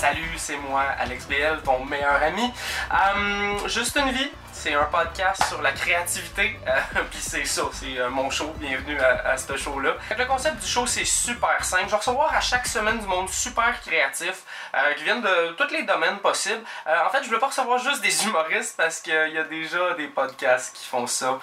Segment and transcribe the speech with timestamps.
[0.00, 2.50] Salut, c'est moi, Alex BL, ton meilleur ami.
[2.90, 6.58] Euh, Juste une vie, c'est un podcast sur la créativité.
[6.66, 8.54] Euh, Puis c'est ça, c'est euh, mon show.
[8.56, 9.96] Bienvenue à, ce show-là.
[10.18, 11.84] Le concept du show, c'est super simple.
[11.84, 14.42] Je vais recevoir à chaque semaine du monde super créatif
[14.74, 16.62] euh, qui viennent de tous les domaines possibles.
[16.86, 20.06] En fait, je voulais pas recevoir juste des humoristes parce qu'il y a déjà des
[20.06, 21.38] podcasts qui font ça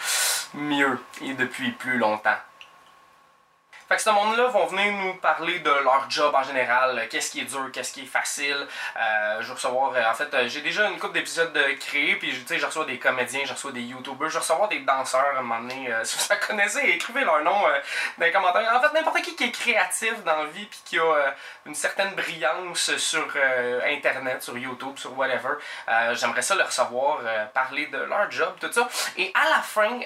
[0.56, 2.38] mieux et depuis plus longtemps.
[3.88, 7.32] Fait que ce monde-là vont venir nous parler de leur job en général, euh, qu'est-ce
[7.32, 8.68] qui est dur, qu'est-ce qui est facile.
[8.98, 12.32] Euh, je vais recevoir, euh, en fait, j'ai déjà une couple d'épisodes de créés, puis
[12.32, 15.40] tu sais, je reçois des comédiens, je reçois des youtubers, je recevoir des danseurs à
[15.40, 15.88] un moment donné.
[16.04, 17.62] Si vous la connaissez, écrivez leur nom
[18.18, 18.74] dans les commentaires.
[18.74, 21.34] En fait, n'importe qui qui est créatif dans la vie, puis qui a
[21.66, 23.26] une certaine brillance sur
[23.86, 25.56] Internet, sur YouTube, sur whatever,
[26.14, 27.20] j'aimerais ça le recevoir,
[27.54, 28.88] parler de leur job, tout ça.
[29.18, 30.00] Et à la fin,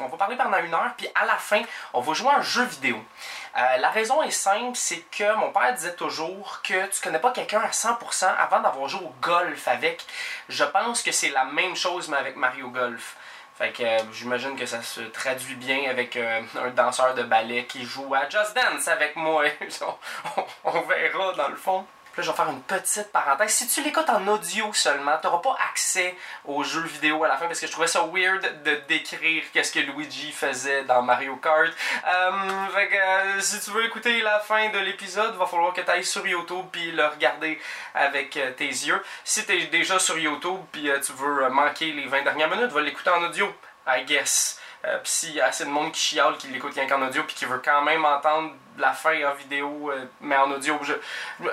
[0.00, 2.66] on va parler pendant une heure, puis à la fin, on va jouer un jeu
[2.82, 7.32] Euh, la raison est simple, c'est que mon père disait toujours que tu connais pas
[7.32, 10.04] quelqu'un à 100% avant d'avoir joué au golf avec.
[10.48, 13.16] Je pense que c'est la même chose, mais avec Mario Golf.
[13.58, 17.66] Fait que euh, j'imagine que ça se traduit bien avec euh, un danseur de ballet
[17.66, 19.44] qui joue à Just Dance avec moi.
[20.64, 21.86] on verra dans le fond.
[22.16, 23.50] Là, je vais faire une petite parenthèse.
[23.50, 27.36] Si tu l'écoutes en audio seulement, tu n'auras pas accès aux jeux vidéo à la
[27.38, 31.36] fin parce que je trouvais ça weird de décrire qu'est-ce que Luigi faisait dans Mario
[31.36, 31.72] Kart.
[32.06, 35.80] Euh, fait que, euh, si tu veux écouter la fin de l'épisode, va falloir que
[35.80, 37.58] tu ailles sur YouTube puis le regarder
[37.94, 39.02] avec euh, tes yeux.
[39.24, 42.82] Si tu es déjà sur YouTube puis tu veux manquer les 20 dernières minutes, va
[42.82, 43.50] l'écouter en audio,
[43.86, 44.58] I guess.
[44.84, 47.22] Euh, puis s'il y a assez de monde qui chiale, qui l'écoute rien qu'en audio,
[47.24, 51.46] puis qui veut quand même entendre la fin en vidéo, euh, mais en audio, euh,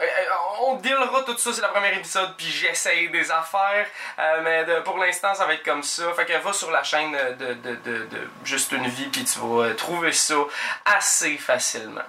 [0.62, 4.98] on dealera tout ça, c'est le premier épisode, puis j'essaye des affaires, euh, mais pour
[4.98, 6.12] l'instant, ça va être comme ça.
[6.14, 8.08] Fait que va sur la chaîne de, de, de,
[8.44, 10.36] Juste une vie, puis tu vas trouver ça
[10.86, 12.02] assez facilement.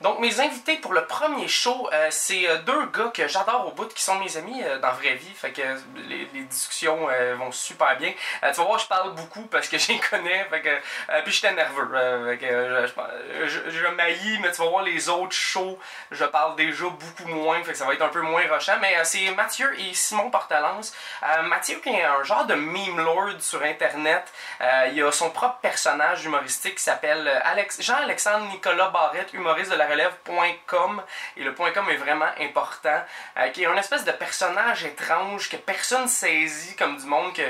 [0.00, 3.70] Donc, mes invités pour le premier show, euh, c'est euh, deux gars que j'adore au
[3.70, 5.32] bout, qui sont mes amis euh, dans la vraie vie.
[5.34, 5.62] Fait que
[6.08, 8.12] les, discussions vont super bien.
[8.42, 10.44] Tu vas voir, je parle beaucoup parce que les connais.
[10.50, 11.88] Fait que, puis j'étais nerveux.
[12.28, 12.86] fait que,
[13.46, 15.78] je, je, je mais tu vas voir les autres shows,
[16.10, 17.62] je parle déjà beaucoup moins.
[17.62, 18.76] Fait que ça va être un peu moins rochant.
[18.80, 20.94] Mais c'est Mathieu et Simon Portalance.
[21.44, 24.32] Mathieu, qui est un genre de meme lord sur Internet,
[24.92, 29.83] il a son propre personnage humoristique qui s'appelle Alex, Jean-Alexandre Nicolas Barrette, humoriste de la
[29.86, 31.02] relève.com.
[31.36, 33.02] Et le .com est vraiment important.
[33.38, 37.42] euh, qui est un espèce de personnage étrange que personne saisit comme du monde que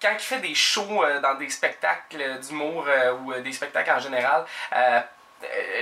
[0.00, 4.00] quand il fait des shows euh, dans des spectacles d'humour euh, ou des spectacles en
[4.00, 4.44] général,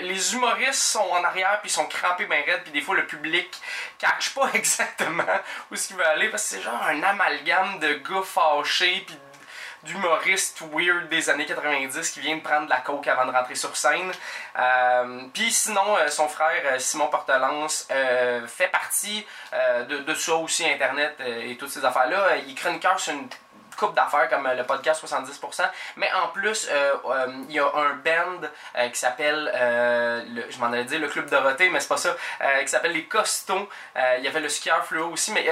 [0.03, 3.07] les humoristes sont en arrière puis ils sont crampés bien raides puis des fois le
[3.07, 3.59] public
[3.99, 5.25] catch pas exactement
[5.71, 9.17] où ce qu'il veut aller parce que c'est genre un amalgame de gars fâchés puis
[9.87, 13.55] d'humoristes weird des années 90 qui vient de prendre de la coke avant de rentrer
[13.55, 14.13] sur scène.
[14.59, 19.25] Euh, Puis sinon, euh, son frère euh, Simon Portelance euh, fait partie
[19.89, 22.37] de, de ça aussi, Internet et toutes ces affaires-là.
[22.39, 23.29] Il est chroniqueur sur une
[23.77, 27.67] coupe d'affaires comme euh, le podcast 70%, mais en plus, euh, euh, il y a
[27.75, 28.47] un band
[28.93, 29.51] qui s'appelle,
[30.35, 32.17] le- je m'en allais dire le Club Dorothée, mais c'est pas ça,
[32.61, 33.69] qui s'appelle les Costons.
[34.19, 35.47] Il y avait le skieur fluo aussi, mais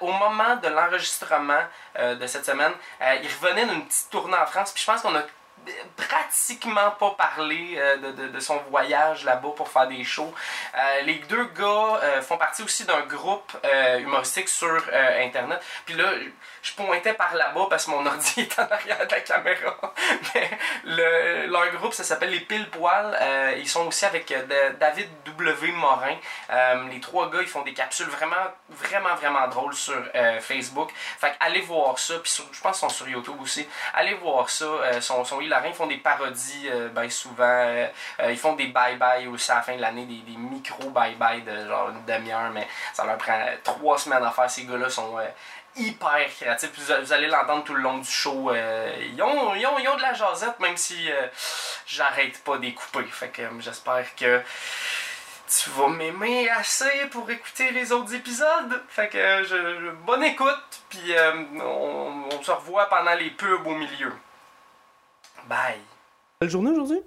[0.00, 1.62] au moment de l'enregistrement
[1.98, 5.22] de cette semaine, il revenait d'une petite tournée en France, puis je pense qu'on a
[5.96, 10.34] pratiquement pas parlé de, son voyage là-bas pour faire des shows.
[11.04, 13.52] Les deux gars font partie aussi d'un groupe
[13.98, 14.82] humoristique sur
[15.20, 15.62] Internet.
[15.86, 16.06] Puis là,
[16.62, 19.76] je pointais par là-bas parce que mon ordi est en arrière de la caméra.
[20.34, 20.50] Mais
[20.84, 23.18] le- leur groupe, ça s'appelle Les Pile Poil.
[23.20, 25.72] Euh, ils sont aussi avec euh, David W.
[25.72, 26.16] Morin.
[26.50, 28.36] Euh, les trois gars, ils font des capsules vraiment,
[28.70, 30.00] vraiment, vraiment drôles sur
[30.40, 30.90] Facebook.
[31.18, 32.14] Fait allez voir ça.
[32.20, 33.66] Puis sur- je pense qu'ils sont sur YouTube aussi.
[33.94, 34.66] Allez voir ça.
[35.40, 35.66] Hilarants.
[35.66, 37.86] Ils font des parodies ben souvent.
[38.28, 40.04] Ils font des bye-bye aussi à la fin de l'année.
[40.04, 42.50] Des, des micro bye-bye de genre une demi-heure.
[42.52, 44.48] Mais ça leur prend trois semaines à faire.
[44.50, 45.16] Ces gars-là sont...
[45.76, 46.70] hyper créatifs.
[46.72, 48.50] Puis Vous, allez l'entendre tout le long du show.
[48.50, 51.26] Euh, ils, ont, ils, ont, ils ont de la jasette, même si euh,
[51.86, 53.04] j'arrête pas d'y couper.
[53.04, 54.40] Fait que euh, j'espère que
[55.48, 58.82] tu vas m'aimer assez pour écouter les autres épisodes.
[58.88, 61.14] Fait que je, bonne écoute, puis
[61.60, 64.12] on, on se revoit pendant les pubs au milieu.
[65.46, 65.80] Bye.
[66.40, 67.02] Quelle journée aujourd'hui?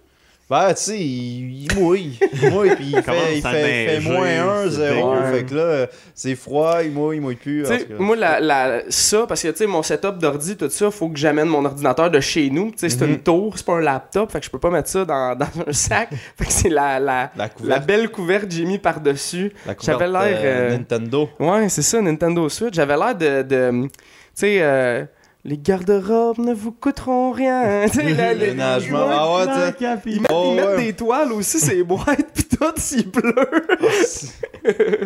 [0.48, 2.20] Ben, tu sais, il, il mouille.
[2.34, 5.16] Il mouille, puis il fait, il fait, fait moins 1, c'est 0.
[5.16, 5.32] dégueu.
[5.38, 7.66] Fait que là, c'est froid, il mouille, il mouille plus.
[7.98, 11.18] moi, la, la- ça, parce que, tu sais, mon setup d'ordi, tout ça, faut que
[11.18, 12.70] j'amène mon ordinateur de chez nous.
[12.70, 13.10] Tu sais, c'est Mhm.
[13.14, 15.48] une tour, c'est pas un laptop, fait que je peux pas mettre ça dans, dans
[15.68, 16.10] un sac.
[16.38, 19.52] fait que c'est la, la, La la belle couverte que j'ai mis par-dessus.
[19.66, 21.28] la couverte j'avais l'air, euh, euh, Nintendo.
[21.40, 22.76] Ouais, c'est ça, Nintendo Switch.
[22.76, 23.42] J'avais l'air de.
[23.42, 23.90] de tu
[24.42, 25.06] sais, euh,
[25.48, 27.86] les garde-robes ne vous coûteront rien.
[27.92, 29.08] Tu sais, là, Le les- nagement.
[29.08, 29.46] ouais, Ah ouais,
[29.78, 30.00] tu sais.
[30.08, 30.84] Ils mettent, Oh, ils mettent ouais.
[30.86, 32.66] des toiles aussi, c'est boîtes pis tout.
[32.78, 33.36] s'il pleut.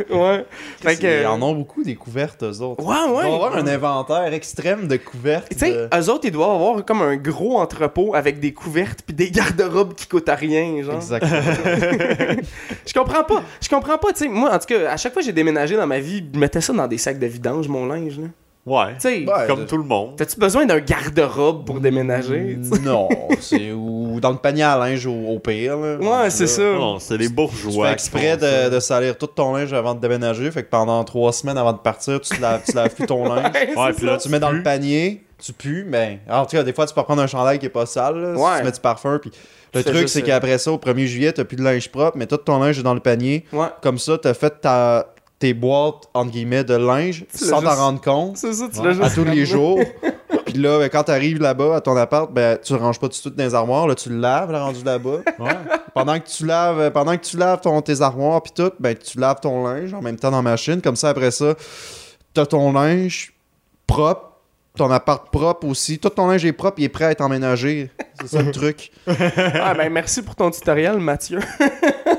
[0.09, 0.45] ouais.
[0.81, 1.21] Fait que.
[1.21, 2.83] Ils en ont beaucoup des couvertes, eux autres.
[2.85, 3.23] Ouais, Ils ouais.
[3.25, 5.49] vont avoir un inventaire extrême de couvertes.
[5.51, 9.01] Tu sais, de- eux autres, ils doivent avoir comme un gros entrepôt avec des couvertes
[9.05, 10.95] puis des garde-robes qui coûtent à rien, genre.
[10.95, 11.41] Exactement.
[12.85, 13.43] Je comprends pas.
[13.61, 14.27] Je comprends pas, tu sais.
[14.29, 16.61] Moi, en tout cas, à chaque fois que j'ai déménagé dans ma vie, je mettais
[16.61, 18.27] ça dans des sacs de vidange, mon linge, là.
[18.65, 18.97] Ouais.
[19.01, 20.15] Tu Comme tout le monde.
[20.17, 22.59] t'as-tu besoin d'un garde-robe pour déménager?
[22.61, 22.81] tu sais?
[22.81, 23.07] Non,
[23.39, 25.77] c'est ou dans le panier à linge au, au pire.
[25.77, 26.61] Là, Ouais, c'est ça.
[26.61, 27.87] Non, c'est les Tu bourgeois.
[27.87, 31.03] fais qui exprès de, de salir tout ton linge avant de déménager, fait que pendant
[31.03, 33.51] trois semaines avant de partir, tu te laves, tu laves plus ton linge.
[33.53, 34.17] Ouais, Ouais, puis là.
[34.17, 37.01] Tu mets dans le panier, tu pues, mais en tout cas, des fois, tu peux
[37.01, 38.57] prendre un chandail qui est pas sale, là, si Ouais.
[38.59, 39.31] tu mets du parfum, puis
[39.73, 42.17] le Tu fais truc, c'est qu'après ça, au 1er juillet, t'as plus de linge propre,
[42.17, 43.45] mais tout ton linge est dans le panier.
[43.53, 43.67] Ouais.
[43.81, 45.07] Comme ça, t'as fait ta,
[45.39, 48.79] tes boîtes, entre guillemets, de linge Tu sans t'en juste- rendre compte C'est ça, tu
[48.79, 49.79] à l'as juste tous les jours.
[50.45, 53.15] Puis là, ben, quand t'arrives là-bas à ton appart, ben, tu ranges pas tout de
[53.17, 55.19] suite dans les armoires, là, tu le laves, là, rendu là-bas.
[55.39, 55.51] Ouais.
[55.93, 58.95] pendant que tu laves, euh, pendant que tu laves ton, tes armoires puis tout, ben,
[58.97, 60.81] tu laves ton linge en même temps dans la machine.
[60.81, 61.53] Comme ça, après ça,
[62.33, 63.33] t'as ton linge
[63.87, 64.31] propre,
[64.75, 65.99] ton appart propre aussi.
[65.99, 67.91] Tout ton linge est propre, il est prêt à être emménagé.
[68.19, 68.91] C'est ça le truc.
[69.07, 71.39] Ah, ben merci pour ton tutoriel, Mathieu.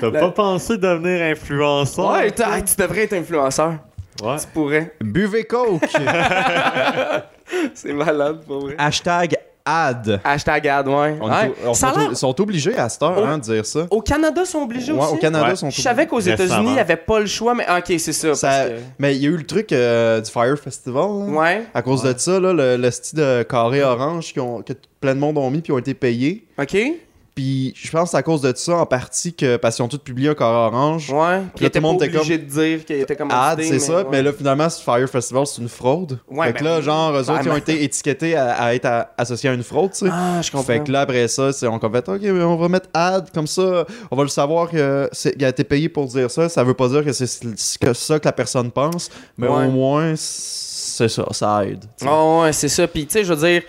[0.00, 2.12] T'as La- pas pensé devenir influenceur?
[2.12, 2.32] Ouais, hey,
[2.64, 3.74] tu devrais être influenceur.
[4.22, 4.36] Ouais.
[4.38, 4.94] Tu pourrais.
[5.00, 5.82] Buvez Coke!
[7.74, 8.74] C'est malade, pour vrai.
[8.78, 10.20] Hashtag ad.
[10.24, 11.16] Hashtag ad, ouais.
[11.20, 11.46] On Ouais.
[11.46, 13.86] est- on Ça sont, sont obligés à cette heure hein, de dire ça.
[13.90, 15.14] Au Canada, ils sont obligés Ouais, aussi.
[15.14, 16.20] au Canada, sont Je savais qu'aux.
[16.20, 18.34] États-Unis, il n'y avait pas le choix, mais ok, c'est ça.
[18.34, 21.02] Ça- parce que- Mais il y a eu le truc euh, du Fire Festival.
[21.02, 21.38] là.
[21.38, 24.72] Ouais, À cause de ça, là, le, le style de carré orange qui ont- que
[25.00, 26.46] plein de monde ont mis puis ont été payés.
[26.58, 26.76] ok.
[27.40, 30.28] Puis je pense à cause de ça en partie que parce qu'ils ont tous publié
[30.28, 31.10] un carré orange.
[31.10, 31.40] Ouais.
[31.56, 34.04] Puis tout le monde était obligé de dire qu'il était comme Ad, c'est ça.
[34.10, 36.18] Mais là, finalement, ce Fire Festival, c'est une fraude.
[36.30, 38.84] Ouais, fait que ben là, genre, eux autres, ils ont été étiquetés à, à être
[38.84, 40.10] à- associés à une fraude, tu sais.
[40.12, 40.64] Ah, je comprends.
[40.66, 43.46] Fait que là, après ça, c'est, on fait, OK, mais on va mettre ad, comme
[43.46, 46.50] ça, on va le savoir qu'il a été payé pour dire ça.
[46.50, 49.08] Ça veut pas dire que c'est ce que ça que la personne pense,
[49.38, 49.64] mais Ouais.
[49.64, 51.86] au moins, c'est ça, ça aide.
[52.04, 52.86] Ah ouais, c'est ça.
[52.86, 53.62] Puis, tu sais, je veux dire,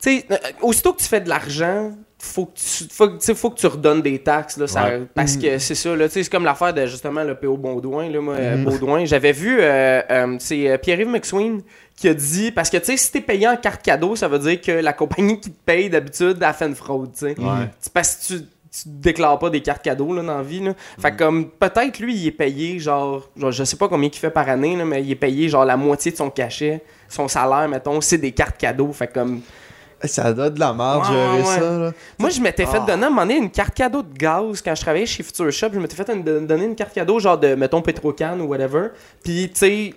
[0.00, 3.24] tu sais, euh, aussitôt que tu fais de l'argent, faut que tu, faut, que- tu
[3.26, 5.02] sais, faut que tu redonnes des taxes, là, ça- Ouais.
[5.14, 5.40] parce Mm.
[5.42, 8.64] que c'est ça, là, c'est comme l'affaire de, justement, le PO Baudouin, là, moi, Mm.
[8.64, 9.04] Baudouin.
[9.04, 11.62] J'avais vu, euh, euh, c'est euh, Pierre-Yves McSween
[11.96, 14.38] qui a dit, parce que, tu sais, si t'es payé en carte cadeau, ça veut
[14.40, 17.38] dire que la compagnie qui te paye, d'habitude, a fait une fraude, tu sais.
[17.38, 17.68] Ouais.
[17.94, 20.60] Parce que tu, tu déclares pas des cartes cadeaux là, dans la vie.
[20.60, 20.74] Là.
[21.00, 24.14] Fait que comme peut-être lui, il est payé genre, genre je sais pas combien il
[24.16, 27.28] fait par année, là, mais il est payé genre la moitié de son cachet, son
[27.28, 28.92] salaire, mettons, c'est des cartes cadeaux.
[28.92, 29.40] Fait comme
[30.04, 31.44] Ça donne de la merde, Ouais, gérer ouais, ouais.
[31.58, 31.92] ça, là.
[32.18, 32.86] moi je m'étais fait Ah.
[32.86, 35.50] donner à un moment donné une carte cadeau de gaz quand je travaillais chez Future
[35.50, 38.88] Shop, je m'étais fait une- donner une carte cadeau genre de mettons Petrocan ou whatever.
[39.24, 39.94] Puis tu sais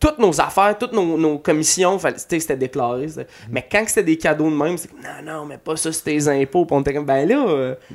[0.00, 3.08] toutes nos affaires, toutes nos, nos commissions, c'était déclaré.
[3.08, 5.92] c'était- Mais quand c'était des cadeaux de même, c'est comme non, non, mais pas ça,
[5.92, 6.66] c'est tes impôts.
[6.66, 7.74] Puis on était comme, ben là, euh,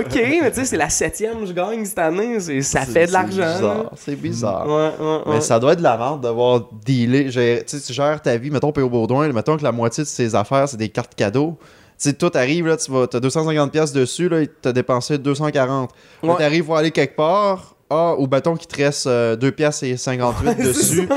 [0.00, 3.12] ok, mais tu sais, c'est la septième que je gagne cette année, ça fait de
[3.12, 3.28] l'argent.
[3.54, 4.66] bizarre, C'est bizarre.
[4.66, 5.22] Ouais, ouais, ouais.
[5.34, 7.26] Mais ça doit être de la merde d'avoir dealé.
[7.26, 8.88] Tu sais, tu gères ta vie, mettons, P.O.
[8.88, 11.58] Baudouin, mettons que la moitié de ses affaires, c'est des cartes cadeaux.
[12.02, 15.18] Tu sais, tout arrive, là, tu vas, t'as 250$ piastres dessus, là, il t'a dépensé
[15.18, 15.90] 240.
[16.22, 16.38] Là, Ouais.
[16.38, 19.96] t'arrives pour aller quelque part, ah, ou mettons qu'il te reste euh, 2 piastres et
[19.96, 21.08] 58 dessus.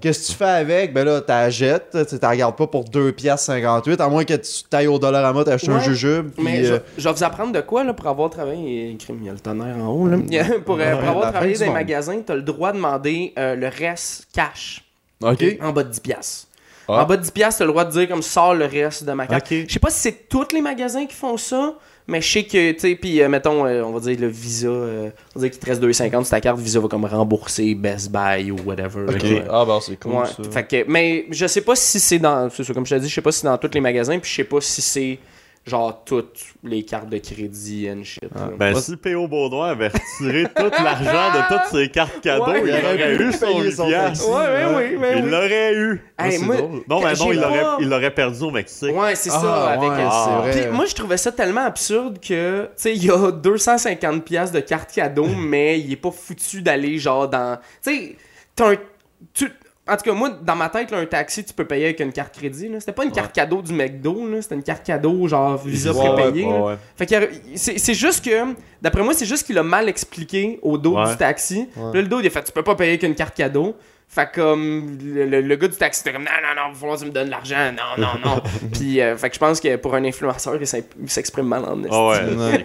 [0.00, 0.92] Qu'est-ce que tu fais avec?
[0.94, 4.62] Ben là, t'as jettes, tu regardes pas pour 2 piastres 58, à moins que tu
[4.70, 5.84] tailles au dollar à mot, t'achètes un Ouais.
[5.84, 6.44] jujube, puis...
[6.44, 8.96] Mais je, euh, je vais vous apprendre de quoi là, pour avoir travaillé.
[8.98, 10.06] Crime, Il y a le tonnerre en haut.
[10.06, 10.16] Là.
[10.18, 12.76] pour, euh, pour Ouais, avoir la travaillé dans les magasins, tu as le droit de
[12.76, 14.84] demander euh, le reste cash
[15.22, 15.44] OK.
[15.60, 16.00] en bas de 10$.
[16.00, 16.46] piastres.
[16.88, 17.02] Ah.
[17.02, 19.04] En bas de 10$, piastres, tu as le droit de dire comme sors le reste
[19.04, 19.46] de ma carte.
[19.50, 21.74] Je sais pas si c'est tous les magasins qui font ça,
[22.06, 24.68] mais je sais que, tu sais, puis euh, mettons, euh, on va dire le Visa,
[24.68, 27.74] euh, on va dire qu'il te reste 2,50 sur ta carte, Visa va comme rembourser
[27.74, 29.04] Best Buy ou whatever.
[29.08, 29.42] OK.
[29.48, 30.50] Ah, ben c'est cool, Ouais, ça.
[30.50, 32.50] fait que, mais je sais pas si c'est dans.
[32.50, 34.18] C'est ça, comme je t'ai dit, je sais pas si c'est dans tous les magasins,
[34.18, 35.18] puis je sais pas si c'est
[35.66, 38.22] genre toutes les cartes de crédit and shit.
[38.34, 38.50] là.
[38.58, 39.28] Ben, Moi, si P.O.
[39.28, 43.32] Baudouin avait retiré tout l'argent de toutes ses cartes cadeaux, Ouais, il il aurait eu
[43.32, 44.24] son payer son piastre.
[44.24, 44.30] taxi.
[44.30, 46.02] Ouais, ouais, ouais, ouais, Il l'aurait eu.
[46.18, 46.56] Hey, moi-.
[46.56, 48.96] Non, mais non, il pas- l'aurait, il l'aurait perdu au Mexique.
[48.96, 49.68] Ouais, c'est Ah, ça.
[49.70, 50.62] Avec, ouais, euh, c'est vrai.
[50.68, 54.54] Puis moi, je trouvais ça tellement absurde que, tu sais, il y a 250$ piastres
[54.56, 57.58] de cartes cadeaux, mais il est pas foutu d'aller genre dans.
[57.84, 58.16] Tu sais,
[58.56, 58.76] t'as un.
[59.34, 59.52] tu-
[59.90, 62.12] En tout cas, moi, dans ma tête, là, un taxi, tu peux payer avec une
[62.12, 62.68] carte crédit.
[62.68, 62.78] là.
[62.80, 64.40] C'était pas une carte cadeau du McDo, là.
[64.40, 66.44] c'était une carte cadeau genre Visa Ouais, prépayé.
[66.46, 66.60] ouais, là.
[66.64, 66.74] ouais.
[66.96, 70.78] Fait que c'est c'est juste que, d'après moi, c'est juste qu'il a mal expliqué au
[70.78, 71.10] dos Ouais.
[71.10, 71.68] du taxi.
[71.72, 73.74] Puis là, le dos, il a fait, tu peux pas payer qu'une carte cadeau.
[74.12, 76.72] Fait que, comme, le, le- le gars du taxi était comme, non, non, non, il
[76.74, 78.42] va falloir que tu me donnes de l'argent, non, non, non.
[78.72, 81.90] Puis, euh, fait que je pense que pour un influenceur, il s'exprime mal en esti.
[81.92, 82.64] Ah ouais, Ouais.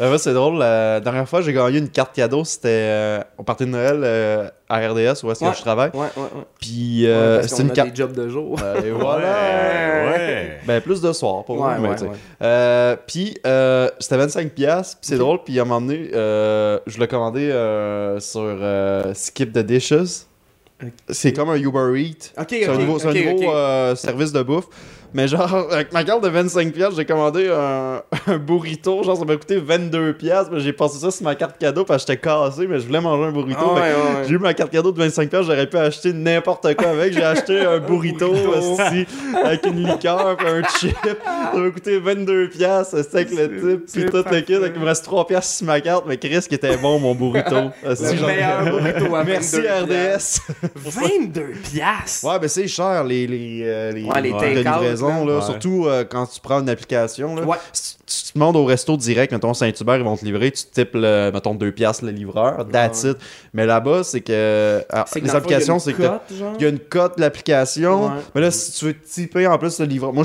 [0.00, 0.58] Euh, ouais, c'est drôle.
[0.58, 2.44] La dernière fois, j'ai gagné une carte cadeau.
[2.44, 5.50] C'était euh, au party de Noël euh, à RDS, où est-ce Ouais.
[5.50, 5.90] que je travaille.
[5.92, 6.44] Ouais, ouais, ouais.
[6.60, 7.90] Puis euh, c'est une carte.
[7.90, 8.56] des jobs de jour.
[8.62, 10.10] Euh, et voilà.
[10.10, 10.58] Ouais.
[10.66, 11.90] Ben, plus de soir, pour Ouais, moi.
[12.00, 12.08] ouais.
[12.42, 13.34] Euh, puis
[13.98, 14.50] c'était 25$.
[14.50, 15.38] piastres, Puis c'est drôle.
[15.44, 17.50] Puis à un moment donné, je l'ai commandé
[18.20, 18.56] sur
[19.14, 20.26] Skip the Dishes.
[21.08, 22.30] C'est comme un Uber Eats.
[22.40, 24.66] Ok, C'est un nouveau, un nouveau, service de bouffe.
[25.14, 29.02] Mais genre, avec ma carte de 25$, piastres, j'ai commandé un, un burrito.
[29.02, 30.12] Genre, ça m'a coûté 22$.
[30.14, 32.66] piastres, Mais j'ai passé ça sur ma carte cadeau parce que j'étais cassé.
[32.66, 33.58] Mais je voulais manger un burrito.
[33.62, 34.24] Ah, ouais, ouais.
[34.28, 37.12] J'ai eu ma carte cadeau de 25$, piastres, j'aurais pu acheter n'importe quoi avec.
[37.14, 39.06] J'ai acheté un burrito, aussi,
[39.44, 40.96] avec une liqueur, puis un chip.
[41.04, 44.54] Ça m'a coûté 22$, piastres, c'était avec le type, puis tout le kit.
[44.54, 47.14] Donc, il me reste 3$ piastres sur ma carte, mais Chris qui était bon, mon
[47.14, 47.70] burrito.
[47.88, 50.40] Esti, Le j'en- meilleur burrito à Merci 22 RDS.
[50.84, 52.26] 22 piastres!
[52.30, 54.32] Ouais, ben c'est cher, les, les, euh, les, Ouais, les
[55.06, 55.36] là.
[55.36, 55.42] Ouais.
[55.42, 57.42] Surtout euh, quand tu prends une application, là.
[57.42, 57.56] Ouais.
[57.72, 60.64] Si tu tu te demandes au resto direct, mettons Saint-Hubert, ils vont te livrer, tu
[60.64, 63.18] types, le, mettons, 2 piastres le livreur, that's it.
[63.52, 64.82] Mais là-bas, c'est que...
[64.88, 66.02] alors, C'est que les dans le fond, il y a applications, une c'est que...
[66.02, 66.52] cote, genre?
[66.58, 68.06] Il y a une cote de l'application.
[68.06, 68.12] Ouais.
[68.34, 70.12] Mais là, si tu veux typer en plus le livreur.
[70.14, 70.24] Moi,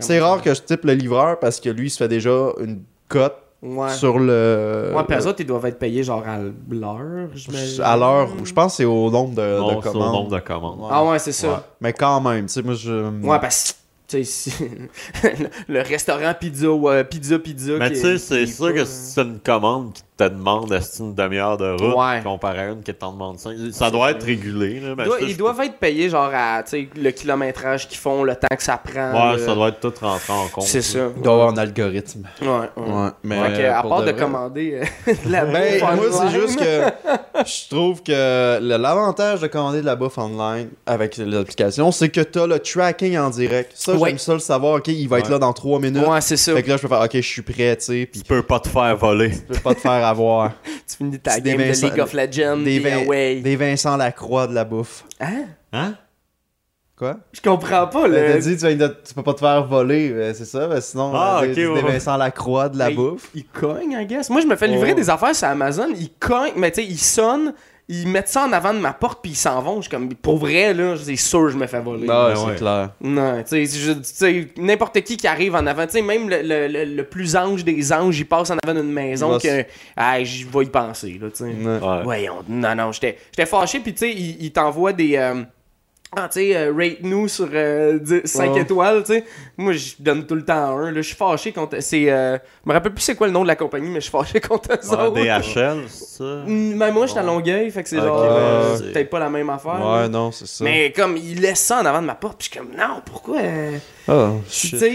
[0.00, 2.82] c'est rare que je type le livreur parce que lui, il se fait déjà une
[3.08, 3.90] cote Ouais.
[3.90, 4.90] sur le.
[4.96, 6.38] Ouais, puis autres, ils doivent être payés genre à
[6.70, 7.82] l'heure, j'imagine.
[7.82, 8.28] à l'heure.
[8.42, 10.12] Je pense que c'est au nombre de, c'est au commandes.
[10.14, 10.80] nombre de commandes.
[10.80, 10.86] Ouais.
[10.90, 11.48] Ah ouais, c'est ça.
[11.48, 11.54] Ouais.
[11.82, 13.10] Mais quand même, tu sais, moi, je.
[13.20, 13.76] Ouais, parce
[15.68, 17.72] le restaurant pizza, ouais, pizza, pizza.
[17.78, 21.02] Mais tu sais, c'est sûr pas- que si c'est une commande qui te demande est-ce
[21.02, 22.20] une demi-heure de route Ouais.
[22.22, 24.78] comparé à une qui t'en demande 5, ça doit être régulé.
[24.80, 27.96] Là, mais Ils doivent- ça, ils je- doivent être payés genre à le kilométrage qu'ils
[27.98, 29.12] font, le temps que ça prend.
[29.30, 30.64] Ouais, le- ça doit être tout rentré en compte.
[30.64, 31.08] C'est ça.
[31.16, 32.28] Il doit y avoir un algorithme.
[32.42, 32.92] Ouais, ouais.
[32.92, 33.08] Ouais.
[33.22, 33.38] Mais.
[33.40, 37.44] Euh, à part de, commander euh, de la Ben, bouffe moi, c'est online- juste que
[37.46, 42.46] je trouve que l'avantage de commander de la bouffe online avec l'application, c'est que t'as
[42.46, 43.72] le tracking en direct.
[43.74, 44.08] Ça, Ouais.
[44.10, 44.74] j'aime ça le savoir.
[44.76, 45.32] Ok, il va être Ouais.
[45.32, 46.06] là dans 3 minutes.
[46.06, 46.54] Ouais, c'est ça.
[46.54, 48.42] Fait que là, je peux faire, ok, je suis prêt, tu sais, puis Tu peux
[48.42, 49.30] pas te faire voler.
[49.32, 50.52] je peux pas te faire avoir.
[50.90, 53.40] Tu finis ta des game Vincent- de League of Legends, des, des Vin- away.
[53.40, 55.04] des Vincent Lacroix de la bouffe.
[55.20, 55.44] Hein?
[55.72, 55.94] Hein?
[56.96, 57.16] Quoi?
[57.32, 58.38] Je comprends pas, T'as le...
[58.40, 60.66] dit, tu, viens de- tu peux pas te faire voler, ben, c'est ça?
[60.66, 61.92] Ben, sinon, Ah, euh, des, ok, des ouais.
[61.92, 63.30] Vincent Lacroix de la Ben, bouffe.
[63.34, 64.28] Il cogne, I guess.
[64.28, 64.96] Moi, je me fais livrer Oh.
[64.96, 65.88] des affaires sur Amazon.
[65.98, 67.54] Ils cognent, mais tu sais, ils sonnent,
[67.92, 69.76] ils mettent ça en avant de ma porte, puis ils s'en vont.
[69.76, 72.06] Je suis comme, pour vrai, là, c'est sûr que je me fais voler.
[72.08, 72.54] Ah, ben c'est ouais.
[72.54, 72.90] clair.
[73.00, 76.84] Non, tu sais, n'importe qui qui arrive en avant, tu sais, même le, le- le-
[76.96, 79.64] le plus ange des anges, il passe en avant d'une maison que,
[79.96, 81.44] ah, je vais y penser, là, tu sais.
[81.44, 81.78] Ouais.
[81.86, 82.02] Ouais.
[82.04, 85.16] Voyons, non, non, j'étais j'étais fâché, puis tu sais, il, il t'envoie des.
[85.16, 85.42] euh,
[86.16, 87.46] ah, tu sais, euh, rate-nous sur
[88.24, 88.60] 5 Ouais.
[88.62, 89.24] étoiles, tu sais.
[89.56, 90.96] Moi, je donne tout le temps un, là.
[90.96, 91.76] Je suis fâché contre.
[91.80, 92.10] C'est.
[92.10, 94.10] euh, je me rappelle plus c'est quoi le nom de la compagnie, mais je suis
[94.10, 95.14] fâché contre eux autres.
[95.14, 96.24] DHL, c'est ça?
[96.46, 98.20] Mm, Mais moi, j'étais à Longueuil, fait que c'est genre.
[98.22, 99.74] ouais, euh, c'est- peut-être pas la même affaire.
[99.80, 100.08] Ouais, là.
[100.08, 100.64] non, c'est ça.
[100.64, 103.00] Mais comme, il laisse ça en avant de ma porte, puis je suis comme, non,
[103.04, 103.38] pourquoi.
[103.38, 104.78] euh, Ah, tu shit.
[104.80, 104.88] sais,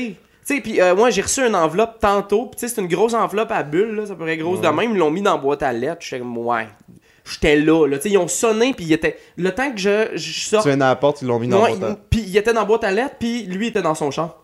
[0.48, 2.88] tu sais, puis euh, moi j'ai reçu une enveloppe tantôt, puis tu sais, c'est une
[2.88, 5.32] grosse enveloppe à bulles, là, ça pourrait être grosse de même, ils l'ont mis dans
[5.36, 6.68] la boîte à lettres, j'étais comme, ouais,
[7.30, 10.10] j'étais là, là, tu sais, ils ont sonné, puis il était, le temps que je,
[10.16, 12.22] je sorte, Tu viens à la porte, ils l'ont mis dans Ouais, le il- puis
[12.22, 14.36] il était dans la boîte à lettres, puis lui était dans son champ.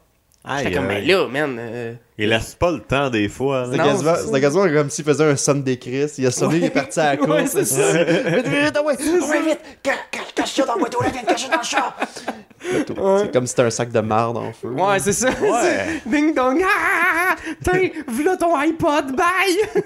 [0.58, 1.06] J'étais comme, aïe.
[1.06, 1.94] ben là, man, euh,
[2.24, 3.66] Il laisse pas le temps des fois.
[3.72, 6.06] C'était quasiment, comme s'il faisait un son des Chris.
[6.20, 7.50] Il a sonné, il est parti à la Ouais, course.
[7.52, 8.04] c'est ça.
[8.04, 9.60] Vite, vite, ah ah ouais, vite.
[12.62, 14.70] C'est comme si c'était un sac de marde en feu.
[14.70, 15.30] Ouais, c'est ça.
[15.30, 16.02] Ouais.
[16.06, 16.62] Ding dong.
[16.64, 17.36] Ah!
[17.64, 19.86] Tiens, v'là ton iPod, bye!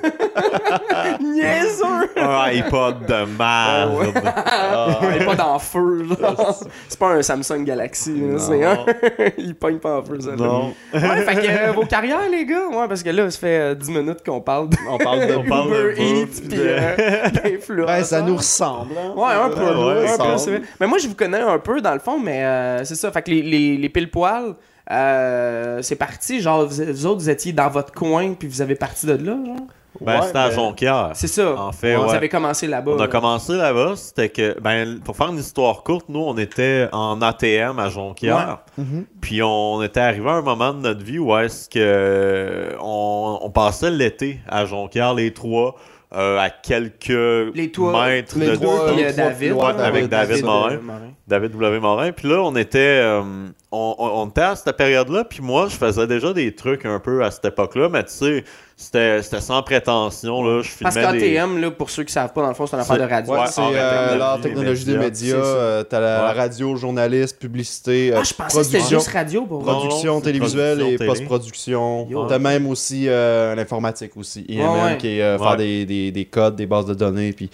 [1.22, 2.10] Niaiseux!
[2.18, 4.14] Un iPod de merde.
[5.22, 6.06] iPod en feu.
[6.90, 8.86] C'est pas un Samsung Galaxy, là, c'est un.
[9.38, 10.32] Il pogne pas en feu, ça.
[10.36, 10.74] Non.
[10.94, 12.68] Ouais, fait que euh, vos carrières, les gars.
[12.68, 15.34] Ouais, parce que là, ça fait euh, 10 minutes qu'on parle de On parle de
[15.36, 17.96] On parle de Uber Eats bouffe, pis de- euh, d'influenceurs.
[17.98, 18.94] Ouais, ça nous ressemble.
[18.98, 19.14] hein.
[19.16, 20.62] Ouais, un peu, Ouais, un peu.
[20.80, 23.12] Mais moi, je vous connais un peu, dans le fond, mais euh, c'est ça.
[23.12, 24.56] Fait que les, les, les pile-poils,
[24.92, 28.76] euh, c'est parti, genre, vous, vous autres, vous étiez dans votre coin, puis vous avez
[28.76, 29.56] parti de là, genre?
[30.02, 31.12] Ben, Ouais, c'était à Jonquière.
[31.14, 31.56] C'est ça.
[31.58, 32.14] En fait, ouais.
[32.14, 32.92] avez commencé là-bas.
[32.96, 33.08] On a là.
[33.08, 37.80] commencé là-bas, c'était que, ben, pour faire une histoire courte, nous, on était en ATM
[37.80, 38.60] à Jonquière.
[38.78, 39.06] Mhm.
[39.22, 43.50] Puis on était arrivé à un moment de notre vie où est-ce que on, on
[43.50, 45.76] passait l'été à Jonquière, les trois,
[46.14, 49.56] euh, à quelques Les mètres les de trois, les euh, David.
[49.80, 50.80] avec ouais, David Morin.
[51.28, 51.80] David W.
[51.80, 52.12] Morin.
[52.12, 53.22] Puis là, on était, euh,
[53.72, 55.24] on, était à cette période-là.
[55.24, 57.90] Puis moi, je faisais déjà des trucs un peu à cette époque-là.
[57.90, 58.44] Mais tu sais,
[58.78, 60.44] c'était c'était sans prétention.
[60.44, 60.62] Là.
[60.62, 61.02] Je Parce des...
[61.02, 63.14] qu'ATM, là, pour ceux qui savent pas, dans le fond, c'est une affaire de C'est-
[63.16, 63.34] radio.
[63.34, 66.32] Ouais, c'est euh, technologie, l'art des technologie des médias, c'est euh, T'as la Ouais.
[66.34, 70.20] radio, journaliste, publicité, euh, Ah, je pensais que c'était production, juste radio pour production non,
[70.20, 71.10] c'est télévisuelle production et télé.
[71.10, 72.08] post-production.
[72.10, 72.26] Yo.
[72.28, 74.98] T'as même aussi euh, l'informatique aussi, IMM, Ouais, ouais.
[74.98, 75.44] qui est euh, Ouais.
[75.44, 77.50] faire des, des, des codes, des bases de données, puis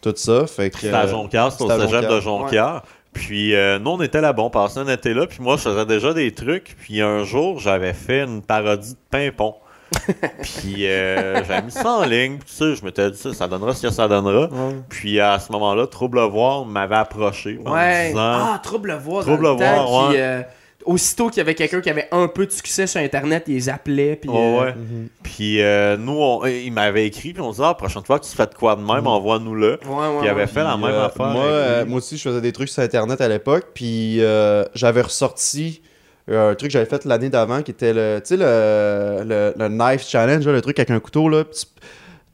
[0.00, 0.46] tout ça.
[0.46, 2.20] Fait que, C'était à euh, Jonquière, c'était au cégep de Jonquière.
[2.20, 2.82] Jonquière.
[3.16, 5.26] Puis euh, nous, on était là-bas, on passait un été là.
[5.26, 6.76] Puis moi, je faisais déjà des trucs.
[6.80, 9.54] Puis un jour, j'avais fait une parodie de Pimpon.
[10.42, 13.72] puis euh, j'avais mis ça en ligne, puis ça, je m'étais dit ça, ça donnera
[13.72, 14.48] ce que ça donnera.
[14.88, 18.08] Puis à ce moment-là, Trouble Voir m'avait approché en me Ouais.
[18.08, 18.20] disant
[18.54, 19.22] Ah, trouble voir.
[19.22, 20.20] Trouble puis, ouais.
[20.20, 20.42] euh,
[20.86, 23.68] aussitôt qu'il y avait quelqu'un qui avait un peu de succès sur Internet, ils les
[23.68, 24.16] appelaient.
[24.16, 24.74] Puis, Oh, euh, ouais.
[25.22, 28.24] Puis euh, nous, on- il m'avait écrit, puis on se dit, ah, prochaine fois que
[28.24, 29.78] tu fais de quoi de même, envoie-nous-le.
[29.84, 30.46] ouais, ouais, Puis il avait ouais.
[30.46, 31.26] fait la même euh, affaire.
[31.26, 33.66] Moi, euh, aussi, je faisais des trucs sur Internet à l'époque.
[33.74, 35.82] Puis euh, j'avais ressorti
[36.30, 39.54] euh, un truc que j'avais fait l'année d'avant qui était le, tu sais, le, le,
[39.56, 41.44] le knife challenge, le truc avec un couteau, là.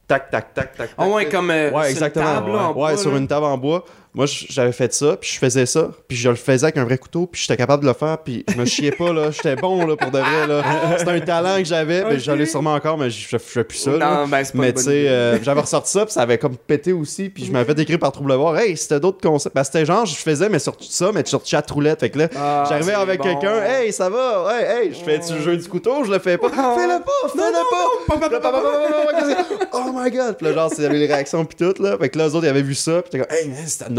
[0.09, 0.91] Tac, tac, tac, tac.
[0.99, 1.33] Ah tac, ouais, tac.
[1.33, 2.27] comme euh, Ouais, sur exactement.
[2.27, 3.19] une table, là, en ouais, bois, sur là.
[3.19, 3.85] une table en bois.
[4.15, 6.99] Moi, j'avais fait ça, puis je faisais ça, puis je le faisais avec un vrai
[6.99, 9.31] couteau, puis j'étais capable de le faire, puis je me chiais pas, là.
[9.31, 10.63] J'étais bon, là, pour de vrai, là.
[10.99, 13.93] C'était un talent que j'avais, mais j'en ai sûrement encore, mais je fais plus ça,
[13.93, 14.15] là.
[14.21, 16.57] Non, ben, c'est pas Mais tu sais, euh, j'avais ressorti ça, puis ça avait comme
[16.59, 18.59] pété aussi, puis je m'avais écrire par Trouble Voir.
[18.59, 19.55] Hey, c'était d'autres concepts.
[19.57, 22.01] Ben, c'était genre, je faisais, mais sur tout ça, mais sur chat roulette.
[22.01, 23.25] Fait que là, Ah, j'arrivais avec bon.
[23.25, 23.63] quelqu'un.
[23.65, 24.47] Hey, ça va?
[24.59, 26.05] Hey, hey, je fais-tu le jeu du couteau?
[26.05, 26.51] Je le fais pas.
[26.51, 28.51] Fais-le pas, fais-le pas.
[28.53, 30.37] Là, Oh my god.
[30.37, 31.97] Puis là, genre, c'est les réactions, puis tout, là.
[31.99, 33.57] Fait que là, eux autres, ils avaient vu ça, puis t'es comme, hey, man,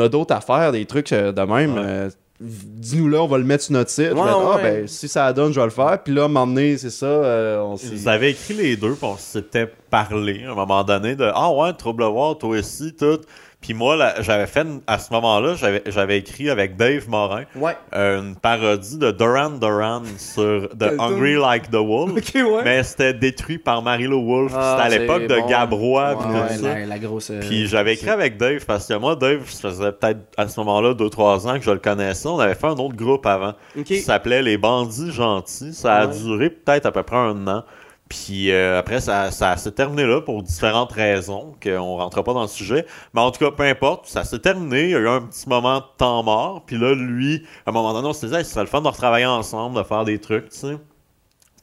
[0.09, 1.75] d'autres à faire, des trucs euh, de même.
[1.77, 2.09] euh,
[2.41, 4.09] Dis-nous là, on va le mettre sur notre site.
[4.09, 4.61] Je ah, ouais.
[4.63, 6.01] ben, si ça donne, je vais le faire.
[6.03, 7.05] Puis là, m'emmener, c'est ça.
[7.05, 11.15] euh, on Ils avaient écrit les deux, puis on s'était parlé à un moment donné
[11.15, 13.19] de Ah ouais, Trouble Voir, toi aussi, tout.
[13.63, 17.75] Puis moi, là, j'avais fait, à ce moment-là, j'avais j'avais écrit avec Dave Morin Ouais.
[17.95, 22.11] euh, une parodie de Duran Duran sur The Hungry Like the Wolf.
[22.35, 22.61] Ouais.
[22.65, 24.51] Mais c'était détruit par Marilo Wolf.
[24.53, 25.49] Ah, c'était à l'époque de.
[25.49, 26.15] Gabrois.
[26.19, 26.79] puis Ouais, tout ouais, ça.
[26.85, 27.29] la, grosse.
[27.31, 30.59] euh, Puis j'avais écrit avec Dave parce que moi, Dave, ça faisait peut-être à ce
[30.59, 32.27] moment-là 2-3 ans que je le connaissais.
[32.27, 33.53] On avait fait un autre groupe avant
[33.85, 35.73] qui s'appelait Les Bandits Gentils.
[35.73, 37.63] Ça a duré peut-être à peu près un an.
[38.09, 42.43] Puis euh, après, ça, ça s'est terminé là pour différentes raisons, qu'on rentre pas dans
[42.43, 42.85] le sujet.
[43.13, 44.83] Mais en tout cas, peu importe, ça s'est terminé.
[44.83, 46.63] Il y a eu un petit moment de temps mort.
[46.65, 48.81] Puis là, lui, à un moment donné, on se disait, Hey, ce serait le fun
[48.81, 50.77] de retravailler ensemble, de faire des trucs, tu sais.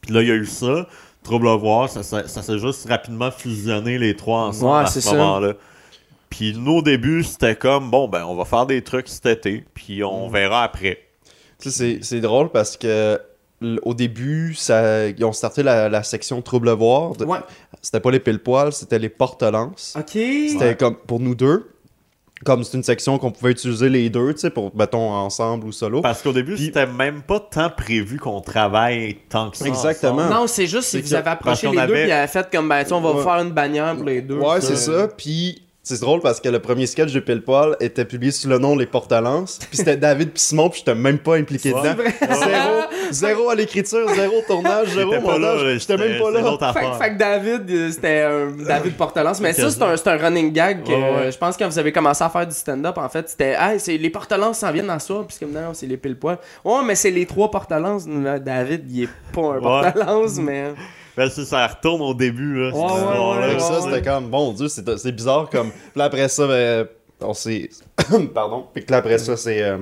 [0.01, 0.87] Puis là, il y a eu ça.
[1.23, 4.85] Trouble à voir, ça, s'est- ça s'est juste rapidement fusionné les trois ensemble Ouais, à
[4.87, 5.15] c'est ce ça.
[5.15, 5.53] moment-là.
[6.31, 9.63] Puis nous, au début, c'était comme, bon, ben, on va faire des trucs cet été,
[9.73, 10.33] puis on Mm.
[10.33, 10.97] verra après.
[11.61, 13.21] Tu sais, c'est c'est drôle parce que
[13.83, 17.11] au début, ça, ils ont starté la, la section Trouble Voir.
[17.21, 17.39] Ouais.
[17.81, 19.95] C'était pas les pile-poils, c'était les porte-lances.
[19.97, 20.09] Ok.
[20.13, 21.67] C'était comme pour nous deux.
[22.43, 25.71] Comme c'est une section qu'on pouvait utiliser les deux, tu sais, pour, mettons, ensemble ou
[25.71, 26.01] solo.
[26.01, 29.67] Parce qu'au début, Puis- c'était même pas tant prévu qu'on travaille tant que ça.
[29.67, 30.13] Exactement.
[30.23, 30.33] ensemble.
[30.33, 32.23] Non, c'est juste si vous que- avez approché parce les qu'on deux, avait- puis elle
[32.23, 33.23] a fait comme, ben, tu sais, on va Ouais.
[33.23, 34.39] faire une bannière pour les deux.
[34.39, 35.07] Ouais, c'est ça.
[35.15, 38.59] Puis c'est drôle parce que le premier sketch de Pile Poil était publié sous le
[38.59, 39.57] nom Les Porte-Lances.
[39.67, 41.95] Puis c'était David puis Simon, puis j'étais même pas impliqué dedans.
[42.21, 45.79] Zéro, zéro à l'écriture, zéro au tournage, zéro montage.
[45.79, 46.73] J'étais même pas là.
[46.99, 49.41] Fait, que David, euh, c'était un David Portelance.
[49.41, 51.03] Mais ça, c'est un, running gag que Ouais, ouais.
[51.03, 53.79] euh, je pense quand vous avez commencé à faire du stand-up, en fait, c'était Hey,
[53.79, 55.25] c'est les Portelances s'en viennent dans ce soir.
[55.25, 56.37] Puis c'est comme non, c'est les pile poil.
[56.63, 58.07] Ouais, mais c'est les trois Portelances.
[58.07, 59.61] Là, David, il est pas un Ouais.
[59.91, 60.73] Portelance, mais.
[61.17, 62.69] Ben, c'est- ça retourne au début, là.
[62.69, 63.91] Ouais, ouais, ouais, que ça, ouais.
[63.95, 65.71] c'était comme, bon Dieu, c'est c'est bizarre comme.
[65.93, 66.87] Puis après ça, ben,
[67.21, 67.69] on s'est.
[68.33, 68.65] Pardon.
[68.73, 69.61] Puis que là, après ça, c'est.
[69.61, 69.77] euh,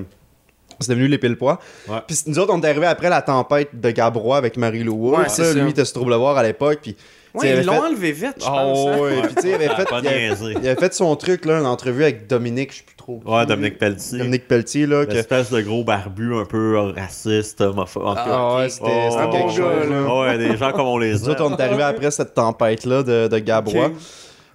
[0.79, 1.59] C'est devenu les pile poids.
[1.87, 1.97] Ouais.
[2.07, 5.19] Puis nous autres, on est arrivé après la tempête de Gabrois avec Marie-Lou Wolf.
[5.23, 6.79] Ouais, ça, lui, il était sur Trouble Voir à l'époque.
[6.81, 6.95] Puis.
[7.35, 8.87] Ouais, il ils avait l'ont fait- enlevé vite, je Ah pense.
[8.87, 8.99] hein.
[8.99, 9.85] ouais, puis tu sais, il avait fait.
[9.91, 10.45] Il avait, niaisé.
[10.61, 13.21] il avait fait son truc, là, une entrevue avec Dominique, je sais plus trop.
[13.25, 14.17] Ouais, Dominique Pelletier.
[14.17, 15.05] Dominique Pelletier, là.
[15.05, 15.11] Que...
[15.13, 18.15] L'espèce de gros barbu un peu raciste, homophobe.
[18.17, 19.59] Ah ouais, c'était Oh, un quelque bon chose.
[19.59, 20.19] gars, là.
[20.21, 21.35] Ouais, des gens comme on les Nous aime.
[21.39, 23.91] on est arrivé après cette tempête-là de, de Gabrois.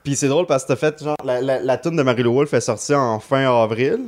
[0.03, 2.53] Puis c'est drôle parce que t'as fait, genre, la, la, la tune de Marie-Lou Wolf
[2.53, 4.01] est sortie en fin avril.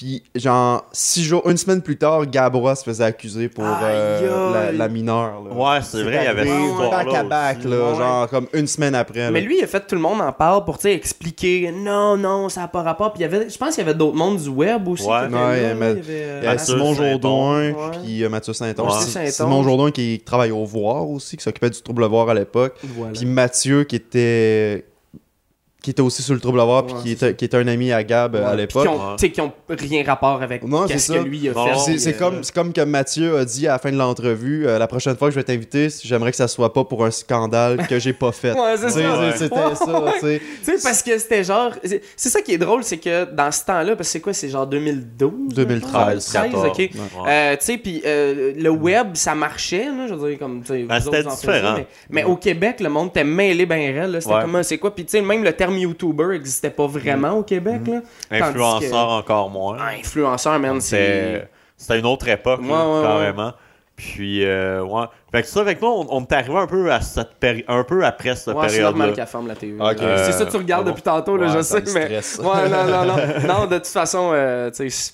[0.00, 4.88] Puis, genre, six jours, une semaine plus tard, Gabrois se faisait accuser pour euh, la,
[4.88, 5.42] mineure.
[5.44, 5.52] Là.
[5.54, 7.98] Ouais, c'est vrai, il y avait histoire-là back à back, là, Ouais.
[7.98, 9.18] genre, comme une semaine après.
[9.18, 9.30] là.
[9.30, 12.16] Mais lui, il a fait tout le monde en parle pour tu sais, expliquer non,
[12.16, 13.12] non, ça n'a pas rapport.
[13.12, 15.04] Puis il y avait, je pense qu'il y avait d'autres mondes du web aussi.
[15.06, 15.26] Ouais.
[15.28, 15.36] il y
[15.66, 16.94] avait, euh, Simon.
[16.94, 18.92] Jourdain, puis euh, Mathieu Saint-Onge.
[18.94, 19.00] Ouais.
[19.04, 19.32] Si- Saint-Onge.
[19.32, 22.72] Simon Jourdain qui travaille au Voir aussi, qui s'occupait du trouble voir à l'époque.
[22.82, 23.12] Voilà.
[23.12, 24.86] Puis Mathieu qui était
[25.82, 28.04] qui était aussi sur le trouble voir, puis qui, était, qui était un ami à
[28.04, 28.82] Gab euh, à l'époque.
[28.82, 31.18] Qui ont, tu sais, qui ont rien rapport avec Non, c'est qu'est-ce ça.
[31.18, 31.98] que lui a Non, fait.
[31.98, 34.78] C'est, euh, comme, c'est comme que Mathieu a dit à la fin de l'entrevue euh,
[34.78, 37.86] la prochaine fois que je vais t'inviter, j'aimerais que ça soit pas pour un scandale
[37.86, 38.52] que j'ai pas fait.
[38.60, 39.20] Ouais, c'est Tu sais, ça.
[39.20, 39.32] Ouais.
[39.36, 40.82] C'était Ouais, ça, tu sais.
[40.82, 41.72] Parce que c'était genre.
[42.16, 44.48] C'est ça qui est drôle, c'est que dans ce temps-là, parce que c'est quoi, c'est
[44.48, 46.78] genre 2012 2013, 2013, ok.
[46.78, 46.90] Ouais.
[47.28, 50.68] Euh, tu sais, puis euh, le web, ça marchait, là, je veux dire, comme, tu
[50.72, 51.74] sais, Ben, vous c'était différent.
[51.76, 54.20] Mais, mais au Québec, le monde était mêlé ben réel, là.
[54.20, 54.42] C'était Ouais.
[54.42, 57.80] comme, c'est quoi, puis tu sais, même le terme YouTuber existait pas vraiment au Québec,
[57.86, 58.00] là.
[58.30, 59.76] Tandis Influenceur que- encore moins.
[59.80, 61.48] Ah, influenceur, man, c'est.
[61.76, 63.52] C'était une autre époque, là, Ouais, ouais, carrément.
[63.96, 65.04] Puis, euh, ouais.
[65.32, 67.84] Fait que ça, avec nous, on, on est arrivé un peu à cette péri- un
[67.84, 69.74] peu après cette Ouais, c'est normal qu'elle ferme la TV.
[69.80, 70.00] Ok.
[70.00, 70.24] là.
[70.24, 72.18] c'est ça que tu regardes depuis tantôt, là, Ouais, je sais, mais.
[72.42, 73.48] Ouais, non, non, non.
[73.60, 75.12] non, de toute façon, euh, tu sais,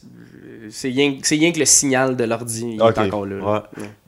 [0.70, 3.36] c'est rien, que le signal de l'ordi est encore là.
[3.36, 3.60] Ouais.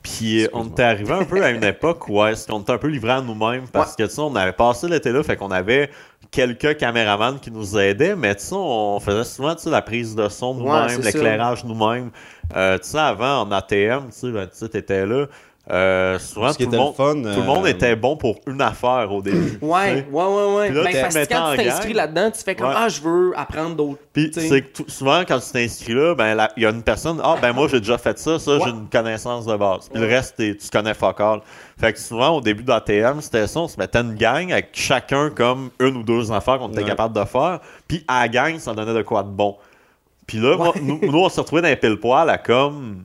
[0.03, 2.77] Puis euh, on était arrivé un peu à une époque où est-ce qu'on était un
[2.77, 5.51] peu livré à nous-mêmes parce que tu sais, on avait passé l'été là, fait qu'on
[5.51, 5.89] avait
[6.31, 10.15] quelques caméramans qui nous aidaient, mais tu sais, on faisait souvent tu sais, la prise
[10.15, 12.11] de son nous-mêmes, l'éclairage nous-mêmes.
[12.55, 15.25] Euh, tu sais, avant en ATM, tu sais, ben, t'étais là.
[15.71, 19.11] Euh, souvent tout le, monde, fun, tout le monde euh, était bon pour une affaire
[19.11, 19.59] au début.
[19.61, 20.71] Ouais, ouais, ouais, ouais.
[20.71, 22.73] Là, Ben, parce que quand tu t'inscris là-dedans, tu fais comme Ouais.
[22.75, 23.99] Ah, je veux apprendre d'autres.
[24.11, 27.19] Puis c'est que tout- souvent quand tu t'inscris là, ben il y a une personne,
[27.23, 29.89] ah ben moi j'ai déjà fait ça, ça j'ai une connaissance de base.
[29.89, 30.07] Puis Ouais.
[30.07, 31.41] le reste tu connais fuck all.
[31.79, 35.29] Fait que souvent au début d'ATM, c'était ça, on se mettait une gang avec chacun
[35.29, 36.87] comme une ou deux affaires qu'on était Ouais.
[36.89, 37.59] capable de faire.
[37.87, 39.55] Puis à la gang, ça donnait de quoi de bon.
[40.27, 43.03] Puis là, moi, nous, nous, on s'est retrouvés dans les pile poil à comme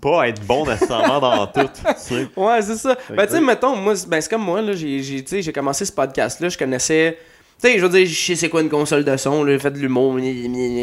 [0.00, 1.60] pas être bon nécessairement dans tout.
[1.74, 2.28] tu sais.
[2.36, 2.96] Ouais, c'est ça.
[3.14, 5.42] Ben, tu sais, mettons, moi, c'est- ben, c'est comme moi, là, j'ai, j'ai, tu sais,
[5.42, 7.18] j'ai commencé ce podcast-là, je connaissais.
[7.62, 9.70] Tu sais, je veux dire, je sais c'est quoi une console de son, là, fait
[9.70, 10.16] de l'humour,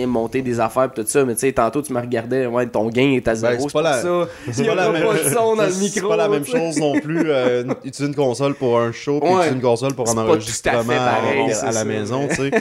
[0.08, 2.88] monter des affaires, pis tout ça, mais tu sais, tantôt, tu me regardais, ouais, ton
[2.90, 4.28] gain est à zéro, Ben, c'est c'est pas la- ça.
[4.52, 7.00] C'est pas la pas même- de son dans le c'est pas la même chose non
[7.00, 7.32] plus.
[7.32, 10.22] euh, une- utiliser une console pour un show, puis utiliser une console pour C'est un
[10.22, 12.52] à enregistrement pareil, à, à la maison, tu sais.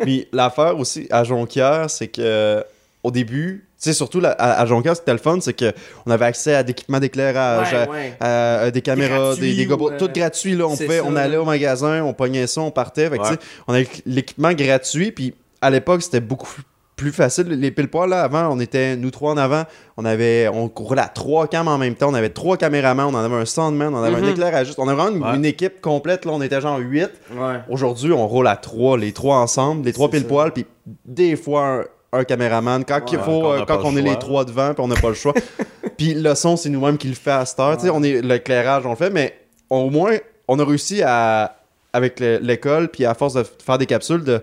[0.00, 2.62] Puis l'affaire aussi à Jonquière, c'est que
[3.02, 5.72] au début, sais, surtout la- à, à Jonquière, c'était le fun, c'est que
[6.06, 8.16] on avait accès à d'équipements d'éclairage, Ouais, à- ouais.
[8.20, 10.66] à, à des caméras, gratuit des, des ou, gobos, euh, tout gratuit là.
[10.66, 13.08] On pouvait, ça, on allait au magasin, on pognait ça, on partait.
[13.10, 13.28] Fait que, Ouais.
[13.28, 16.48] tu sais, on avait l'équipement gratuit, puis à l'époque, c'était beaucoup
[16.94, 17.48] plus facile.
[17.48, 19.64] Les pile poils là, avant, on était nous trois en avant,
[19.96, 23.16] on avait, on courait à trois cams en même temps, on avait trois caméramans, on
[23.18, 24.24] en avait un soundman, on avait Mhm.
[24.24, 25.36] un éclairagiste, on avait vraiment une, Ouais.
[25.36, 26.24] une équipe complète.
[26.26, 27.10] Là, on était genre huit.
[27.34, 27.56] Ouais.
[27.68, 30.66] Aujourd'hui, on roule à trois, les trois ensemble, les trois pile poils, puis
[31.04, 32.84] des fois un, caméraman.
[32.84, 34.74] Quand il faut, quand on euh, n'a quand pas on le est les trois devant,
[34.74, 35.34] puis on n'a pas le choix.
[35.96, 37.78] puis le son, c'est nous-mêmes qui le fait à cette heure.
[37.92, 39.38] On est l'éclairage, on le fait, mais
[39.70, 40.16] au moins,
[40.48, 41.56] on a réussi à
[41.92, 44.42] avec le- l'école, puis à force de faire des capsules, de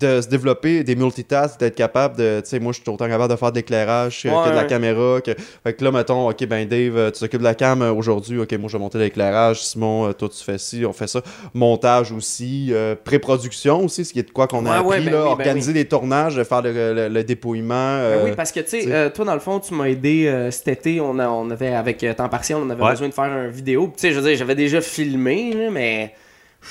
[0.00, 3.32] de se développer des multitasks, d'être capable de, tu sais, moi je suis autant capable
[3.32, 4.66] de faire de l'éclairage que, Ouais, que de la ouais.
[4.66, 7.82] caméra, que, fait que là, mettons, ok, ben Dave, euh, tu t'occupes de la cam
[7.82, 10.92] euh, aujourd'hui, ok, moi je vais monter l'éclairage, Simon, euh, toi tu fais ci, on
[10.92, 11.20] fait ça,
[11.52, 15.12] montage aussi, euh, pré-production aussi, ce qui est de quoi qu'on a Ouais, appris, ben
[15.12, 18.60] là, oui, ben organiser des tournages, faire le, le- le dépouillement, Ben oui, parce que,
[18.60, 21.00] tu sais, euh, toi, dans le fond, tu m'as aidé cet été.
[21.00, 23.86] On, a- on avait, avec temps partiel, on avait besoin de faire une vidéo.
[23.96, 26.12] Tu sais, je veux dire, j'avais déjà filmé, mais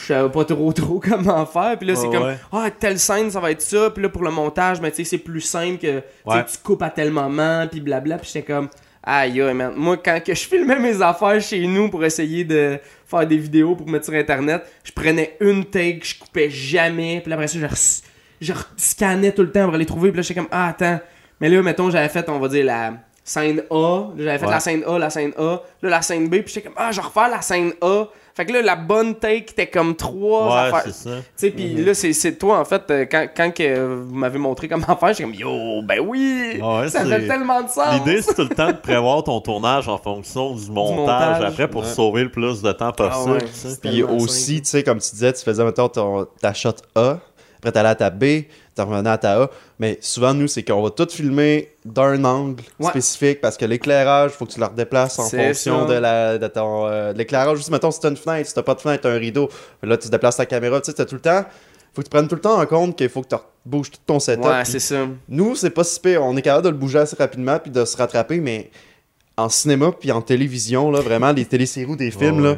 [0.01, 1.77] je savais pas trop trop comment faire.
[1.77, 2.37] Puis là, c'est Ouais, comme, ouais.
[2.51, 3.89] ah, telle scène, ça va être ça.
[3.91, 6.45] Puis là, pour le montage, mais tu sais, c'est plus simple que tu sais, Ouais.
[6.45, 8.17] tu coupes à tel moment, puis blabla.
[8.17, 8.69] Puis j'étais comme,
[9.03, 9.73] aïe, aïe, man.
[9.75, 13.75] Moi, quand que je filmais mes affaires chez nous pour essayer de faire des vidéos
[13.75, 17.21] pour mettre sur Internet, je prenais une take, je coupais jamais.
[17.23, 17.67] Puis après ça, je,
[18.41, 20.09] je scannais tout le temps pour les trouver.
[20.09, 20.99] Puis là, j'étais comme, ah, attends.
[21.39, 24.09] Mais là, mettons, j'avais fait, on va dire, la scène A.
[24.17, 25.61] Là, J'avais fait la scène A, la scène A.
[25.81, 26.35] Là, la scène B.
[26.37, 28.05] Puis j'étais comme, ah, je vais refaire la scène A.
[28.35, 30.81] Fait que là, la bonne take était comme trois Ouais, affaires.
[30.85, 31.17] c'est ça.
[31.17, 34.39] Tu sais, puis là, c'est, c'est toi, en fait, euh, quand, quand que vous m'avez
[34.39, 36.59] montré comment faire, j'étais comme, yo, ben oui!
[36.59, 37.93] Ouais, ça c'est- fait tellement de sens!
[37.93, 41.43] L'idée, c'est tout le temps de prévoir ton tournage en fonction du montage, montage.
[41.53, 41.87] après pour Ouais.
[41.89, 43.77] sauver le plus de temps Ah possible.
[43.83, 47.19] Puis aussi, tu sais, comme tu disais, tu faisais, mettons, ton, ta shot A,
[47.59, 48.23] après t'allais à ta B,
[48.75, 49.49] tu revenais à ta A.
[49.79, 52.89] Mais souvent, nous, c'est qu'on va tout filmer d'un angle Ouais.
[52.89, 55.93] spécifique parce que l'éclairage, faut que tu le redéplaces en fonction ça.
[55.93, 56.87] de, la, de ton.
[56.87, 57.57] euh, de l'éclairage.
[57.57, 59.49] Juste, mettons, si t'as une fenêtre, si t'as pas de fenêtre, t'as un rideau.
[59.81, 60.79] Là, tu déplaces ta caméra.
[60.81, 61.43] Tu sais, t'as tout le temps.
[61.95, 63.99] Faut que tu prennes tout le temps en compte qu'il faut que tu bouges tout
[64.05, 64.45] ton setup.
[64.45, 65.05] Ouais, c'est ça.
[65.29, 66.23] nous, c'est pas si pire.
[66.23, 68.71] On est capable de le bouger assez rapidement puis de se rattraper, mais
[69.37, 72.57] en cinéma puis en télévision, là, vraiment, les téléséries ou des films, Ouais, là.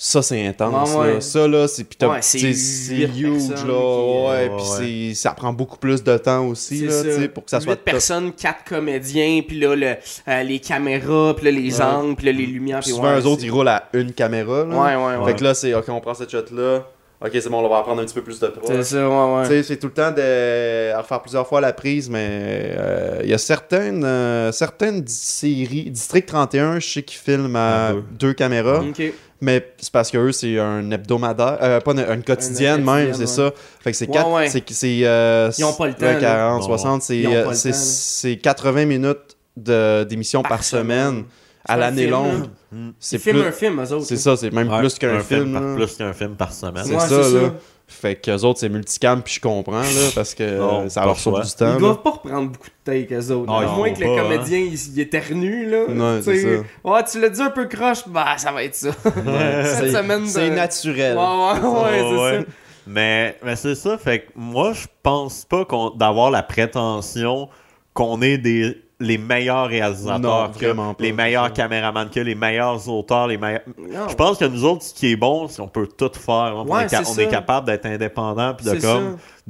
[0.00, 0.90] Ça, c'est intense.
[0.92, 1.14] Ouais, ouais.
[1.14, 1.20] là.
[1.20, 3.56] Ça, là, c'est puis t'as- Ouais, c'est huge, là.
[3.68, 7.02] euh, ouais, ouais, puis c'est- ça prend beaucoup plus de temps aussi, là, ça.
[7.02, 7.84] tu sais, pour que ça Huit soit top.
[7.84, 9.96] personnes, quatre comédiens, puis là, le,
[10.28, 11.82] euh, les caméras, puis là, les Ouais.
[11.84, 12.78] angles, puis là, les lumières.
[12.80, 14.76] Puis souvent, ouais, eux autres, ils roulent à une caméra, là.
[14.76, 15.32] Ouais, ouais, ouais.
[15.32, 16.86] Fait que là, c'est, OK, on prend cette shot-là.
[17.20, 18.84] OK, c'est bon, on va en prendre un petit peu plus de C'est proche.
[18.84, 19.42] ça, ouais, ouais.
[19.42, 23.20] Tu sais, c'est tout le temps de à refaire plusieurs fois la prise, mais euh,
[23.24, 25.90] il y a certaines, euh, certaines séries.
[25.90, 28.04] District 31, je sais qu'ils filment à deux.
[28.28, 28.32] deux.
[28.34, 29.02] caméras, Ok.
[29.40, 33.12] mais c'est parce que eux, c'est un hebdomadaire, euh, pas une, une quotidienne Une même,
[33.14, 33.26] c'est ouais.
[33.26, 33.50] ça.
[33.80, 34.48] Fait que c'est Ouais, quatre- ouais.
[34.48, 36.20] c'est c'est, euh, Ils ont pas le temps, ouais, là.
[36.20, 36.66] 40, Non.
[36.68, 37.82] 60, c'est Ils ont pas euh, le c'est- temps, là.
[37.82, 41.24] c'est 80 minutes de- d'émission par, Par semaine, semaine.
[41.68, 42.40] À l'année longue.
[42.40, 42.46] là.
[42.72, 42.90] Mm.
[42.98, 44.04] C'est Ils filment plus- un film, eux autres.
[44.06, 45.52] C'est ça, c'est même Ouais, plus qu'un un film.
[45.52, 46.84] par- plus qu'un film par semaine.
[46.84, 47.22] C'est Ouais, ça, là.
[47.24, 47.54] ça.
[47.90, 51.18] Fait qu'eux autres, c'est multicam, puis je comprends, là, parce que Non, ça leur le
[51.18, 51.68] sauve du temps.
[51.68, 51.78] Ils là.
[51.78, 53.46] doivent pas reprendre beaucoup de takes, eux autres.
[53.46, 54.22] Non, à ils moins que le pas, hein.
[54.24, 55.84] comédien, il, il éternue, là.
[55.86, 58.74] Ouais, Tu sais, c'est Ouais, tu l'as dit un peu croche, bah, ça va être
[58.74, 58.90] ça.
[59.04, 60.28] Cette C'est- semaine de...
[60.28, 61.16] C'est naturel.
[61.16, 62.46] Ouais, ouais, ouais, c'est ça.
[62.86, 67.48] Mais, mais c'est ça, fait que moi, je pense pas qu'on d'avoir la prétention
[67.94, 72.88] qu'on est des les meilleurs réalisateurs, Non, que pas, les meilleurs caméramans, que les meilleurs
[72.88, 73.60] auteurs, les meilleurs...
[73.78, 74.08] Non.
[74.08, 76.54] Je pense que nous autres, ce qui est bon, c'est qu'on peut tout faire.
[76.56, 78.80] On, Ouais, est, ca- c'est on est capable d'être indépendant puis de C'est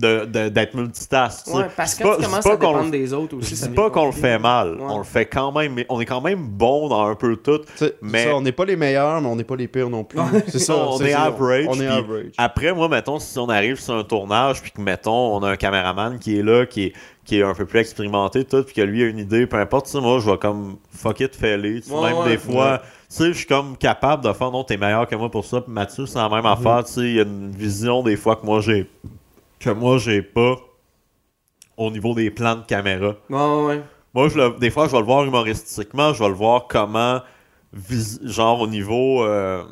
[0.00, 1.46] comme de- de- d'être multitask.
[1.48, 3.12] Ouais, parce C'est que quand pas- tu c'est commences pas à qu'on dépendre le- des
[3.12, 3.56] autres aussi.
[3.56, 4.86] Ça devient pas qu'on le fait mal, Ouais.
[4.88, 7.60] on le fait quand même, mais on est quand même bon dans un peu tout.
[8.02, 10.20] Mais- ça, on n'est pas les meilleurs, mais on n'est pas les pires non plus.
[10.48, 10.76] C'est ça.
[10.76, 11.22] on c'est est ça.
[11.22, 11.66] average.
[11.68, 12.32] On est puis average.
[12.38, 15.56] Après, moi, mettons, si on arrive sur un tournage, puis que, mettons, on a un
[15.56, 16.92] caméraman qui est là, qui est,
[17.24, 19.86] qui est un peu plus expérimenté, tout, puis que lui a une idée, peu importe,
[19.86, 22.28] sais, moi, je vais comme fuck it, Ouais, même ouais.
[22.30, 25.30] des fois, tu sais, je suis comme capable de faire, non, t'es meilleur que moi
[25.30, 26.46] pour ça, puis Mathieu, c'est la même Mhm.
[26.46, 28.88] affaire, tu sais, il y a une vision des fois que moi, j'ai,
[29.60, 30.56] que moi, j'ai pas
[31.76, 33.14] au niveau des plans de caméra.
[33.30, 33.82] Ouais, ouais, ouais.
[34.14, 37.20] Moi, je le- des fois, je vais le voir humoristiquement, je vais le voir comment,
[37.72, 39.64] vis- genre au niveau euh,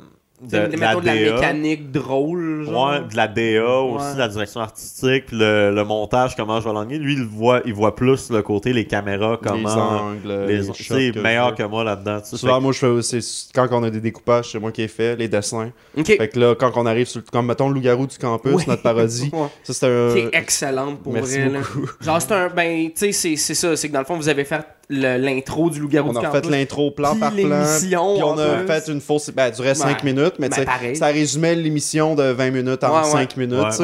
[0.42, 1.34] de, de la de la DA.
[1.34, 2.90] mécanique drôle, genre.
[2.90, 4.18] Ouais, de la DA aussi, Ouais.
[4.18, 6.98] la direction artistique, le, le montage, comment je vais l'enligner.
[6.98, 9.68] Lui, il voit, il voit plus le côté, les caméras, les comment.
[9.70, 12.20] angles, Les, les tu shots sais, que meilleur que moi là-dedans.
[12.24, 15.16] Souvent, moi, je fais aussi, quand on a des découpages, c'est moi qui ai fait,
[15.16, 15.70] les dessins.
[15.96, 16.06] Ok.
[16.06, 18.64] Fait que là, quand on arrive sur, le- comme mettons, le loup-garou du campus, Ouais.
[18.66, 19.48] notre parodie, Ouais.
[19.62, 20.12] ça c'était un.
[20.12, 21.60] Qui est excellente pour Merci vrai.
[22.02, 22.48] Genre, c'est un.
[22.48, 23.74] Ben, tu sais, c'est- c'est ça.
[23.76, 26.50] C'est que dans le fond, vous avez fait l'intro du loup-garou On a campus.
[26.50, 27.48] l'intro plan Puis par plan.
[27.48, 28.66] l'émission, Puis on a plus.
[28.66, 29.30] fait une fausse.
[29.30, 30.12] Ben, elle durait 5 Ouais.
[30.12, 30.96] minutes, mais Ben, tu sais, pareil.
[30.96, 33.10] ça résumait l'émission de 20 minutes en Ouais, ouais.
[33.10, 33.82] 5 minutes.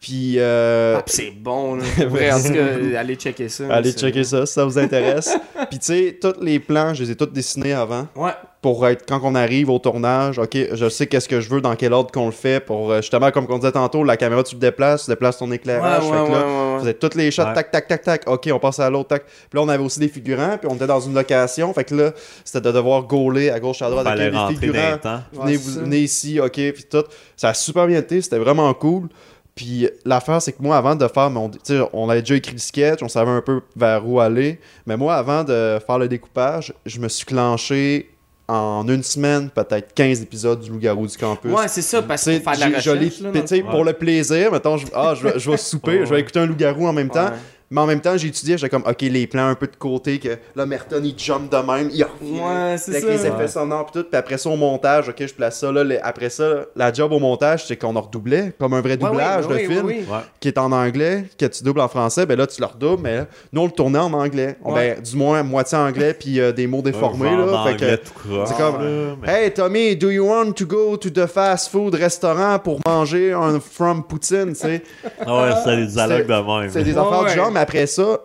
[0.00, 1.84] Puis, euh, Ah, pis c'est bon, là.
[2.08, 3.64] Vrai, en tout cas, allez checker ça.
[3.70, 5.36] allez checker ça si ça vous intéresse.
[5.68, 8.06] Puis, tu sais, tous les plans, je les ai tous dessinés avant.
[8.16, 8.30] Ouais.
[8.62, 11.74] Pour être quand on arrive au tournage, ok, je sais qu'est-ce que je veux, dans
[11.76, 14.54] quel ordre qu'on le fait, pour euh, justement comme on disait tantôt, la caméra tu
[14.56, 17.14] le déplaces, tu déplaces ton éclairage, ouais, fait que là, ouais, ouais, vous êtes toutes
[17.14, 17.54] les shots, Ouais.
[17.54, 19.24] tac, tac, tac, tac, ok, on passe à l'autre, tac.
[19.24, 21.94] Puis là, on avait aussi des figurants, puis on était dans une location, fait que
[21.94, 22.10] là,
[22.44, 24.98] c'était de devoir gauler à gauche, à droite, avec les figurants.
[25.32, 27.04] Venez, Ouais, vous, venez ici, ok, puis tout.
[27.38, 29.08] Ça a super bien été, c'était vraiment cool.
[29.54, 31.48] Puis l'affaire, c'est que moi, avant de faire mon.
[31.48, 34.60] Tu sais, on avait déjà écrit le sketch, on savait un peu vers où aller.
[34.86, 38.10] Mais moi, avant de faire le découpage, je me suis clenché
[38.50, 41.52] en une semaine, peut-être 15 épisodes du Loup-garou du campus.
[41.52, 43.20] Ouais, c'est ça, parce qu'il faut faire de la recherche.
[43.20, 46.06] là, dans le pour le plaisir, mettons, je, ah, je, vais, je vais souper, Ouais,
[46.06, 47.30] je vais écouter un loup-garou en même temps.
[47.70, 47.74] Ouais.
[47.76, 50.18] Mais en même temps, j'ai étudié, j'étais comme, ok, les plans un peu de côté,
[50.18, 52.02] que là, Merton, il jump de même, il.
[52.02, 53.10] Ouais, c'est Avec ça.
[53.10, 55.84] les effets sonores pis tout, puis après ça au montage, ok, je place ça là,
[55.84, 58.96] les- après ça, la job au montage, c'est qu'on en redoublait, comme un vrai Ouais,
[58.96, 59.86] doublage ouais, de film.
[59.86, 60.02] Ouais.
[60.40, 63.16] qui est en anglais, que tu doubles en français, ben là tu le redoubles, mais
[63.18, 64.96] là, nous on le tournait en anglais, Ouais.
[64.96, 68.12] ben du moins moitié anglais puis euh, des mots déformés là, fait d'anglais que tout
[68.28, 71.94] croche, c'est comme, mais- Hey Tommy, do you want to go to the fast food
[71.94, 74.82] restaurant pour manger un from poutine, tu sais?
[75.24, 76.70] Ah ouais, c'est des dialogues de même.
[76.70, 77.30] C'est des Ouais, affaires ouais.
[77.30, 78.20] du genre, mais après ça,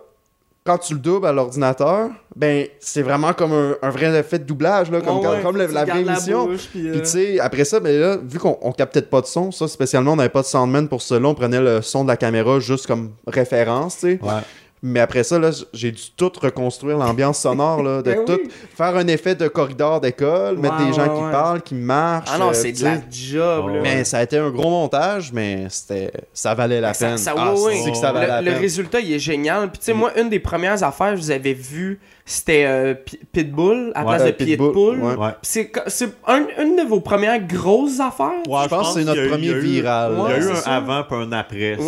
[0.64, 4.44] quand tu le doubles à l'ordinateur, ben c'est vraiment comme un, un vrai effet de
[4.44, 6.48] doublage, là, comme, Ouais, ouais, comme le- tu la vraie émission.
[6.48, 9.26] puis, Puis euh, tu sais, après ça, ben là, vu qu'on on captait pas de
[9.26, 12.08] son, ça spécialement, on n'avait pas de soundman pour cela, on prenait le son de
[12.08, 14.18] la caméra juste comme référence, tu sais.
[14.20, 14.42] Ouais.
[14.82, 15.40] Mais après ça,
[15.72, 18.50] j'ai dû tout reconstruire l'ambiance sonore, là, de Ben tout oui.
[18.76, 21.30] faire un effet de corridor d'école, mettre des gens ouais, qui ouais.
[21.32, 22.28] parlent, qui marchent.
[22.32, 23.80] Ah non, euh, c'est de la job, là.
[23.82, 27.18] Mais ça a été un gros montage, mais c'était ça valait la Ça- peine.
[27.18, 27.80] ça- ah, oui, oui.
[27.84, 28.60] c'est que ça valait le, la le peine.
[28.60, 29.70] résultat, il est génial.
[29.70, 32.94] Puis, tu sais, moi, une des premières affaires que je vous avais vues, c'était euh,
[32.94, 35.16] Pi- Pitbull à la Ouais, place de euh, Pitbull, Pitbull.
[35.16, 35.28] ouais.
[35.42, 38.32] C'est co- c'est un- une de vos premières grosses affaires?
[38.48, 40.12] Ouais, Je pense que c'est notre premier eu- viral.
[40.26, 41.74] Il y a eu un avant puis un après.
[41.76, 41.84] Je ouais,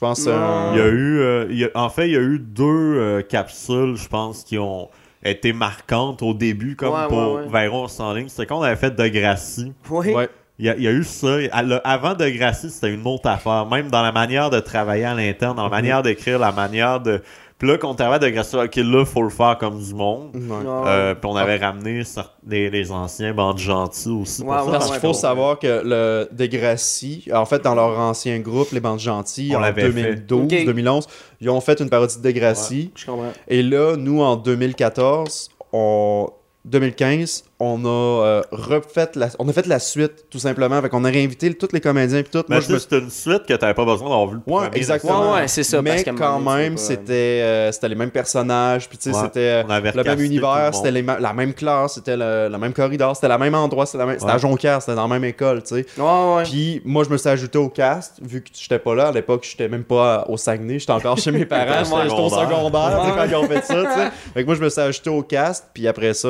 [0.00, 0.26] pense.
[0.28, 2.38] un- Il y a eu, euh, il y a- en fait, il y a eu
[2.38, 4.88] deux euh, capsules, je pense, qui ont
[5.24, 7.48] été marquantes au début, comme Ouais, pour ouais, ouais.
[7.64, 8.28] Véron en ligne.
[8.28, 9.72] C'était quand on avait fait de Gracie.
[9.90, 10.12] Oui.
[10.12, 10.28] Ouais.
[10.58, 11.36] Il y, a, il y a eu ça.
[11.52, 13.66] À- le- avant de Gracie, c'était une autre affaire.
[13.66, 17.20] Même dans la manière de travailler à l'interne, dans la manière d'écrire, la manière de.
[17.58, 20.30] Puis là, quand on travaille de Gracie, ok, là, faut le faire comme du monde.
[20.34, 22.02] Euh, puis on avait ramené
[22.46, 24.42] les, les anciens bandes gentils aussi.
[24.42, 24.64] pour Ouais, ça.
[24.66, 28.80] ouais, Parce qu'il faut savoir que le Degrassi, en fait, dans leur ancien groupe, les
[28.80, 30.16] bandes gentilles, On en l'avait fait.
[30.26, 30.64] 2012, Ok.
[30.66, 31.06] 2011,
[31.40, 32.90] ils ont fait une parodie de Degrassi.
[32.94, 33.32] Je comprends.
[33.48, 36.28] Et là, nous, en 2014, on...
[36.66, 39.28] 2015, on a euh, refait la...
[39.38, 40.80] on a fait la suite, tout simplement.
[40.82, 42.44] Fait qu'on a réinvité tous les comédiens et tout.
[42.48, 44.64] Mais Moi, je me c'est une suite que t'avais pas besoin d'avoir vu le Ouais,
[44.64, 45.32] premier exactement.
[45.32, 48.88] Ouais, ouais, c'est ça, Mais parce quand même, pas- c'était euh, c'était les mêmes personnages,
[48.88, 51.94] puis tu sais, Ouais, c'était euh, le même univers, le c'était ma- la même classe,
[51.94, 54.40] c'était le, le même corridor, c'était le même endroit, c'était la même- c'était à Ouais.
[54.40, 55.86] Jonquière, c'était dans la même école, tu sais.
[55.98, 56.42] Ouais, ouais.
[56.44, 59.46] Puis moi, je me suis ajouté au cast, vu que j'étais pas là à l'époque,
[59.50, 63.14] j'étais même pas au Saguenay, j'étais encore chez mes parents, j'étais au secondaire.
[63.16, 64.10] quand ils ont fait ça, tu sais.
[64.34, 66.28] Fait que moi, je me suis ajouté au cast, puis après ça,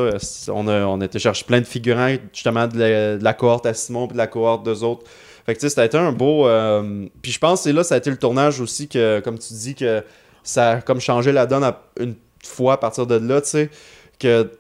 [0.53, 3.67] on a, on a été chercher plein de figurants, justement, de la, de la cohorte
[3.67, 5.05] à Simon, puis de la cohorte d'eux autres.
[5.45, 6.47] Fait que tu sais, ça a été un beau.
[6.49, 9.55] euh, Puis je pense que là, ça a été le tournage aussi, que, comme tu
[9.55, 10.03] dis, que
[10.43, 13.71] ça a comme changé la donne à- une fois à partir de là, tu sais.
[14.19, 14.51] Que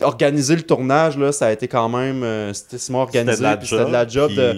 [0.00, 2.22] organiser le tournage, là, ça a été quand même.
[2.22, 4.52] euh, c'était Simon organisé, C'était de la puis c'était de la job de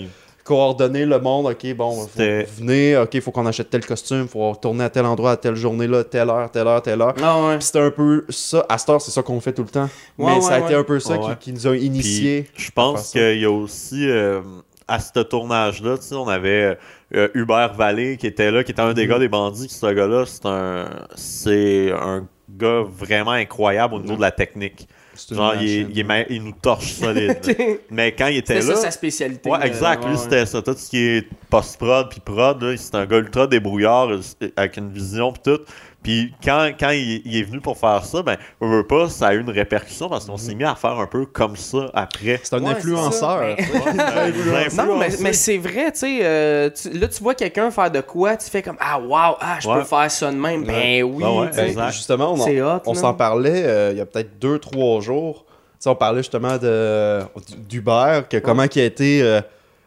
[0.45, 1.47] coordonner le monde.
[1.47, 5.33] Ok, bon, venez, ok, il faut qu'on achète tel costume, faut tourner à tel endroit,
[5.33, 7.15] à telle journée là, telle heure, telle heure, telle heure.
[7.23, 7.57] Ah ouais.
[7.57, 8.65] Puis c'était un peu ça.
[8.69, 9.89] À cette heure, c'est ça qu'on fait tout le temps.
[10.19, 12.47] Ouais, Mais ça a ouais, été un peu ça Ouais, qui, nous a initiés.
[12.57, 14.41] Je pense qu'il y a aussi, euh,
[14.89, 16.77] à ce tournage-là, tu sais, on avait
[17.15, 19.11] euh, Hubert Vallée qui était là, qui était un des Mhm.
[19.11, 19.69] gars des bandits.
[19.69, 24.89] Ce gars-là, c'est un, c'est un gars vraiment incroyable au niveau de la technique.
[25.15, 27.39] C'est Genre, il, est- il, est ma- il nous torche solide.
[27.91, 28.77] Mais quand il était C'était là.
[28.77, 29.51] ça sa spécialité.
[29.51, 30.05] Ouais, exact.
[30.05, 30.63] Lui, Ouais, c'était ça.
[30.63, 34.21] Tout ce qui est post-prod puis prod, là, c'est un gars ultra débrouillard euh,
[34.57, 35.61] avec une vision puis tout.
[36.03, 39.29] Puis quand, quand il, il est venu pour faire ça, ben, on veut pas, ça
[39.29, 42.41] a eu une répercussion parce qu'on s'est mis à faire un peu comme ça après.
[42.43, 43.57] C'est un Ouais, influenceur.
[43.59, 44.77] c'est ça, tu sais.
[44.87, 48.37] Non, mais, mais c'est vrai, tu sais, euh, là, tu vois quelqu'un faire de quoi,
[48.37, 49.75] tu fais comme, ah, wow, ah, je Ouais.
[49.81, 50.65] peux faire ça de même.
[50.65, 51.23] Ben oui.
[51.55, 52.99] Ben, justement, on, en- C'est hot, on là.
[53.01, 55.45] s'en parlait euh, il y a peut-être deux, trois jours.
[55.47, 57.21] Tu sais, on parlait justement de
[57.69, 59.41] d'Uber, que comment qui a été euh,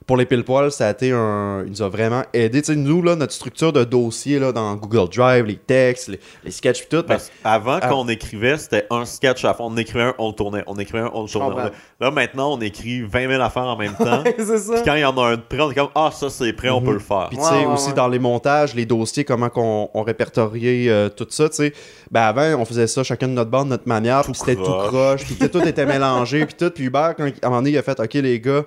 [0.05, 1.63] pour les pile poils, ça a été un.
[1.65, 2.61] Il nous a vraiment aidé.
[2.61, 6.19] Tu sais, nous, là, notre structure de dossier là, dans Google Drive, les textes, les,
[6.43, 7.87] les sketchs et tout, ben, Parce qu'avant Ah.
[7.87, 9.65] qu'on écrivait, c'était un sketch à fond.
[9.71, 10.63] On écrivait un, on le tournait.
[10.67, 11.71] On écrivait un, on le tournait.
[11.99, 14.23] Là, maintenant, on écrit 20 000 affaires en même temps.
[14.37, 14.73] c'est ça.
[14.73, 16.53] Puis quand il y en a un de prêt, on est comme Ah, ça c'est
[16.53, 16.85] prêt, on Mhm.
[16.87, 17.27] peut le faire.
[17.29, 17.93] Puis tu sais, ouais, aussi ouais.
[17.93, 21.73] dans les montages, les dossiers, comment qu'on on répertoriait euh, tout ça, tu sais.
[22.11, 25.23] Ben avant, on faisait ça chacun de notre bande, notre manière, puis c'était tout croche.
[25.23, 26.69] puis tout était mélangé, puis tout.
[26.71, 28.63] Puis Hubert, quand, à un moment donné, il a fait, OK les gars,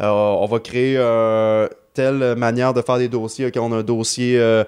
[0.00, 3.46] on va créer euh, telle manière de faire des dossiers.
[3.46, 4.64] OK, on a un dossier euh,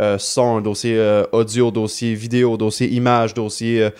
[0.00, 3.82] euh, son, un dossier euh, audio, dossier vidéo, dossier image, dossier...
[3.84, 3.90] euh,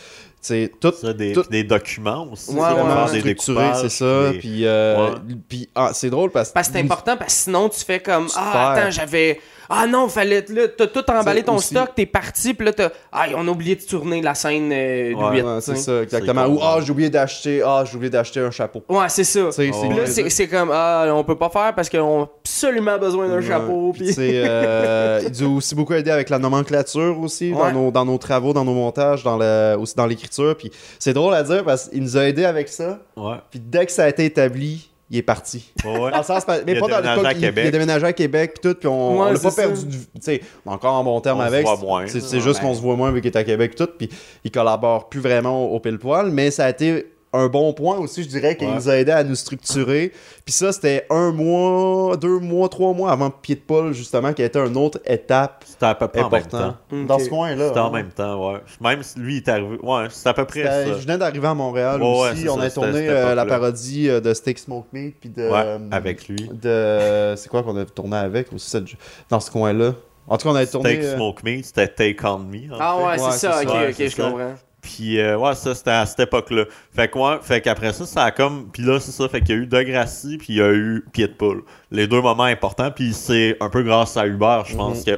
[0.41, 2.51] sais, tout, Ça, des, tout- des documents aussi.
[2.51, 3.35] Ouais, ouais, des
[3.77, 4.31] c'est ça.
[4.33, 5.15] des- Puis, euh, Ouais.
[5.49, 6.55] puis ah, c'est drôle parce que...
[6.55, 8.61] Parce que c'est important, parce que sinon, tu fais comme, Tu ah, perds.
[8.85, 9.41] attends, j'avais.
[9.75, 10.45] Ah non, fallait.
[10.51, 12.91] Là, t'as tout emballé C'est ton aussi- stock, t'es parti, puis là, t'as.
[13.11, 15.43] Ah, on a oublié de tourner la scène euh, Ouais, 8.
[15.43, 16.45] Ouais, c'est ça, exactement.
[16.45, 18.83] C'est Ou ah, j'ai oublié d'acheter, ah, j'ai oublié d'acheter un chapeau.
[18.89, 19.41] Ouais, c'est ça.
[19.47, 20.07] Oh, c'est Puis là, ouais.
[20.07, 23.47] c'est c'est comme, ah, on peut pas faire parce qu'on a absolument besoin d'un Ouais.
[23.47, 23.93] chapeau.
[23.93, 27.91] Puis, sais, euh, il nous a aussi beaucoup aidé avec la nomenclature aussi, dans, nos,
[27.91, 30.57] dans nos travaux, dans nos montages, dans le, aussi dans l'écriture.
[30.57, 32.99] Puis c'est drôle à dire parce qu'il nous a aidé avec ça.
[33.17, 33.37] Ouais.
[33.51, 35.71] Puis dès que ça a été établi, il est parti.
[35.85, 36.11] Ouais, ouais.
[36.11, 36.97] Dans le sens, mais Il a pas dans
[37.27, 37.65] à il, Québec.
[37.65, 39.63] il a déménagé à Québec puis tout, puis on, Ouais, l'a pas ça.
[39.63, 39.85] perdu.
[39.85, 41.67] du- Tu sais, est encore en bon terme On se avec.
[41.67, 42.07] voit moins.
[42.07, 44.09] C'est Ouais, juste qu'on se voit moins vu qu'il est à Québec tout, puis
[44.43, 47.97] il collabore plus vraiment au, au pile poil, mais ça a été un bon point
[47.99, 48.75] aussi, je dirais, qu'il Ouais.
[48.75, 50.13] nous a aidé à nous structurer.
[50.45, 54.43] Puis ça, c'était un mois, deux mois, trois mois avant Pied de Paul, justement, qui
[54.43, 56.77] a été une autre étape C'était à peu près en même importante.
[56.91, 56.97] temps.
[56.97, 57.07] Ok.
[57.07, 57.69] Dans ce coin-là.
[57.69, 58.59] C'était en même temps, ouais.
[58.81, 59.79] Même lui il est arrivé.
[59.83, 60.85] Ouais, c'est à peu près ça.
[60.87, 62.49] Je venais d'arriver à Montréal Ouais, aussi.
[62.49, 65.43] on ça, a tourné euh, la parodie euh, de Steak Smoke Meat, puis de...
[65.43, 66.51] Ouais, euh, avec lui.
[66.53, 68.85] de c'est quoi qu'on a tourné avec aussi cette-
[69.31, 69.95] dans ce coin-là?
[70.29, 72.73] En tout cas on a tourné Take euh, Smoke Me, c'était Take On Me.
[72.73, 73.05] en Ah fait.
[73.05, 73.75] ouais, Ouais, c'est ça, ok, ça.
[73.75, 74.23] Ouais, ok, c'est je ça.
[74.23, 74.55] comprends.
[74.83, 76.65] Puis euh, ouais, ça c'était à cette époque-là.
[76.93, 78.69] Fait que ouais, fait qu'après ça, ça a comme.
[78.73, 81.05] Puis là, c'est ça, fait qu'il y a eu Degrassi, puis il y a eu
[81.13, 81.63] Pied de Poule.
[81.93, 85.11] Les deux moments importants, puis c'est un peu grâce à Hubert, je pense que.
[85.13, 85.17] Là,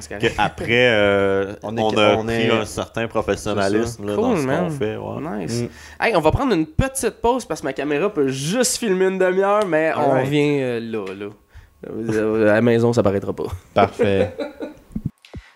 [0.00, 0.34] c'est correct.
[0.34, 1.80] qu'après, euh, on, a
[2.16, 4.96] on pris est- un certain professionnalisme là, Cool, dans ce qu'on fait.
[4.96, 5.40] Ouais.
[5.44, 5.62] Nice.
[5.62, 5.68] Mm.
[6.04, 9.18] Hey, on va prendre une petite pause parce que ma caméra peut juste filmer une
[9.18, 11.26] demi-heure, mais on revient euh, là, là.
[11.84, 13.44] À la maison, ça paraîtra pas.
[13.74, 14.34] parfait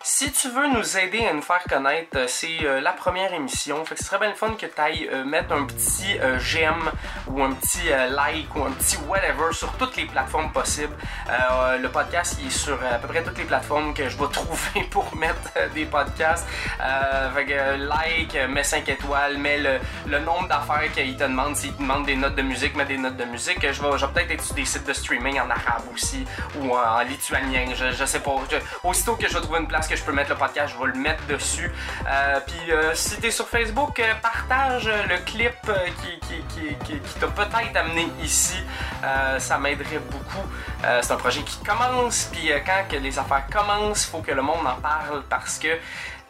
[0.09, 3.85] Si tu veux nous aider à nous faire connaître, euh, c'est euh, la première émission.
[3.85, 6.93] Fait que ce serait bien le fun que tu ailles mettre un petit euh, j'aime
[7.27, 10.95] ou un petit euh, like ou un petit whatever sur toutes les plateformes possibles.
[11.29, 14.29] Euh, le podcast est sur euh, à peu près toutes les plateformes que je vais
[14.33, 16.47] trouver pour mettre euh, des podcasts.
[16.81, 21.25] Euh, fait que euh, like, euh, mets 5 étoiles, mets le, nombre d'affaires qu'il te
[21.25, 21.57] demande.
[21.57, 23.61] S'il te demande des notes de musique, mets des notes de musique.
[23.61, 26.25] Je vais, peut-être être sur des sites de streaming en arabe aussi
[26.61, 27.67] ou en, en lituanien.
[27.75, 28.37] Je, je sais pas.
[28.85, 30.93] Aussitôt que je vais trouver une place que je peux mettre le podcast, je vais
[30.93, 31.71] le mettre dessus.
[32.07, 35.55] Euh, Puis euh, si t'es sur Facebook, euh, partage le clip
[36.85, 38.57] qui, t'a peut-être amené ici.
[39.39, 40.47] Ça m'aiderait beaucoup.
[41.03, 42.31] C'est un projet qui commence.
[42.33, 45.69] Puis quand que les affaires commencent, faut que le monde en parle parce que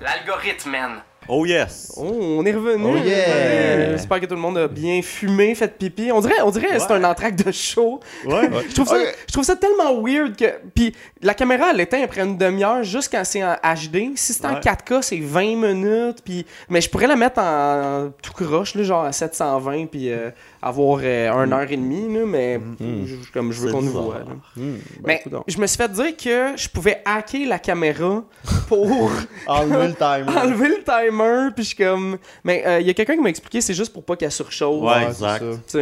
[0.01, 1.03] l'algorithme, man.
[1.29, 1.93] Oh yes!
[1.97, 2.85] Oh, on est revenu.
[2.85, 3.15] Oh yeah!
[3.27, 6.11] Euh, J'espère que tout le monde a bien fumé, fait pipi.
[6.13, 8.01] On dirait, on dirait que c'est un entracte de show.
[8.25, 8.49] Ouais.
[8.69, 10.45] Je trouve, ça, je trouve ça tellement weird que.
[10.75, 14.13] Puis la caméra, elle éteint après une demi-heure juste quand c'est en HD.
[14.17, 14.61] Si c'est en Ouais.
[14.61, 16.19] 4K, c'est 20 minutes.
[16.25, 16.47] Puis...
[16.69, 20.31] Mais je pourrais la mettre en tout croche, là, genre à 720, puis euh,
[20.67, 24.21] avoir euh, une heure et demie, là, mais je- comme je veux qu'on nous voit.
[24.57, 25.45] Hmm, ben, Mais coudonc.
[25.47, 28.25] je me suis fait dire que je pouvais hacker la caméra
[28.69, 28.87] pour
[29.47, 32.19] enlever le timer enlever le timer, puis je suis comme.
[32.45, 34.83] Mais euh, il y a quelqu'un qui m'a expliqué, c'est juste pour pas qu'elle surchauffe.
[34.83, 35.45] Ouais, exact.
[35.67, 35.79] ça.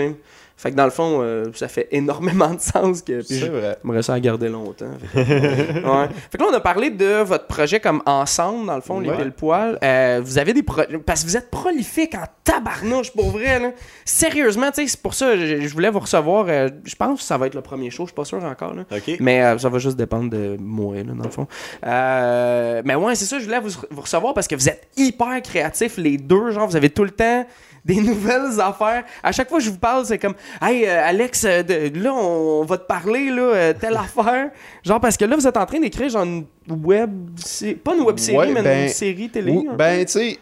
[0.57, 3.21] Fait que dans le fond, euh, ça fait énormément de sens que.
[3.27, 3.47] Puis je-
[3.83, 4.87] J'aimerais ça à garder longtemps.
[5.13, 6.09] Fait que, ouais.
[6.31, 9.11] Fait que là, on a parlé de votre projet comme ensemble, dans le fond, les
[9.11, 9.79] pile poil.
[9.83, 10.97] Euh, vous avez des projets.
[11.05, 13.59] Parce que vous êtes prolifique en tabarnouche, pour vrai.
[13.59, 13.73] Là.
[14.05, 16.47] Sérieusement, tu sais, c'est pour ça je, je voulais vous recevoir.
[16.49, 18.75] euh, je pense que ça va être le premier show, je suis pas sûr encore.
[18.75, 18.85] Là.
[19.21, 21.47] Mais euh, ça va juste dépendre de moi, là, dans le fond.
[21.85, 25.41] Euh, mais ouais, c'est ça, je voulais vous, vous recevoir parce que vous êtes hyper
[25.43, 26.51] créatifs, les deux.
[26.53, 27.47] Genre, vous avez tout le temps
[27.85, 29.05] des nouvelles affaires.
[29.23, 32.13] À chaque fois que je vous parle, c'est comme Hey euh, Alex, euh, de- là
[32.15, 34.51] on, on va te parler là, euh, telle affaire.
[34.83, 38.03] Genre parce que là vous êtes en train d'écrire genre une web sé- pas une
[38.03, 39.53] web série, Ouais, mais ben, une série télé.
[39.53, 40.39] Ou- un ben, tu sais,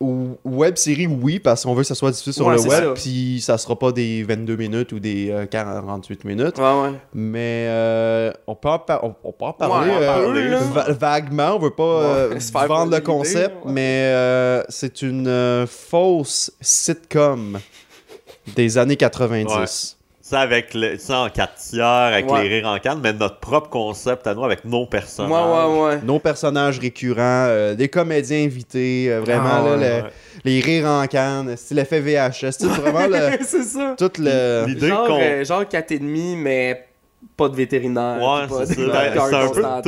[0.00, 3.40] web série, oui, parce qu'on veut que ça soit diffusé sur Ouais, le web, puis
[3.40, 6.58] ça sera pas des 22 minutes ou des euh, 48 minutes.
[6.58, 6.92] Ouais, ouais.
[7.14, 11.56] Mais euh, on, peut en on, on peut en parler, euh, va- vaguement.
[11.56, 12.38] On veut pas euh,
[12.68, 14.12] vendre le concept, mais
[14.68, 17.58] c'est une fausse sitcom
[18.54, 19.95] des années 90.
[20.28, 22.42] Ça avec le, ça en 4 tiers, avec Ouais.
[22.42, 25.30] les rires en canne, mais notre propre concept à nous avec nos personnages.
[25.30, 25.98] Ouais, ouais, ouais.
[26.02, 30.10] Nos personnages récurrents, euh, des comédiens invités, euh, vraiment Ah, là, ouais, le- ouais.
[30.44, 33.94] les rires en canne, style effet VHS, c'est vraiment le, c'est ça.
[33.96, 34.66] tout le...
[34.66, 36.86] L'idée Genre, euh, genre 4,5, mais
[37.36, 38.16] pas de vétérinaire.
[38.16, 39.02] Ouais, pas c'est de- ça.
[39.12, 39.60] C'est un peu tout.
[39.60, 39.80] là.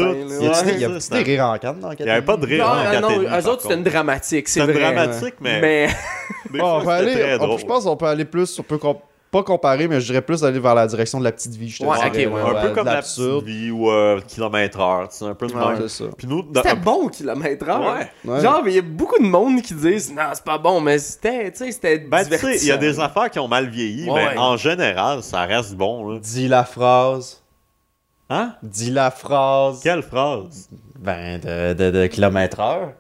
[0.79, 2.71] Y a des c'est- rires en canne dans Il n'y avait pas de rire Non,
[2.71, 4.93] en ah, non, 4 eux autres, c'était une dramatique, c'est C'est vrai.
[4.95, 5.61] dramatique, mais.
[5.61, 5.89] Mais
[6.61, 8.95] Bon, on peut c'était aller, je pense qu'on peut aller plus, on peut com-
[9.31, 11.79] pas comparer, mais je dirais plus aller vers la direction de la petite vie, je
[11.81, 13.45] te Ouais, dirais, ok, ouais, là, un peu comme la l'absurde.
[13.45, 15.81] petite vie ou euh, kilomètre heure, tu sais, un peu de Ouais, même.
[15.89, 16.11] c'est ça.
[16.17, 17.81] Puis nous, dans- c'était bon au kilomètre heure.
[17.81, 18.11] Ouais.
[18.25, 18.41] Ouais.
[18.41, 20.99] Genre, mais il y a beaucoup de monde qui disent non, c'est pas bon, mais
[20.99, 23.69] c'était, tu sais, c'était Ben, tu sais, il y a des affaires qui ont mal
[23.69, 24.39] vieilli, Ouais, mais ouais.
[24.39, 26.09] en général, ça reste bon.
[26.13, 26.19] Là.
[26.21, 27.43] Dis la phrase.
[28.31, 28.55] Hein?
[28.63, 29.81] Dis la phrase.
[29.83, 30.69] Quelle phrase?
[30.99, 32.93] Ben, de, de, de kilomètre heure.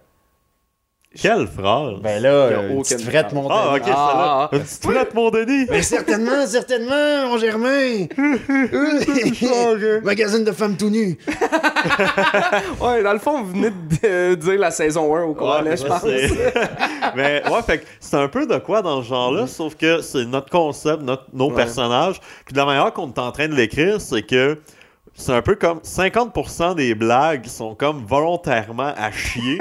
[1.16, 1.94] Quelle phrase?
[2.02, 3.82] Ben là, une petite frette mon ah, ok.
[3.86, 4.56] Ah, ah, ah.
[4.56, 5.64] Une petite frette, mon Denis!
[5.64, 8.06] Ben certainement, certainement, mon Germain.
[10.04, 11.16] Magazine de femmes tout nues.
[12.80, 15.76] Ouais, dans le fond, vous venez de euh, dire la saison 1 au complet, Ouais,
[15.76, 16.02] je ça, pense.
[16.02, 16.54] c'est-
[17.16, 20.24] mais ouais, fait que c'est un peu de quoi dans ce genre-là, sauf que c'est
[20.26, 21.54] notre concept, notre, nos Ouais.
[21.56, 22.20] personnages.
[22.44, 24.58] Puis de la manière qu'on est en train de l'écrire, c'est que
[25.14, 29.58] c'est un peu comme 50% des blagues sont comme volontairement à chier.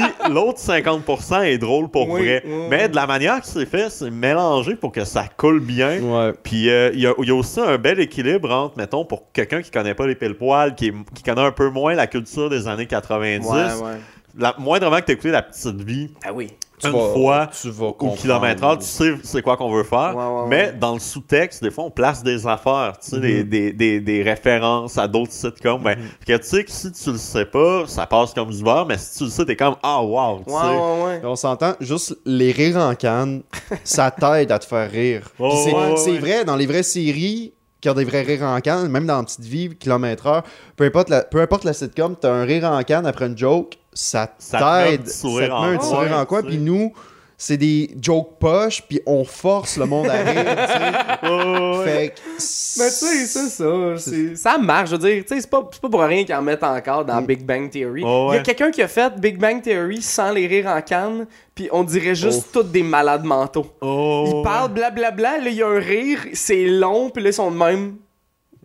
[0.00, 2.42] Puis l'autre 50% est drôle pour Oui, vrai.
[2.44, 2.66] oui, oui.
[2.70, 6.00] Mais de la manière que c'est fait, c'est mélangé pour que ça coule bien.
[6.00, 6.32] Ouais.
[6.42, 9.32] Puis euh, il y, a, il y a aussi un bel équilibre entre, mettons, pour
[9.32, 12.48] quelqu'un qui connaît pas les pile-poils, qui, est- qui connaît un peu moins la culture
[12.50, 13.96] des années 90, Ouais, ouais.
[14.38, 16.48] la, moindrement que t'as écouté La Petite Vie Ah oui.
[16.78, 19.82] Tu une vas- fois tu vas au kilomètre heure, tu sais c'est quoi qu'on veut
[19.82, 20.14] faire.
[20.14, 20.72] Ouais, ouais, mais ouais.
[20.78, 23.48] dans le sous-texte, des fois, on place des affaires, tu sais, des, Mhm.
[23.48, 25.82] des, des, des références à d'autres sitcoms.
[25.82, 25.96] Ben,
[26.26, 28.98] que tu sais que si tu le sais pas, ça passe comme du beurre, mais
[28.98, 30.66] si tu le sais, t'es comme, ah, wow, tu Ouais, sais.
[30.66, 31.20] ouais, ouais.
[31.24, 33.42] On s'entend, juste les rires en canne,
[33.84, 35.30] ça t'aide à te faire rire.
[35.38, 39.06] Oh, c'est vrai, dans les vraies séries qui ont des vrais rires en canne, même
[39.06, 40.42] dans Petite Vie, Kilomètre Heure,
[40.76, 43.78] peu importe la, peu importe la sitcom, t'as un rire en canne après une joke,
[43.96, 45.08] ça t'aide.
[45.08, 46.92] Ça te en met un sourire en coin, puis nous,
[47.38, 50.34] c'est des jokes poches, puis on force le monde à rire.
[51.84, 53.64] Fait que Mais tu sais, c'est ça.
[53.98, 54.90] c'est- Ça marche.
[54.90, 57.04] Je veux dire, tu sais, c'est pas, c'est pas pour rien qu'ils en mettent encore
[57.04, 57.26] dans Mm.
[57.26, 58.02] Big Bang Theory.
[58.06, 60.80] Oh, Il y a quelqu'un qui a fait Big Bang Theory sans les rires en
[60.82, 63.66] canne, puis on dirait juste tous des malades mentaux.
[63.82, 67.34] Oh, Ils parlent blablabla, là, il y a un rire, c'est long, puis là, ils
[67.34, 67.96] sont de même.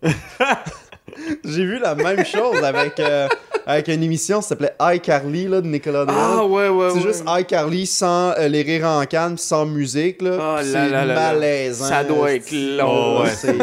[1.44, 3.28] J'ai vu la même chose avec, euh,
[3.66, 6.12] avec une émission qui s'appelait iCarly là, de Nickelodeon.
[6.16, 7.02] Ah, ouais, ouais, C'est ouais.
[7.02, 10.22] juste iCarly sans euh, les rires en canne, sans musique.
[10.22, 10.38] Là.
[10.40, 11.14] Ah, là, c'est là, là, là.
[11.32, 11.84] malaisant.
[11.86, 13.18] Ça doit être c'est- long.
[13.18, 13.30] Oh, ouais.
[13.34, 13.56] C'est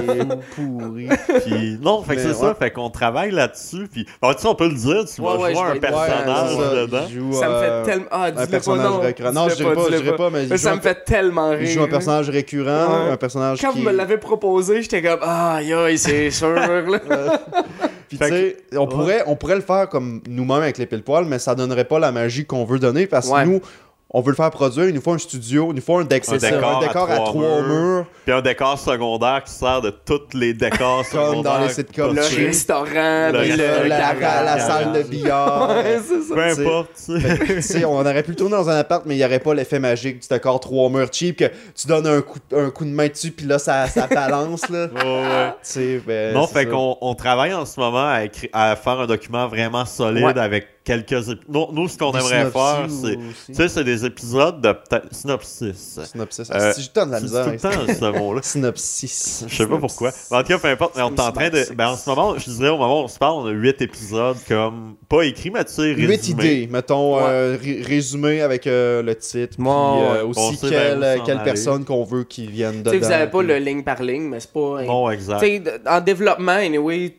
[0.55, 1.07] pourri.
[1.45, 3.87] Puis, non, fait que c'est ça, fait qu'on travaille là-dessus.
[3.91, 5.79] Puis, bon, tu sais, on peut le dire, tu Ouais, vas ouais, jouer je un
[5.79, 7.07] personnage ça, dedans.
[7.13, 8.05] joue, Ça me euh, fait tellement.
[8.11, 8.99] Ah, dis-le pas, personnage non.
[8.99, 9.31] récurrent.
[9.33, 11.59] Non, je dirais pas, je dirais pas, mais ça un- me fait tellement rire.
[11.61, 15.55] Il joue un personnage récurrent, un personnage Quand vous me l'avez proposé, j'étais comme Ah,
[15.57, 16.49] aïe, c'est sûr.
[16.53, 16.67] là.
[18.07, 18.87] Puis Fait tu sais, on, Ouais.
[18.87, 22.11] pourrait, on pourrait le faire comme nous-mêmes avec les pile-poils, mais ça donnerait pas la
[22.11, 23.45] magie qu'on veut donner parce que Ouais.
[23.45, 23.61] nous,
[24.11, 26.27] on veut le faire produire, il nous faut un studio, il nous faut un, deck-
[26.27, 28.05] décor un à décor à trois trois, murs.
[28.25, 31.61] Puis un décor secondaire qui sert de tous les décors Comme dans secondaires.
[31.61, 32.15] les sitcoms.
[32.15, 34.19] Le restaurant, Le le, la, le la- garage.
[34.21, 35.69] la- la salle de billard.
[35.69, 36.33] Ouais, c'est ça.
[36.33, 39.53] Peu importe, on aurait pu le tourner dans un appart, mais il n'y aurait pas
[39.53, 41.45] l'effet magique du décor trois murs cheap que
[41.75, 44.87] tu donnes un coup, un coup de main dessus, puis là, ça, ça balance, là.
[44.95, 45.53] Ouais, ouais.
[45.61, 49.05] sais, ben, Non, fait qu'on on travaille en ce moment à, écri- à faire un
[49.07, 50.39] document vraiment solide Ouais.
[50.39, 50.67] avec
[50.97, 51.39] quelques épisodes.
[51.47, 53.53] Nous, nous, ce qu'on aimerait faire, synopsis c'est.
[53.53, 55.13] Tu sais, c'est des épisodes de peut-être.
[55.13, 55.99] Synopsis.
[56.03, 56.49] Synopsis.
[56.53, 57.45] Euh, si j'ai tant de la C'est misère.
[57.45, 58.41] tout le temps ce mot-là.
[58.43, 59.45] Synopsis.
[59.47, 60.11] Je sais pas pourquoi.
[60.31, 60.95] Mais en tout cas, peu importe.
[60.95, 61.63] Mais on est en train de.
[61.75, 63.81] Ben, en ce moment, je dirais, au moment où on se parle, on a 8
[63.81, 64.95] épisodes comme.
[65.07, 66.43] Pas écrits, mais tu sais, Huit résumés.
[66.45, 67.23] idées, mettons, Ouais.
[67.25, 70.29] euh, ré- résumé avec euh, le titre, puis Ouais, euh, ouais.
[70.29, 72.91] aussi quelle, quelle personne qu'on veut qui vienne Tu dedans.
[72.91, 74.83] sais, vous avez pas puis- le ligne par ligne, mais c'est pas.
[74.83, 75.39] Non, exact.
[75.39, 77.15] Tu sais, en développement, anyway,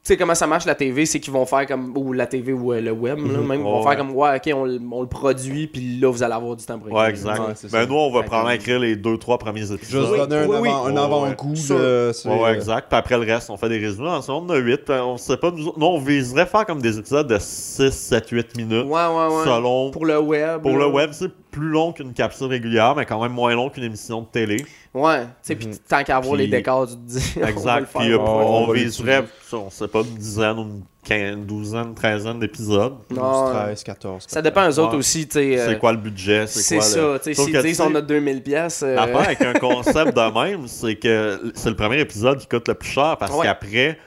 [0.03, 1.95] sais comment ça marche la TV, c'est qu'ils vont faire comme.
[1.95, 3.59] Ou la TV ou euh, le web, là, même.
[3.59, 6.23] Ils vont Ouais, faire comme, ouais, ok, on, le- on le produit, puis là, vous
[6.23, 7.31] allez avoir du temps pour Ouais, écrire.
[7.31, 7.39] exact.
[7.39, 7.85] Ouais, ben, ça.
[7.85, 10.01] nous, on va que- probablement écrire les 2-3 premiers épisodes.
[10.01, 10.69] Juste Oui, donner un oui, oui.
[10.69, 11.53] avant- un Ouais, avant-goût.
[12.55, 12.87] Exact.
[12.89, 14.09] Puis après le reste, on fait des résumés.
[14.09, 14.89] En ce moment, on a 8.
[14.89, 15.51] On sait pas.
[15.51, 18.85] Nous, nous, on viserait faire comme des épisodes de 6, 7, 8 minutes.
[18.85, 19.43] Ouais, ouais, ouais.
[19.45, 19.91] Selon.
[19.91, 20.61] Pour le web.
[20.61, 20.77] Pour là.
[20.79, 24.21] le web, c'est plus long qu'une capsule régulière, mais quand même moins long qu'une émission
[24.21, 24.65] de télé.
[24.93, 26.95] Ouais, tu sais, puis tant qu'à voir les décors, tu
[27.39, 27.85] le Exact.
[27.87, 28.01] faire.
[28.01, 32.39] Puis euh, on viserait, on sait pas, une dizaine ou une quinzaine, une douzaine, treizaine
[32.39, 32.93] d'épisodes.
[33.11, 34.25] Non, 13, 14.
[34.27, 35.59] Ça dépend eux autres aussi, sais.
[35.59, 36.47] euh, C'est quoi le budget?
[36.47, 37.17] C'est ça, le...
[37.17, 38.83] tu sais, Sauf s'ils disent on a 2000 pièces.
[38.83, 42.67] euh, L'affaire avec un concept de même, c'est que c'est le premier épisode qui coûte
[42.67, 43.45] le plus cher parce Ouais.
[43.45, 43.97] qu'après,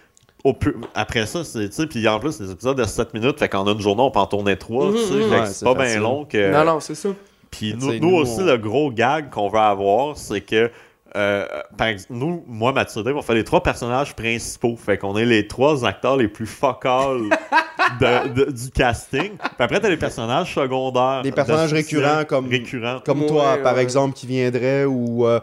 [0.44, 3.38] au pu- après ça, c'est, tu sais, puis en plus, les épisodes de 7 minutes,
[3.38, 5.46] fait qu'en une journée, on peut en tourner 3, tu sais, Mhm, fait que ouais,
[5.46, 6.52] c'est c'est pas bien long que...
[6.52, 7.08] Non, non, c'est ça.
[7.50, 10.70] Puis nous, sais, nous nous, aussi, on- le gros gag qu'on veut avoir, c'est que,
[11.16, 11.46] euh,
[11.78, 14.76] par ex- nous, moi, Mathieu Dave, on fait les trois personnages principaux.
[14.76, 17.22] Fait qu'on est les trois acteurs les plus focales
[18.00, 19.30] de- de- du casting.
[19.36, 21.22] Puis après, t'as les personnages secondaires.
[21.22, 23.00] Des personnages de- récurrents comme- Récurrents.
[23.04, 23.82] Comme Ouais, toi, par ouais.
[23.82, 25.40] exemple, qui viendrait ou euh,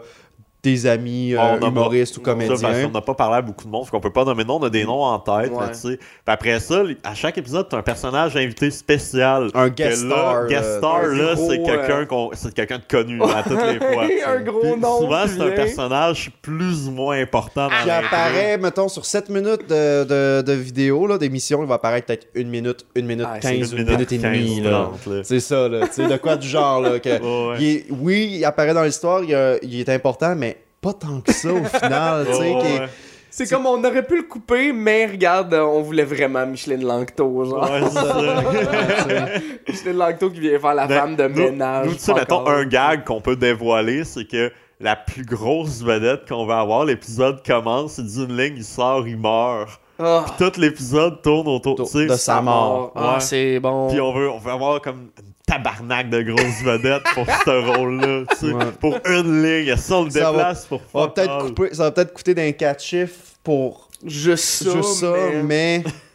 [0.62, 2.54] des amis euh, On a pas- humoristes ou comédiens.
[2.84, 4.62] qu'on n'a pas parlé à beaucoup de monde, qu'on peut pas nommer de nom, on
[4.64, 5.50] a des noms en tête.
[5.50, 5.60] Ouais.
[5.60, 5.96] là, tu sais.
[5.96, 9.48] Puis après ça, à chaque épisode, t'as un personnage invité spécial.
[9.54, 10.46] Un guest là, star.
[10.46, 13.58] guest euh, star, un là, c'est euh, quelqu'un qu'on- c'est quelqu'un de connu à toutes
[13.66, 14.04] les fois.
[14.28, 15.00] un gros Puis nom.
[15.00, 19.68] souvent, c'est un personnage plus ou moins important dans qui apparaît, mettons, sur 7 minutes
[19.68, 23.38] de, de, de vidéo, là, d'émission, il va apparaître peut-être une minute, une minute Ah,
[23.42, 24.56] c'est 15, Une une minute et demie.
[24.62, 24.70] 15, là.
[25.02, 25.20] 30, là.
[25.24, 25.80] C'est ça, là.
[25.86, 27.00] De quoi du genre, là.
[27.00, 27.56] Que, Ouais, ouais.
[27.60, 30.51] il est- oui, il apparaît dans l'histoire, il est important, mais
[30.82, 32.52] pas tant que ça au final, tu sais.
[32.82, 32.88] Ouais.
[33.34, 37.44] C'est comme on aurait pu le couper, mais regarde, euh, on voulait vraiment Micheline Langto,
[37.46, 37.62] genre.
[37.62, 38.14] Ouais, c'est ça.
[39.68, 41.86] Micheline Langto qui vient faire la Ben, femme de nous- ménage.
[41.86, 46.28] Nous, tu sais, mettons, un gag qu'on peut dévoiler, c'est que la plus grosse vedette
[46.28, 49.80] qu'on va avoir, l'épisode commence, il dit une ligne, il sort, il meurt.
[50.24, 52.06] Puis tout l'épisode tourne autour, sais.
[52.06, 52.92] de sa mort.
[52.94, 53.20] Ah, Ouais.
[53.20, 53.88] c'est bon.
[53.88, 58.24] Puis on veut, on veut avoir comme une tabarnak de grosses vedettes pour ce rôle-là.
[58.42, 58.64] Ouais.
[58.80, 61.38] Pour une ligne, ça, on le Ça déplace pour va all.
[61.46, 65.42] couper, ça va peut-être coûter d'un 4 chiffres pour Juste ça, juste ça, mais...
[65.44, 65.84] mais.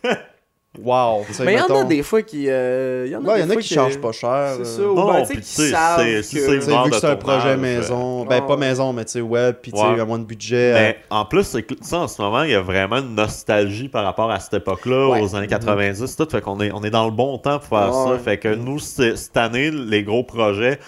[0.82, 1.26] Wow.
[1.44, 2.46] Mais il y en a des fois qui...
[2.50, 4.12] euh, Il y en a, Ouais, des il y en a fois qui chargent pas
[4.12, 4.52] cher.
[4.58, 4.64] C'est euh.
[4.66, 6.60] ça, ou Non, ben, non, tu sais, qui c'est- vu
[6.90, 9.78] que c'est un projet euh, maison, ben pas maison, mais tu sais, web, puis tu
[9.80, 10.06] sais, Ouais.
[10.06, 10.56] moins de budget.
[10.74, 13.16] euh, Mais en plus, c'est que ça, en ce moment, il y a vraiment une
[13.16, 15.22] nostalgie par rapport à cette époque-là, Ouais.
[15.22, 16.28] aux années 90, tout.
[16.30, 18.18] Fait qu'on est, on est dans le bon temps pour faire ça.
[18.24, 20.80] Fait que nous, c'est- cette année, les gros projets,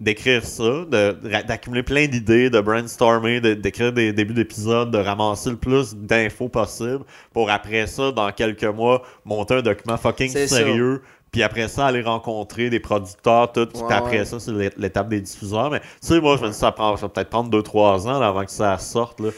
[0.00, 5.50] d'écrire ça, de- d'accumuler plein d'idées, de brainstormer, de- d'écrire des débuts d'épisodes, de ramasser
[5.50, 7.00] le plus d'infos possible
[7.32, 11.02] pour après ça, dans quelques mois, monter un document fucking sérieux.
[11.30, 13.60] Puis après ça, aller rencontrer des producteurs, tout.
[13.60, 14.24] Ouais, puis après ouais.
[14.24, 15.70] ça, c'est l'é- l'étape des diffuseurs.
[15.70, 18.18] Mais tu sais, moi, je me dis, ça, prend, ça va peut-être prendre 2-3 ans
[18.18, 19.20] là, avant que ça sorte.
[19.20, 19.28] Là.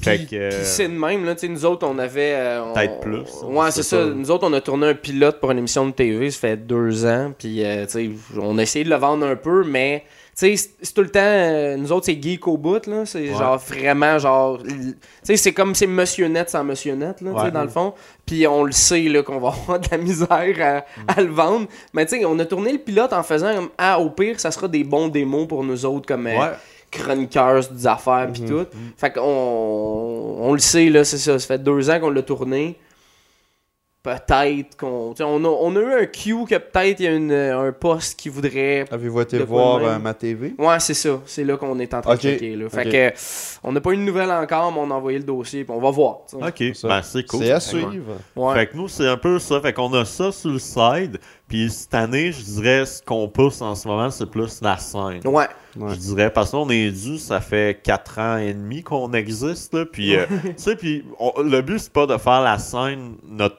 [0.00, 2.34] Puis, euh, c'est de même, là, tu sais, nous autres, on avait...
[2.34, 4.04] euh, on- Peut-être plus, Ouais, c'est ça.
[4.06, 7.06] Nous autres, on a tourné un pilote pour une émission de TV, ça fait deux
[7.06, 8.10] ans, puis, euh, tu sais,
[8.40, 10.04] on a essayé de le vendre un peu, mais,
[10.36, 11.20] tu sais, c'est- tout le temps...
[11.22, 13.38] euh, nous autres, c'est geek au bout, là, c'est Ouais.
[13.38, 14.58] genre vraiment, genre...
[14.62, 17.50] Tu sais, c'est comme c'est Monsieur Net sans Monsieur Net, là, Ouais.
[17.50, 17.94] dans le fond,
[18.26, 21.66] puis on le sait, là, qu'on va avoir de la misère à, à le vendre,
[21.92, 24.50] mais tu sais, on a tourné le pilote en faisant comme, ah, au pire, ça
[24.50, 26.26] sera des bons démos pour nous autres, comme...
[26.26, 26.50] Ouais.
[26.98, 28.66] Chroniqueurs des affaires pis tout.
[28.96, 29.20] Fait qu'on
[30.40, 32.78] on le sait là, c'est ça, ça fait deux ans qu'on l'a tourné.
[34.02, 37.08] Peut-être qu'on tu sais, on a, on a eu un Q que peut-être il y
[37.08, 40.52] a une, un poste qui voudrait Avez-vous été voir euh, ma TV?
[40.58, 42.68] Ouais, c'est ça, c'est là qu'on est en train de checker là.
[42.68, 43.18] Fait que
[43.62, 45.80] on n'a pas eu de nouvelles encore, mais on a envoyé le dossier puis on
[45.80, 46.18] va voir.
[46.34, 47.44] Ok, ben c'est cool.
[47.44, 48.18] C'est à suivre.
[48.36, 48.54] Ouais.
[48.54, 49.58] Fait que nous, c'est un peu ça.
[49.62, 51.18] Fait qu'on a ça sur le side.
[51.48, 55.20] Puis cette année, je dirais, ce qu'on pousse en ce moment, c'est plus la scène.
[55.26, 55.46] Ouais.
[55.76, 55.90] Ouais.
[55.94, 59.74] Je dirais, parce qu'on est dû, ça fait 4 ans et demi qu'on existe.
[59.74, 63.16] Là, puis, euh, tu sais, puis on- le but, c'est pas de faire la scène.
[63.28, 63.56] Notre,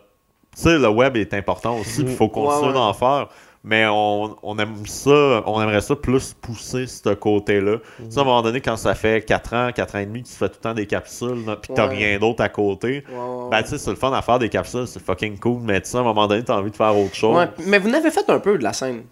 [0.55, 2.73] tu sais, le web est important aussi, puis il faut continuer Ouais, ouais.
[2.73, 3.27] d'en faire.
[3.67, 7.77] Mais on, on aime ça, on aimerait ça plus pousser ce côté-là.
[7.97, 10.21] Tu sais, à un moment donné, quand ça fait 4 ans, 4 ans et demi
[10.21, 11.95] que tu fais tout le temps des capsules, puis que t'as Ouais.
[11.95, 14.49] rien d'autre à côté, Ouais, ouais, ben, tu sais, c'est le fun à faire des
[14.49, 16.95] capsules, c'est fucking cool, mais tu sais, à un moment donné, t'as envie de faire
[16.95, 17.35] autre chose.
[17.35, 19.03] Ouais, mais vous n'avez fait un peu de la scène.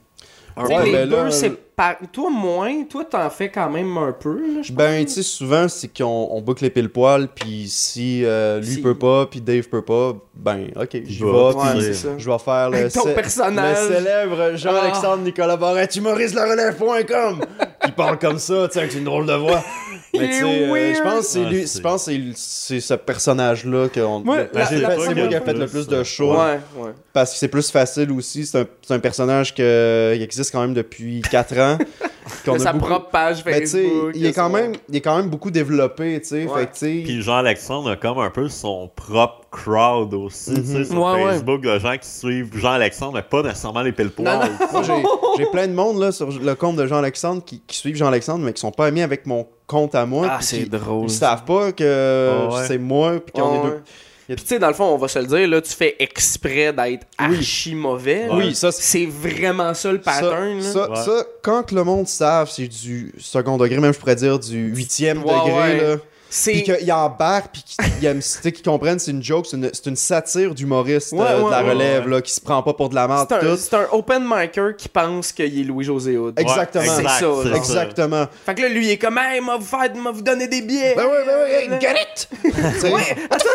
[0.55, 1.95] Ouais, les ben deux, là, c'est par...
[2.11, 2.84] Toi, moins.
[2.84, 6.28] Toi, t'en fais quand même un peu, là, je Ben, tu sais, souvent, c'est qu'on
[6.32, 9.82] on boucle les pile poil, puis si euh, lui Si- peut pas, puis Dave peut
[9.82, 10.95] pas, ben, ok,
[11.26, 13.89] va, vais, puis je vais faire le, ton cé- personnage.
[13.89, 17.45] le célèbre Jean-Alexandre Nicolas Barrette, humoriste la relève.com,
[17.86, 19.63] qui parle comme ça, tu sais, avec une drôle de voix.
[20.16, 22.32] Mais tu sais, euh, je pense que c'est Ah, lui, c'est- je pense que c'est-
[22.36, 24.20] c'est ce personnage-là qu'on.
[24.20, 26.34] Ben, la- c'est moi qui a fait le plus, de euh, shows.
[26.34, 26.91] Ouais, ouais.
[27.14, 28.45] Parce que c'est plus facile aussi.
[28.45, 31.78] C'est un, c'est un personnage que, qui existe quand même depuis 4 ans.
[32.45, 34.11] qu'on Il a sa beaucoup- propre page Facebook.
[34.16, 36.45] il est quand même, il est quand même beaucoup développé, tu sais.
[36.47, 36.68] Ouais.
[36.74, 41.32] Puis Jean-Alexandre a comme un peu son propre crowd aussi, tu sais, sur Ouais, ouais.
[41.34, 44.09] Facebook, de gens qui suivent Jean-Alexandre, mais pas nécessairement les pile.
[44.20, 44.39] Moi,
[44.84, 44.93] j'ai,
[45.38, 48.53] j'ai plein de monde là, sur le compte de Jean-Alexandre qui, qui suivent Jean-Alexandre, mais
[48.53, 50.28] qui sont pas amis avec mon compte à moi.
[50.30, 51.05] Ah, c'est drôle.
[51.07, 52.68] Ils savent pas que Ah ouais.
[52.68, 53.82] c'est moi, puis qu'on est deux.
[54.26, 56.72] Puis tu sais, dans le fond, on va se le dire, là, tu fais exprès
[56.72, 57.36] d'être Oui.
[57.38, 58.28] archi mauvais.
[58.32, 60.61] Oui, ça, c'est- vraiment ça le pattern.
[60.61, 60.95] Ça, là.
[60.95, 61.20] ça, Ouais.
[61.20, 64.70] ça, quand que le monde savent, c'est du second degré, même je pourrais dire du
[64.74, 65.82] huitième Ouais, degré, ouais.
[65.82, 65.95] là.
[66.36, 67.63] C'est Puis qu'ils embarquent, puis
[68.51, 71.51] qu'ils comprennent c'est une joke, c'est une, c'est une satire d'humoriste Ouais, euh, ouais, de
[71.51, 72.09] la relève, ouais.
[72.11, 73.55] là, qui se prend pas pour de la merde, c'est un, tout.
[73.57, 76.39] c'est un open micer qui pense qu'il est Louis-José Hood.
[76.39, 76.86] Exactement.
[76.86, 77.55] C'est ça, là.
[77.55, 78.25] Exactement.
[78.47, 80.63] Fait que là, lui, il est comme, hey, m'a vous, faire, m'a vous donner des
[80.63, 80.95] billets.
[80.95, 82.27] Ben ouais, ben ouais, get it!
[82.41, 83.47] Tu sais, Ouais, à, tout-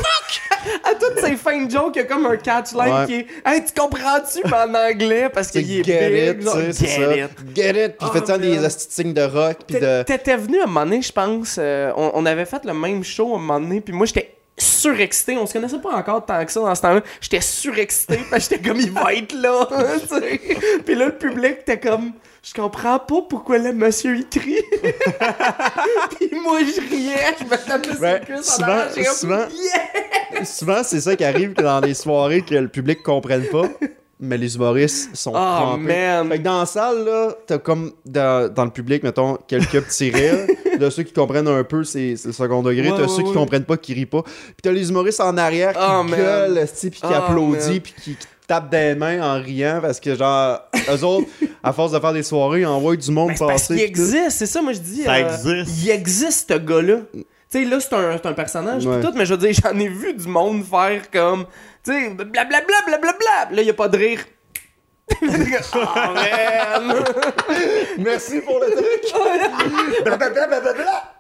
[0.85, 3.07] à toutes ces fins de joke, il y a comme un catchline Ouais.
[3.07, 6.61] qui est Hey, tu comprends-tu mais en anglais parce qu'il est get big, it, genre,
[6.61, 7.17] get ça.
[7.17, 7.31] it.
[7.57, 7.97] Get it!
[7.99, 10.05] Puis il fait tant des signes de rock, puis de...
[10.05, 11.57] T'étais venu à un moment donné, je pense.
[11.59, 14.35] euh, on, on avait fait le même show à un moment donné, puis moi j'étais
[14.57, 15.37] surexcité.
[15.37, 17.01] On se connaissait pas encore tant que ça dans ce temps-là.
[17.21, 19.69] J'étais surexcité parce que j'étais comme il va être là.
[20.85, 22.13] puis là, le public était comme
[22.43, 24.63] je comprends pas pourquoi le monsieur il crie.
[26.19, 28.53] puis moi je riais, je me tapais sur Ben, le ça
[28.95, 30.45] souvent- souvent- Yeah!
[30.45, 33.69] Souvent, c'est ça qui arrive que dans les soirées que le public comprenne pas,
[34.21, 35.83] mais les humoristes sont Oh crampés.
[35.85, 36.29] man!
[36.29, 40.11] Fait que dans la salle, là, t'as comme dans, dans le public, mettons, quelques petits
[40.11, 40.47] rires
[40.79, 42.91] de ceux qui comprennent un peu, c'est le second degré.
[42.91, 44.23] Ouais, t'as ouais, ceux qui comprennent pas, qui rient pas.
[44.23, 46.19] Puis t'as les humoristes en arrière qui Oh, man.
[46.19, 50.15] gueulent, puis qui Oh, applaudissent, puis qui, qui tapent des mains en riant parce que,
[50.15, 50.61] genre,
[50.91, 51.29] eux autres,
[51.63, 53.75] à force de faire des soirées, ils envoient du monde Ben, c'est parce passer.
[53.75, 55.03] qu'il existe, c'est ça, moi je dis.
[55.03, 55.27] Ça euh,
[55.65, 55.85] existe.
[55.85, 56.97] Il existe, ce gars-là.
[57.13, 57.25] Tu
[57.63, 59.89] sais, là, c'est un, c'est un personnage, pis tout, mais je veux dire, j'en ai
[59.89, 61.45] vu du monde faire comme.
[61.89, 63.49] Tu sais, blablabla, blablabla.
[63.53, 64.21] Là, il y a pas de rire.
[65.23, 65.27] oh
[66.15, 66.95] man!
[67.99, 70.05] Merci pour le truc!
[70.05, 71.15] Blablabla, blablabla.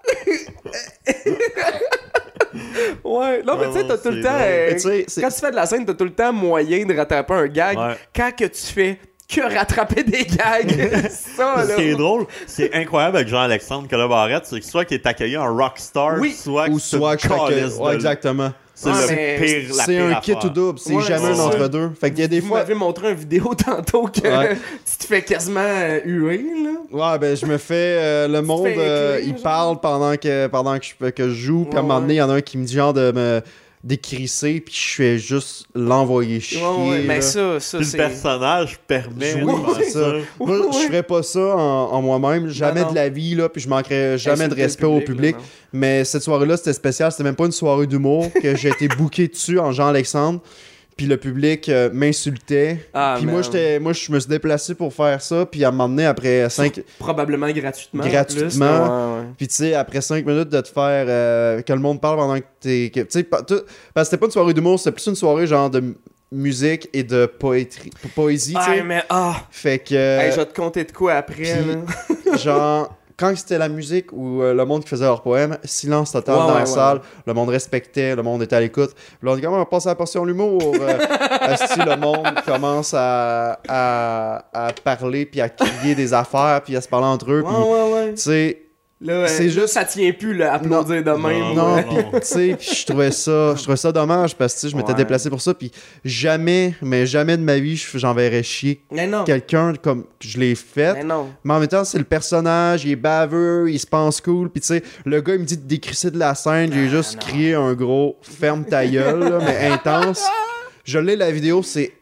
[3.04, 4.28] Ouais, non, mais tu sais, Ouais, t'as tout le temps.
[4.32, 4.72] euh,
[5.20, 7.78] quand tu fais de la scène, t'as tout le temps moyen de rattraper un gag.
[7.78, 7.96] Ouais.
[8.14, 8.98] Quand que tu fais
[9.28, 11.74] que rattraper des gags, c'est ça, Ce là.
[11.76, 15.54] qui est drôle, c'est incroyable avec Jean-Alexandre Colabarette, c'est que soit qu'il est accueilli en
[15.54, 16.32] rockstar, Oui.
[16.32, 18.52] soit Ou que soit que Ouais, exactement.
[18.80, 20.20] C'est Ouais, le pire, la C'est un affaire.
[20.20, 21.90] kit ou double, c'est Ouais, jamais un entre-deux.
[22.00, 22.58] Fait qu'il y a des Vous fois.
[22.58, 24.56] m'avez montré une vidéo tantôt que Ouais.
[24.86, 26.70] tu te fais quasiment euh, huer, là.
[27.12, 27.74] Ouais, ben je me fais.
[27.98, 29.42] euh, le monde, euh, il genre.
[29.42, 31.64] parle pendant que, pendant que, je, que je joue.
[31.64, 33.10] Puis à un moment donné, il y en a un qui me dit genre de
[33.10, 33.42] me
[33.84, 34.60] décrisser.
[34.60, 36.60] Puis je fais juste l'envoyer chier.
[36.62, 39.52] Ouais, ouais, mais ça, ça, le personnage permet Oui,
[39.90, 40.12] ça.
[40.38, 42.90] Moi, Ouais, je ferais pas ça en, en moi-même, jamais non.
[42.90, 46.22] de la vie, là, puis je manquerais jamais de respect au public, là, mais cette
[46.22, 49.72] soirée-là, c'était spécial, c'était même pas une soirée d'humour, que j'ai été booké dessus en
[49.72, 50.40] Jean-Alexandre,
[50.98, 52.84] puis le public euh, m'insultait.
[52.92, 55.70] Ah, puis moi, j'étais, moi, je me suis déplacé pour faire ça, puis à un
[55.70, 56.82] moment donné, après 5...
[56.98, 58.02] Probablement gratuitement.
[58.04, 59.24] en Gratuitement.
[59.38, 62.36] Puis tu sais, après 5 minutes de te faire euh, que le monde parle pendant
[62.38, 62.90] que t'es.
[62.92, 63.64] Tu sais, parce que
[64.04, 65.94] c'était pas une soirée d'humour, c'était plus une soirée genre de
[66.32, 68.82] musique et de poétrie, poésie, tu Ah, sais.
[68.82, 69.36] mais ah!
[69.50, 72.36] Fait que, Hey, je vais te compter de quoi après, là.
[72.36, 76.36] genre, quand c'était la musique ou euh, le monde qui faisait leur poème, silence total
[76.36, 78.90] Ouais, dans ouais, la ouais, salle, le monde respectait, le monde était à l'écoute.
[79.22, 80.60] Là, on dit comment on passe à la portion l'humour.
[80.62, 80.98] Euh,
[81.40, 86.80] asti, le monde commence à, à, à parler, puis à crier des affaires, puis à
[86.80, 87.42] se parler entre eux.
[88.14, 88.56] Puis,
[89.08, 91.54] euh, C'est juste- ça tient plus, là, applaudir de même.
[91.54, 91.82] Non, ouais.
[91.84, 94.90] puis tu sais, puis je trouvais ça, je trouvais ça dommage parce que je m'étais
[94.90, 94.96] Ouais.
[94.96, 95.70] déplacé pour ça, puis
[96.04, 99.24] jamais, mais jamais de ma vie, je- j'enverrais chier non.
[99.24, 100.94] quelqu'un comme je l'ai fait.
[100.94, 101.28] Mais non.
[101.44, 104.60] Mais en même temps, c'est le personnage, il est baveux, il se pense cool, puis
[104.60, 107.14] tu sais, le gars il me dit de décrisser de la scène, j'ai Ah, juste
[107.14, 107.20] non.
[107.20, 110.22] crié un gros ferme ta gueule, là, mais intense.
[110.84, 111.92] Je l'ai la vidéo, c'est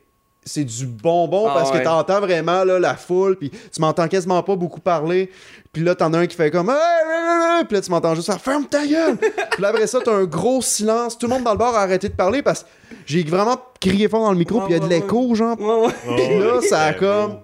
[0.46, 1.80] c'est du bonbon Ah parce ouais.
[1.80, 5.30] que t'entends vraiment là, la foule, puis tu m'entends quasiment pas beaucoup parler.
[5.72, 8.40] Puis là, t'en as un qui fait comme Hey, Puis là, tu m'entends juste faire
[8.40, 9.16] Ferme ta gueule
[9.50, 11.18] Puis là, après ça, t'as un gros silence.
[11.18, 12.68] Tout le monde dans le bar a arrêté de parler parce que
[13.04, 15.56] j'ai vraiment crié fort dans le micro, puis il y a de l'écho, genre.
[15.58, 17.40] Puis là, ça a comme.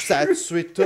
[0.00, 0.82] Ça a tué tout.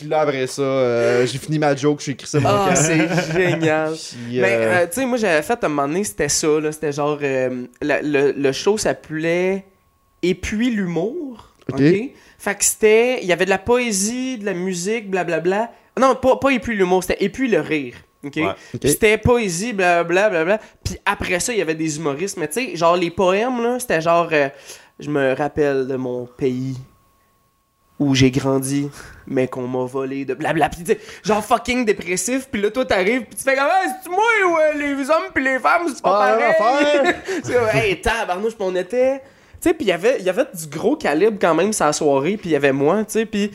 [0.00, 2.74] Puis là, après ça, euh, j'ai fini ma joke, j'ai écrit ça mon Ah, camp.
[2.76, 3.92] c'est génial.
[4.28, 6.48] Puis, Mais, euh, euh, tu sais, moi, j'avais fait à un moment donné, c'était ça,
[6.60, 6.72] là.
[6.72, 7.18] C'était genre.
[7.22, 9.64] euh, la- le, le show s'appelait
[10.22, 11.48] Et puis l'humour.
[11.72, 11.80] Ok.
[11.80, 12.10] OK?
[12.38, 13.18] Fait que c'était.
[13.22, 15.70] Il y avait de la poésie, de la musique, blablabla.
[15.98, 17.94] Non, pas, pas Et puis l'humour, c'était Et puis le rire.
[18.24, 18.36] OK?
[18.36, 18.52] Ouais.
[18.84, 20.44] C'était poésie, blablabla.
[20.44, 22.36] Bla, Puis après ça, il y avait des humoristes.
[22.38, 24.28] Mais tu sais, genre, les poèmes, là, c'était genre.
[24.32, 24.48] euh,
[24.98, 26.76] je me rappelle de mon pays
[28.00, 28.90] où j'ai grandi,
[29.28, 30.68] mais qu'on m'a volé de blabla.
[30.70, 32.48] Puis tu sais, genre fucking dépressif.
[32.50, 35.30] Puis là, toi, t'arrives, puis tu fais comme, ah, c'est moi ou euh, les hommes
[35.32, 37.14] puis les femmes, c'est pas même pareil?
[37.44, 39.18] c'est comme, hey, tabarnouche, puis on était.
[39.18, 42.38] Tu sais, puis il y avait- y avait du gros calibre quand même sa soirée,
[42.38, 43.52] puis il y avait moi, tu sais, puis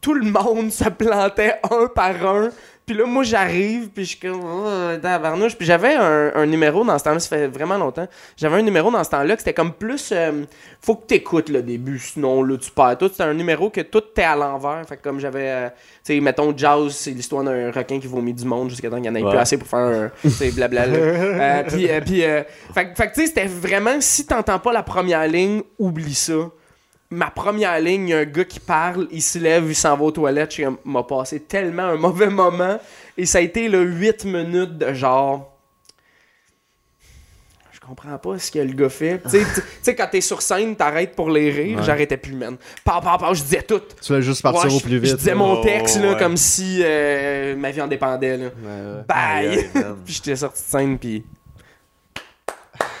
[0.00, 2.50] tout le monde se plantait un par un.
[2.86, 5.56] Puis là, moi, j'arrive, puis je suis comme, oh, tabarnouche.
[5.56, 8.06] Puis j'avais un, un numéro dans ce temps-là, ça fait vraiment longtemps.
[8.36, 10.10] J'avais un numéro dans ce temps-là que c'était comme plus.
[10.12, 10.44] euh,
[10.82, 13.08] faut que t'écoutes le début, sinon là, tu perds tout.
[13.08, 14.82] C'était un numéro que tout était à l'envers.
[14.86, 15.48] Fait que comme j'avais.
[15.48, 15.68] euh,
[16.04, 19.04] tu sais, mettons, Jazz, c'est l'histoire d'un requin qui vomit du monde jusqu'à temps qu'il
[19.04, 19.30] n'y en ait Ouais.
[19.30, 20.10] plus assez pour faire un.
[20.20, 20.98] Tu sais, blablabla.
[21.44, 22.42] Euh, puis, euh, puis, euh,
[22.74, 26.14] fait, que- fait que, tu sais, c'était vraiment, si t'entends pas la première ligne, oublie
[26.14, 26.34] ça.
[27.14, 29.96] Ma première ligne, il y a un gars qui parle, il se lève, il s'en
[29.96, 30.56] va aux toilettes.
[30.56, 32.78] Comme, m'a passé tellement un mauvais moment.
[33.16, 35.50] Et ça a été le 8 minutes de genre.
[37.72, 39.20] Je comprends pas ce que le gars fait.
[39.30, 39.38] Tu
[39.82, 41.78] sais, quand t'es sur scène, t'arrêtes pour les rires.
[41.78, 41.84] Ouais.
[41.84, 42.56] J'arrêtais plus, man.
[42.82, 43.82] Pau, pau, pau, je disais tout.
[44.02, 45.10] Tu vas juste partir Ouais, au plus vite.
[45.10, 45.36] Je disais là.
[45.36, 46.18] mon Oh, texte là, ouais.
[46.18, 48.38] comme si euh, ma vie en dépendait.
[48.38, 48.44] Là.
[48.46, 49.02] Ouais, ouais.
[49.06, 49.70] Bye!
[50.06, 51.24] Puis j'étais sorti de scène, puis.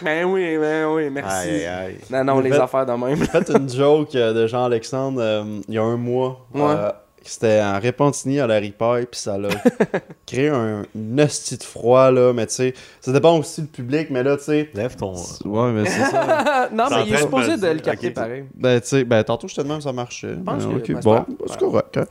[0.04, 1.48] Ben oui, ben oui, merci.
[1.48, 1.96] Aïe, aïe.
[2.10, 3.16] Non, non, Mais les fait- affaires de même.
[3.16, 6.46] J'ai fait une joke euh, de Jean-Alexandre euh, il y a un mois.
[6.54, 6.62] Ouais.
[6.62, 6.90] Euh,
[7.26, 9.48] C'était en Repentigny à la ripaille, puis ça l'a
[10.26, 10.82] créé un
[11.18, 12.32] hostie de froid, là.
[12.34, 14.68] Mais tu sais, ça dépend aussi du public, mais là, tu sais.
[14.74, 15.14] Lève ton.
[15.46, 16.68] Ouais, mais c'est ça.
[16.72, 18.44] non, mais il est supposé de le capter pareil.
[18.54, 20.34] Ben, tu sais, ben, tantôt, je te demande ça marchait.
[20.44, 21.96] pense Ben, que- bon, c'est correct.
[21.96, 22.04] hein.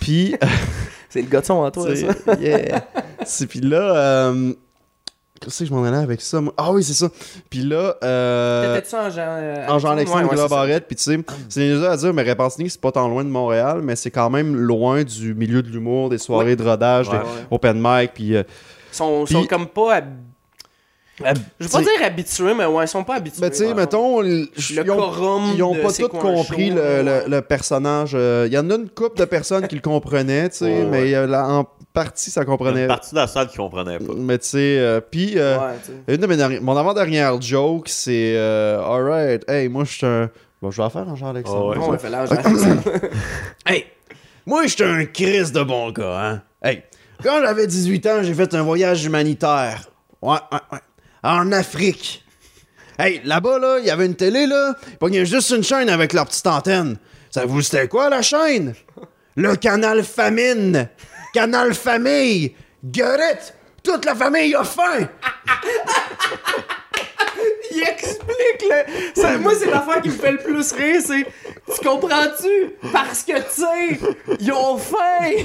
[0.00, 0.36] Puis,
[1.08, 2.34] C'est le gars de son en toi, ça.
[2.40, 2.80] yeah.
[3.48, 4.52] Puis là, euh,
[5.44, 6.40] que je m'en allais avec ça?
[6.40, 6.52] moi?
[6.56, 7.08] Ah oui, c'est ça.
[7.50, 9.36] Puis là, euh, T'étais-tu en Jean.
[9.38, 9.78] euh, en
[10.10, 10.48] Ouais, ouais, c'est ça.
[10.48, 11.18] Barrette, puis tu sais,
[11.48, 14.30] c'est déjà à dire, mais Repentigny, c'est pas tant loin de Montréal, mais c'est quand
[14.30, 17.16] même loin du milieu de l'humour, des soirées de rodage, des
[17.50, 18.36] open mic, puis...
[18.36, 18.42] euh,
[18.92, 19.96] Ils sont, comme pas.
[19.96, 20.14] hab-
[21.22, 23.40] hab- Je veux pas dire habitués, mais ouais, ils sont pas habitués.
[23.42, 27.24] Ben, tu sais, mettons, Le ils ont, quorum ils ont pas un compris show, le,
[27.28, 28.12] le- personnage.
[28.14, 30.86] euh, Il y en a une couple de personnes qui le comprenaient, tu sais, Ouais,
[30.90, 31.14] mais ouais.
[31.14, 32.82] euh, en partie, ça comprenait.
[32.82, 34.12] une partie de la salle qui comprenait pas.
[34.16, 35.34] Mais tu sais, euh, puis...
[35.36, 35.56] euh.
[36.08, 40.30] Une de mes dernières- mon avant-dernière joke, c'est euh, Alright, hey, moi je suis un.
[40.60, 41.64] Bon, je vais la faire en Jean-Alexandre.
[41.66, 41.76] Oh, ouais.
[41.78, 42.30] Bon, ouais, fait l'âge.
[43.66, 43.84] Hey,
[44.46, 46.42] moi je suis un Chris de bon gars, hein.
[46.62, 46.82] Hey,
[47.22, 49.82] quand j'avais 18 ans, j'ai fait un voyage humanitaire.
[50.22, 50.78] Ouais, ouais, ouais.
[51.24, 52.22] En Afrique.
[52.98, 54.74] Hey, là-bas, là, il y avait une télé, là.
[54.86, 56.98] Ils pognaient juste une chaîne avec leur petite antenne.
[57.30, 58.74] Ça vous c'était quoi, la chaîne?
[59.34, 60.88] Le canal famine.
[61.32, 62.54] Canal famille.
[62.92, 63.54] Get it?
[63.82, 65.08] Toute la famille a faim.
[67.74, 69.20] il explique le.
[69.20, 71.24] ça- moi, c'est l'affaire qui me fait le plus rire, c'est.
[71.74, 72.74] Tu comprends-tu?
[72.92, 73.98] Parce que, tu sais,
[74.40, 75.44] ils ont faim!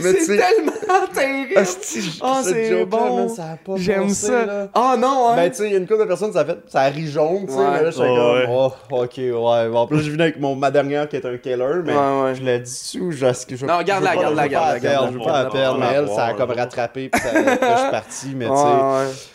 [0.00, 1.58] C'est tellement terrible!
[1.58, 3.16] Asti, cette c'est bon.
[3.16, 4.46] man, ça a pas J'aime ça.
[4.46, 4.68] là.
[4.74, 5.36] Ah non, hein?
[5.36, 6.88] Ben, tu sais, il y a une couple de personnes, ça a fait, ça a
[6.88, 7.90] ri jaune, tu sais, Ouais.
[7.94, 8.46] comme, ouais.
[8.48, 9.32] oh, ok, ouais.
[9.68, 12.22] Bon, en plus, je venais avec mon, ma dernière qui est un killer, mais Ouais,
[12.24, 12.34] ouais.
[12.34, 14.48] je l'ai dit sous, je, je, je, Non, garde-la, garde-la,
[14.80, 17.90] perdre, je veux pas la perdre, mais elle, ça a comme rattrapé, puis je suis
[17.90, 18.52] parti, mais tu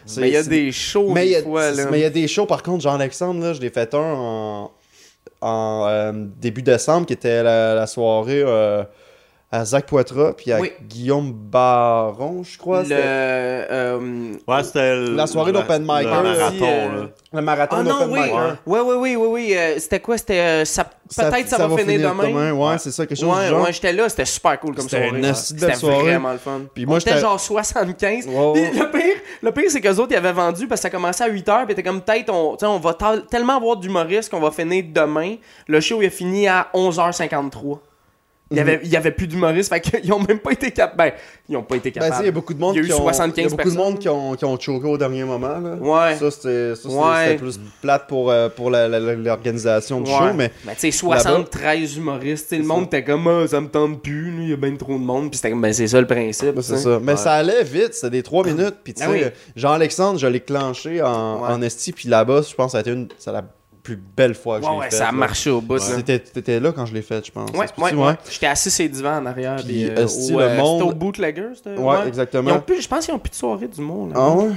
[0.05, 0.21] sais.
[0.21, 1.85] Mais il y a c'est- des shows, Mais il y a- fois, là.
[1.91, 4.71] mais il y a des shows, par contre, Jean-Alexandre, là, je l'ai fait un en,
[5.41, 8.83] en euh, début décembre, qui était la, la soirée euh,
[9.59, 10.71] à Zach Poitras, puis à Oui.
[10.83, 12.83] Guillaume Baron, je crois.
[12.83, 12.89] Le.
[12.91, 17.05] euh, Ouais, c'était le- La soirée d'open mic, Le hein, marathon, euh.
[17.33, 18.19] Le marathon Ah non, d'open oui.
[18.21, 18.31] mic.
[18.33, 18.57] hein.
[18.65, 19.53] Ouais, ouais, oui, oui, oui.
[19.57, 20.17] euh, c'était quoi?
[20.17, 20.39] C'était.
[20.39, 20.85] euh, ça...
[21.07, 22.51] Ça- Peut-être ça, va finir demain.
[22.51, 23.63] Ouais, c'est ça, quelque chose Ouais, du genre.
[23.63, 25.33] ouais, j'étais là, c'était super cool comme C'était soirée.
[25.35, 26.01] C'était soirée.
[26.03, 26.61] vraiment le fun.
[26.73, 28.25] Puis moi, j'étais- genre 75.
[28.25, 28.69] Ouais, ouais.
[28.71, 31.23] Puis le pire, le pire c'est qu'eux autres, ils avaient vendu parce que ça commençait
[31.23, 31.65] à 8h.
[31.67, 35.35] Puis t'es comme, peut-être, on, on va tel- tellement avoir d'humoristes qu'on va finir demain.
[35.67, 37.77] Le show, il a fini à 11h53.
[38.51, 38.67] Il y Mhm.
[38.67, 40.97] avait, il y avait plus d'humoristes, fait qu'ils ont même pas été capables.
[40.97, 41.11] Ben,
[41.49, 42.31] ils ont pas été Ben, tu sais, il y a capables.
[42.35, 43.75] beaucoup de monde Il y a eu qui ont, 75 il y a beaucoup de
[43.77, 45.57] monde qui ont, qui ont choqué au dernier moment.
[45.59, 45.75] Là.
[45.79, 46.15] Ouais.
[46.17, 47.37] Ça, c'était Ouais.
[47.37, 50.17] plus plate pour, euh, pour l'organisation du Ouais.
[50.17, 54.01] show, mais Mais tu sais, 73 humoristes, le monde était comme, ah, ça me tente
[54.03, 55.29] plus, il y a bien trop de monde.
[55.31, 56.53] Puis c'était comme, ben, c'est ça le principe.
[56.55, 56.99] Ben, c'est ça.
[57.01, 57.17] Mais Ouais.
[57.17, 58.75] ça allait vite, c'était des 3 minutes.
[58.83, 59.31] Puis tu Ah sais, oui.
[59.55, 61.07] Jean-Alexandre, je l'ai clenché en,
[61.41, 63.07] en esti, puis là-bas, je pense que ça a été une,
[63.85, 64.95] plus belle fois que je Ouais, l'ai ouais, fait.
[64.97, 65.17] ça a là.
[65.17, 65.75] marché au bout.
[65.75, 65.79] là.
[65.79, 67.49] C'était- T'étais là quand je l'ai fait, je pense.
[67.51, 68.13] Ouais, ouais, ouais.
[68.29, 69.57] J'étais assis les divans en arrière.
[69.57, 71.77] Puis, Puis, euh, au, le euh, monde- C'était au Bootlegger, c'était.
[71.79, 72.51] Ouais, Ils exactement.
[72.53, 74.09] ont plus, je pense qu'ils ont plus de soirée du monde.
[74.13, 74.15] Là.
[74.17, 74.49] Ah ouais?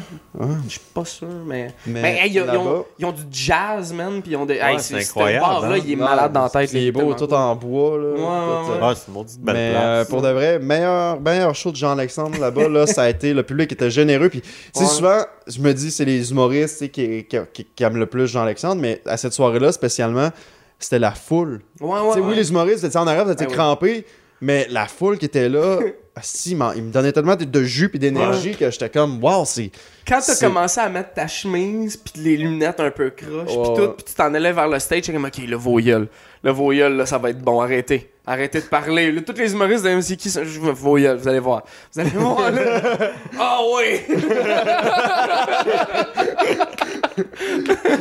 [0.65, 1.69] Je suis pas sûr, mais.
[1.87, 4.23] Mais Mais hey, ils, ont- ils ont, là-bas- ils ont du jazz, man.
[4.23, 4.55] Puis ils ont des.
[4.55, 5.75] hey, c'est c'est incroyable, incroyable.
[5.75, 5.83] là, hein.
[5.87, 6.73] il est Non, malade dans la tête.
[6.73, 7.99] Il est beau, tout en bois.
[7.99, 8.05] Là.
[8.05, 8.87] Ouais, ouais, euh, ouais.
[8.89, 9.83] Ouais, c'est une belle place.
[9.85, 13.43] euh, pour de vrai, meilleur, meilleur show de Jean-Alexandre là-bas, là, ça a été, le
[13.43, 14.31] public était généreux.
[14.31, 14.87] Puis, tu sais, Ouais.
[14.87, 18.81] souvent, je me dis, c'est les humoristes qui, qui, qui- qui aiment le plus Jean-Alexandre,
[18.81, 20.31] mais à cette soirée-là, spécialement,
[20.79, 21.61] c'était la foule.
[21.81, 22.15] Ouais, ouais.
[22.15, 22.21] Ouais.
[22.21, 23.47] oui, les humoristes étaient en arrière, Ah ouais.
[23.47, 24.07] crampés,
[24.41, 25.79] mais la foule qui était là,
[26.17, 29.71] asti, il me donnait tellement de, de jus et d'énergie que j'étais comme, wow, c'est.
[30.07, 33.89] Quand t'as commencé à mettre ta chemise, puis les lunettes un peu croches, puis tout,
[33.93, 36.09] puis tu t'en allais vers le stage, j'étais comme, ok, le voyeul.
[36.43, 38.13] Le voyeul, là, ça va être bon, arrêtez.
[38.25, 39.11] Arrêtez de parler.
[39.11, 41.63] Là, tous les humoristes de MCK, ça, je veux voyeul, vous allez voir.
[41.93, 43.11] Vous allez voir, là.
[43.39, 44.01] Ah oui!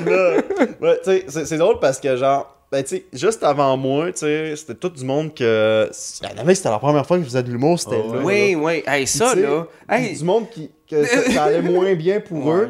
[0.05, 0.37] là,
[0.81, 4.19] ouais, tu sais, c'est drôle parce que, genre, ben, tu sais, juste avant moi, tu
[4.19, 5.89] sais, c'était tout du monde que.
[6.21, 8.13] Il y en avait que c'était la première fois qu'ils faisaient de l'humour, c'était Oh,
[8.15, 8.21] là.
[8.23, 8.57] Oui, là.
[8.59, 8.83] oui.
[8.85, 9.65] Hey, ça, là.
[9.89, 10.69] Hey, Du monde qui.
[10.89, 12.55] que ça, ça allait moins bien pour Ouais.
[12.63, 12.69] eux.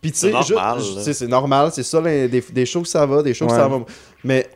[0.00, 1.02] Puis, tu sais, C'est juste- normal, tu là.
[1.02, 3.52] sais, c'est normal, c'est ça, les- des, des shows que ça va, des shows que
[3.52, 3.58] Ouais.
[3.58, 3.80] ça va.
[4.22, 4.48] Mais,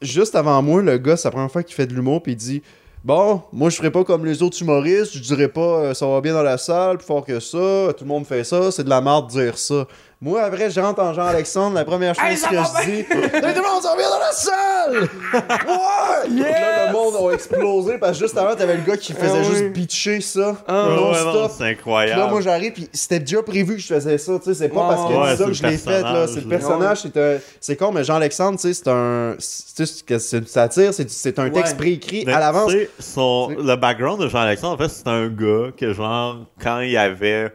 [0.00, 2.36] juste avant moi, le gars, c'est la première fois qu'il fait de l'humour, puis il
[2.36, 2.62] dit.
[3.04, 6.20] Bon, moi je ferai pas comme les autres humoristes, je dirais pas euh, ça va
[6.20, 8.88] bien dans la salle, plus fort que ça, tout le monde fait ça, c'est de
[8.90, 9.86] la merde de dire ça.
[10.20, 13.62] Moi, après, je rentre en Jean-Alexandre, la première chose Hey, que je dis, tout le
[13.62, 15.08] monde, va bien dans la salle!
[15.68, 16.28] Ouais!
[16.28, 19.38] Donc Là, le monde a explosé parce que juste avant, t'avais le gars qui faisait
[19.38, 19.68] Ah juste oui.
[19.68, 21.50] bitcher ça, Ah, non-stop.
[21.52, 22.20] c'est Puis incroyable.
[22.20, 24.88] là, moi, j'arrive, puis c'était déjà prévu que je faisais ça, tu sais, c'est pas
[24.88, 27.38] parce ouais, dit ça que je l'ai fait, là, c'est le personnage, c'est un...
[27.60, 29.36] C'est con, mais Jean-Alexandre, tu sais, c'est un...
[29.38, 31.78] tu sais, c'est une satire, c'est un texte Ouais.
[31.78, 32.72] préécrit Mais à l'avance.
[32.98, 37.52] son- le background de Jean-Alexandre, en fait, c'est un gars que, genre, quand il avait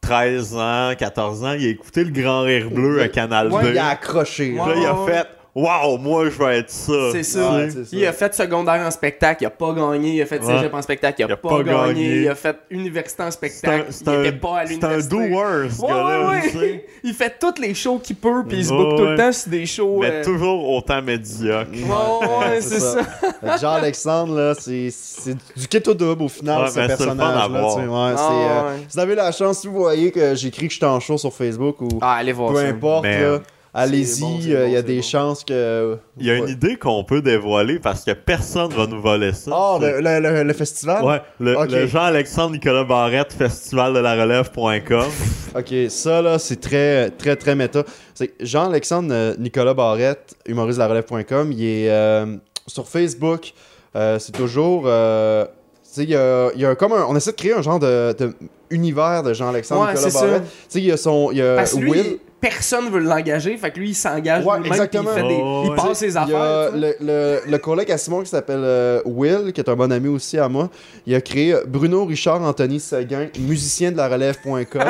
[0.00, 3.70] 13 ans, 14 ans, il a écouté le Grand Rire Bleu à Canal Ouais, 2.
[3.72, 4.50] il a accroché.
[4.50, 4.74] Puis là.
[4.76, 5.26] il a fait
[5.58, 6.92] Waouh, moi, je vais être ça.
[7.12, 7.50] C'est ça.
[7.54, 7.78] Ouais, ça.
[7.90, 10.10] Il a fait secondaire en spectacle, il a pas gagné.
[10.16, 10.54] Il a fait Ouais.
[10.54, 11.86] cégep en spectacle, il a, Il a pas, pas gagné.
[12.04, 12.16] gagné.
[12.20, 15.16] Il a fait université en un, spectacle, il un, était pas à c'est un l'université.
[15.16, 16.28] doer, ce Ouais, gars-là.
[16.60, 16.86] ouais.
[17.04, 19.32] Il fait tous les shows qu'il peut, puis il se Ouais, book tout le temps
[19.32, 19.98] sur des shows.
[20.02, 21.70] Mais euh, toujours autant médiocre.
[21.72, 23.02] Ouais, ouais, c'est ça.
[23.04, 27.48] Fait que Jean-Alexandre, là, c'est c'est du au double au final, Ouais, ce à personnage-là.
[27.50, 31.00] Ah, euh, vous avez la chance, si vous voyez que j'écris que je suis en
[31.00, 32.66] show sur Facebook ou Ah, allez voir peu ça.
[32.68, 33.38] importe, là,
[33.76, 35.96] allez-y, bon, euh, il y a des chances que.
[36.18, 39.50] Il y a une idée qu'on peut dévoiler parce que personne va nous voler ça.
[39.54, 41.04] Ah, C'est- le, le- le- le festival?
[41.04, 45.04] Ouais, le, Jean-Alexandre Nicolas Barrette, festival de la relève.com.
[45.56, 47.82] Ok, ça là, c'est très, très, très méta.
[48.12, 53.52] C'est Jean-Alexandre Nicolas Barrette, humoriste de la relève.com, il est euh, sur Facebook.
[53.94, 54.82] euh, c'est toujours.
[54.84, 55.50] euh, tu
[55.82, 57.78] sais, il y a, il y a comme un- on essaie de créer un genre
[57.78, 58.34] de, de
[58.68, 60.12] univers de Jean-Alexandre Ouais, Nicolas.
[60.12, 60.42] Barrette.
[60.42, 61.30] Tu sais, il y a son.
[61.32, 62.18] Il y a lui, Will.
[62.48, 65.10] Personne veut l'engager, fait que lui, il s'engage Ouais, lui-même, exactement.
[65.14, 65.76] puis il, fait des, Oh, il ouais.
[65.76, 66.70] passe ses Il y a affaires.
[66.76, 70.08] le, le, le collègue à Simon qui s'appelle euh, Will, qui est un bon ami
[70.08, 70.70] aussi à moi.
[71.06, 74.82] Il a créé Bruno Richard Anthony Seguin, musicien de la relève.com.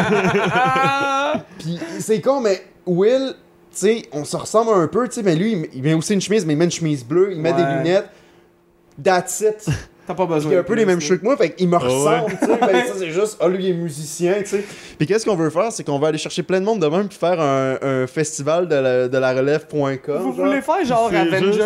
[0.52, 1.44] Ah!
[1.59, 3.34] Puis c'est con, mais Will,
[3.72, 6.20] tu sais, on se ressemble un peu, tu sais, mais lui, il met- aussi une
[6.20, 8.09] chemise, mais il met une chemise bleue, il met des lunettes.
[9.02, 9.66] That's it.
[10.07, 10.52] T'as pas besoin.
[10.52, 11.82] Il a un de peu les mêmes cheveux que moi, fait qu'il me ouais.
[11.84, 12.59] ressemble, tu sais.
[12.66, 14.64] Ben, ça, c'est juste, ah, lui, il est musicien, tu sais.
[14.98, 17.09] Puis qu'est-ce qu'on veut faire, c'est qu'on va aller chercher plein de monde de même,
[17.09, 19.98] puis faire un, un festival de la, de la relève.com.
[20.07, 20.32] Vous genre.
[20.46, 21.59] voulez faire genre Avengers,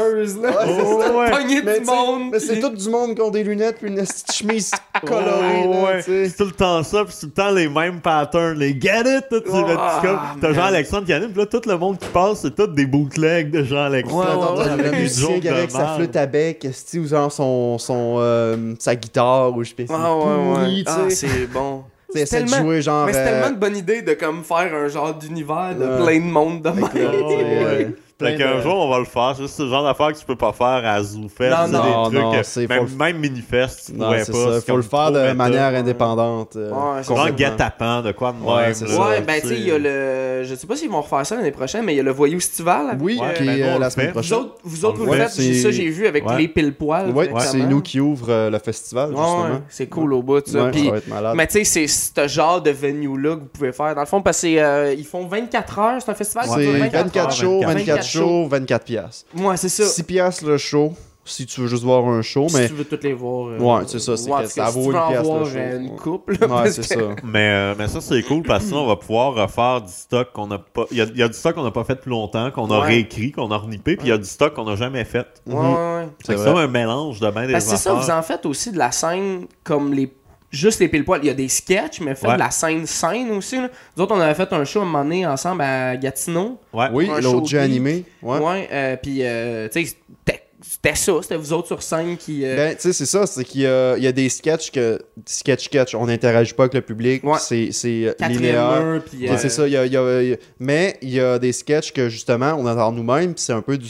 [0.42, 0.50] là?
[0.50, 1.16] Ouais, c'est ça.
[1.16, 1.30] ouais.
[1.30, 2.30] Pogner du monde.
[2.32, 4.70] mais c'est tout du monde qui ont des lunettes puis une petite chemise
[5.06, 5.96] colorée, Ouais, là, ouais.
[5.98, 6.28] tu sais.
[6.28, 9.00] C'est tout le temps ça, puis c'est tout le temps les mêmes patterns, les get
[9.06, 10.52] it, tu sais, Oh, T'as.
[10.52, 13.62] Jean-Alexandre qui anime, puis là, tout le monde qui passe, c'est tout des bootlegs de
[13.62, 14.58] Jean-Alexandre.
[14.58, 19.62] Ouais, avec avec sa flûte à bec, ou genre son, son, euh, sa guitare, ou
[19.64, 20.82] je sais pas, c'est Ah ouais, ouais.
[20.86, 21.84] Ah, c'est bon.
[22.12, 23.06] Tu essaies de tellement- jouer genre...
[23.06, 26.04] Mais c'est euh, tellement une bonne idée de comme faire un genre d'univers de Ouais.
[26.04, 27.94] plein de monde de même.
[28.22, 28.34] Euh, Ouais, ouais.
[28.34, 29.32] euh, Fait qu'un de- jour, on va le faire.
[29.36, 31.50] C'est juste ce genre d'affaires que tu peux pas faire à ZooFest.
[31.50, 31.82] Non, c'est non.
[31.82, 34.24] des Non, trucs, non, euh, c'est- même, faut le- même Minifest, tu Non, pourrais pas.
[34.24, 34.60] ça.
[34.66, 36.56] Faut le faire de manière indépendante.
[36.56, 38.74] euh, Ouais, c'est Genre guet-apens, de quoi de Ouais, même.
[38.74, 39.08] c'est là, ça.
[39.08, 40.44] Ouais, ben tu sais, il y a le.
[40.44, 42.38] Je sais pas s'ils vont refaire ça l'année prochaine, mais il y a le Voyou
[42.38, 42.88] Estival.
[42.90, 44.06] avec, Oui, euh, qui ben, est euh, la semaine.
[44.08, 44.38] Vous prochaine.
[44.38, 46.38] autres, vous, autres, vous Ouais, le faites, c'est- ça j'ai vu avec Ouais.
[46.38, 47.10] les pile poils.
[47.10, 49.42] Ouais, c'est nous qui ouvre euh, le festival, Ouais, justement.
[49.44, 50.64] ouais, c'est cool au bout, ça.
[50.64, 51.34] Ouais, Puis- ça va être malade.
[51.36, 53.94] mais tu sais, c'est ce genre de venue-là que vous pouvez faire.
[53.94, 57.04] Dans le fond, parce qu'ils font 24 heures, c'est un festival qui C'est dure 24,
[57.04, 57.32] 24 heures.
[57.32, 59.26] shows, 24, 24 shows, 24 piastres.
[59.36, 59.84] Ouais, c'est ça.
[59.84, 60.92] 6 piastres le show,
[61.24, 62.66] si tu veux juste voir un show, Si mais...
[62.68, 63.48] tu veux toutes les voir.
[63.48, 65.52] euh, Ouais, c'est ça, c'est ouais, ça vaut une pièce voir show.
[65.56, 66.38] euh, une couple.
[66.40, 67.00] là, Ouais, c'est que- ça.
[67.22, 70.32] Mais, euh, mais ça, c'est cool parce que sinon, on va pouvoir refaire du stock
[70.32, 70.86] qu'on a pas.
[70.90, 72.70] Il y a, il y a du stock qu'on n'a pas fait depuis longtemps, qu'on
[72.70, 72.86] a Ouais.
[72.86, 75.26] réécrit, qu'on a renippé, puis il y a du stock qu'on n'a jamais fait.
[75.46, 76.08] Ouais, ouais, ouais.
[76.24, 78.72] C'est ça, un mélange de bien des Parce que c'est ça, vous en faites aussi
[78.72, 80.12] de la scène comme les.
[80.50, 81.20] Juste les pile poils.
[81.22, 82.34] Il y a des sketchs, mais faites Ouais.
[82.34, 83.56] de la scène scène aussi.
[83.56, 83.68] Là.
[83.96, 86.58] Nous autres, on avait fait un show à un moment donné ensemble à Gatineau.
[86.72, 86.86] Ouais.
[86.92, 88.04] Oui, Un l'autre show jeu animé.
[88.22, 88.38] Ouais.
[88.38, 88.68] Ouais.
[88.72, 89.94] euh, puis, euh, tu sais,
[90.26, 91.12] c'était- ça.
[91.22, 92.44] C'était vous autres sur scène qui.
[92.44, 94.70] euh, Ben, tu sais, c'est ça, c'est qu'il y a, il y a des sketchs
[94.72, 94.98] que.
[95.24, 97.38] Sketch-sketch, on n'interagit pas avec le public, Ouais.
[97.38, 98.60] c'est c'est, euh, linéaire.
[98.82, 99.00] euh,
[99.38, 101.38] C'est ça, il y a, il y a- il y a- mais il y a
[101.38, 103.88] des sketchs que justement, on entend nous-mêmes, puis c'est un peu du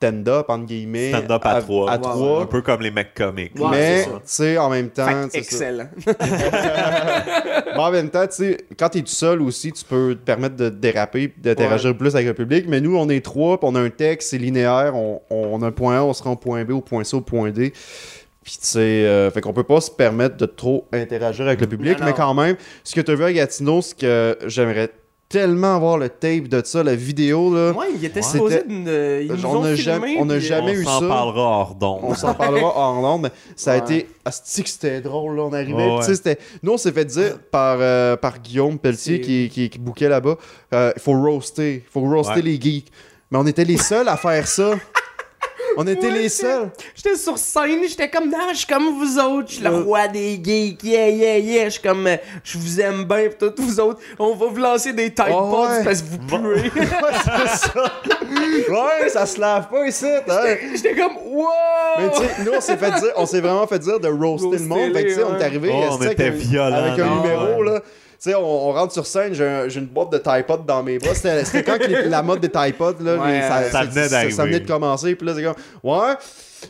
[0.00, 1.10] stand-up, entre guillemets.
[1.10, 1.90] Stand-up à trois.
[1.90, 2.42] À Ouais, trois.
[2.42, 3.58] Un peu comme les mecs comiques.
[3.58, 5.28] Ouais, mais, tu sais, en même temps.
[5.32, 5.88] excellent.
[7.78, 10.56] Mais en même temps, tu sais, quand t'es tout seul aussi, tu peux te permettre
[10.56, 12.64] de déraper, d'interagir plus avec le public.
[12.68, 14.94] Mais nous, on est trois, puis on a un texte, c'est linéaire.
[14.96, 17.16] On, on a un point A, on se rend au point B, au point C,
[17.16, 17.72] au point D.
[18.42, 21.66] Puis, tu sais, euh, fait qu'on peut pas se permettre de trop interagir avec le
[21.66, 21.98] public.
[22.00, 24.90] Non, Mais quand même, ce que tu as vu à Gatineau, c'est que j'aimerais
[25.28, 27.72] tellement avoir le tape de ça, la vidéo, là.
[27.72, 28.22] Ouais, il était Ouais.
[28.22, 28.88] supposé C'était- de.
[28.88, 31.00] euh, Ils nous On ont a filmé, jamais- on a euh, jamais on eu s'en
[31.00, 31.06] ça.
[31.08, 32.00] parlera hors d'onde.
[32.02, 34.08] On s'en parlera en Londres, mais ça a été.
[34.24, 35.42] Asti que c'était drôle, là.
[35.42, 35.72] On arrivait.
[35.74, 39.20] Ouais, puis tu sais, c'était- Nous, on s'est fait dire par, euh, par Guillaume Pelletier
[39.20, 40.36] qui, qui, qui bouquait là-bas
[40.74, 41.84] euh, il faut roaster.
[41.86, 42.42] Il faut roaster Ouais.
[42.42, 42.90] les geeks.
[43.30, 44.70] Mais on était les seuls à faire ça.
[45.80, 46.70] On était Ouais, les seuls.
[46.96, 49.82] J'étais sur scène, j'étais comme, non, je suis comme vous autres, je suis le Ouais.
[49.82, 51.64] roi des geeks, yeah, yeah, yeah.
[51.66, 54.56] Je suis comme, euh, je vous aime bien, pis tous vous autres, on va vous
[54.56, 55.84] lancer des Tide Oh, Pods ouais.
[55.84, 56.70] parce que vous puez.
[56.80, 57.92] Ouais, c'est ça.
[58.68, 60.04] Ouais, ça se lave pas ici.
[60.06, 60.56] Hein.
[60.74, 61.46] j'étais comme, wow!
[61.98, 64.58] Mais tu sais, nous, on s'est fait dire, on s'est vraiment fait dire de roaster
[64.58, 64.92] le monde.
[64.92, 67.22] Fait que, tu sais, on est arrivé, Oh, on était un- violents, avec un non,
[67.22, 67.70] numéro, ouais.
[67.74, 67.80] là.
[68.20, 70.66] Tu sais, on, on rentre sur scène, j'ai un- j'ai une boîte de Tide Pod
[70.66, 71.14] dans mes bras.
[71.14, 74.08] C'était c'était quand que les- la mode des Tide là, Ouais, les- ça, ça venait.
[74.32, 75.54] Ça venait de commencer, puis là, c'est comme,
[75.84, 76.14] ouais,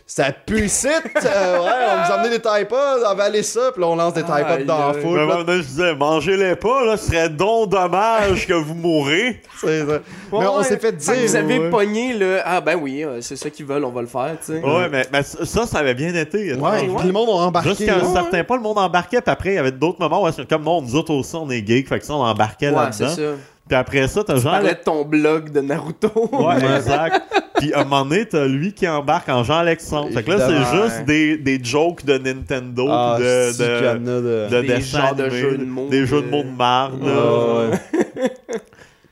[0.07, 3.81] ça pue ici, euh, ouais, on nous a amené des Tide Pods, avalez ça, puis
[3.81, 5.21] là, on lance des Tide Pods dans la foule.
[5.21, 9.41] Mais là, je disais, mangez-les pas, là, ce serait donc dommage que vous mourrez.
[9.61, 9.99] c'est ça.
[10.33, 11.15] Mais on s'est fait dire.
[11.27, 11.71] vous avez ouais.
[11.71, 14.53] pogné le, ah ben oui, euh, c'est ça qu'ils veulent, on va le faire, tu
[14.53, 14.63] sais.
[14.63, 16.55] Ouais, mais, mais ça, ça avait bien été.
[16.55, 16.89] Ouais, Ouais.
[16.99, 17.71] puis le monde a embarqué.
[17.71, 20.31] Jusqu'à un certain point, le monde embarquait, puis après, il y avait d'autres moments où,
[20.49, 23.05] comme non, nous autres aussi, on est geeks, fait que ça, on embarquait Ouais, c'est
[23.05, 23.17] là-dedans.
[23.37, 23.43] ça.
[23.69, 24.53] Puis après ça, t'as Tu genre.
[24.53, 26.11] parlais de ton blog de Naruto.
[26.33, 27.21] Ouais, exact.
[27.59, 30.11] Puis à un moment donné, t'as lui qui embarque en Jean-Alexandre.
[30.13, 33.65] Fait que là, c'est juste des, des jokes de Nintendo, Ah, de, si de,
[33.99, 36.51] de- de Des dessins genres de jeux de mots, Des jeux de euh, mots de
[36.57, 37.03] marde.
[37.05, 37.13] là.
[37.13, 38.31] Ah, ouais.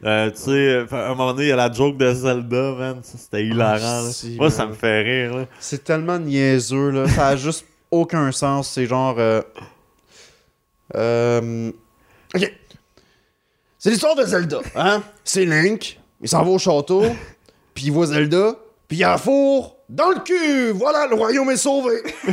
[0.04, 3.00] Euh, tu sais, à un moment donné, il y a la joke de Zelda, man.
[3.02, 4.02] C'était hilarant.
[4.02, 4.10] là.
[4.12, 4.50] si, Moi, man.
[4.50, 5.36] ça me fait rire.
[5.38, 5.44] Là.
[5.58, 7.08] C'est tellement niaiseux, là.
[7.08, 8.70] Ça a juste aucun sens.
[8.70, 9.16] C'est genre.
[9.18, 9.40] euh,
[10.94, 11.70] euh,
[12.34, 12.52] Ok.
[13.78, 15.02] C'est l'histoire de Zelda, hein?
[15.24, 15.98] C'est Link.
[16.20, 17.02] Il s'en va au château.
[17.76, 18.56] Puis il.
[18.88, 20.70] Puis un four dans le cul.
[20.70, 22.02] Voilà, le royaume est sauvé.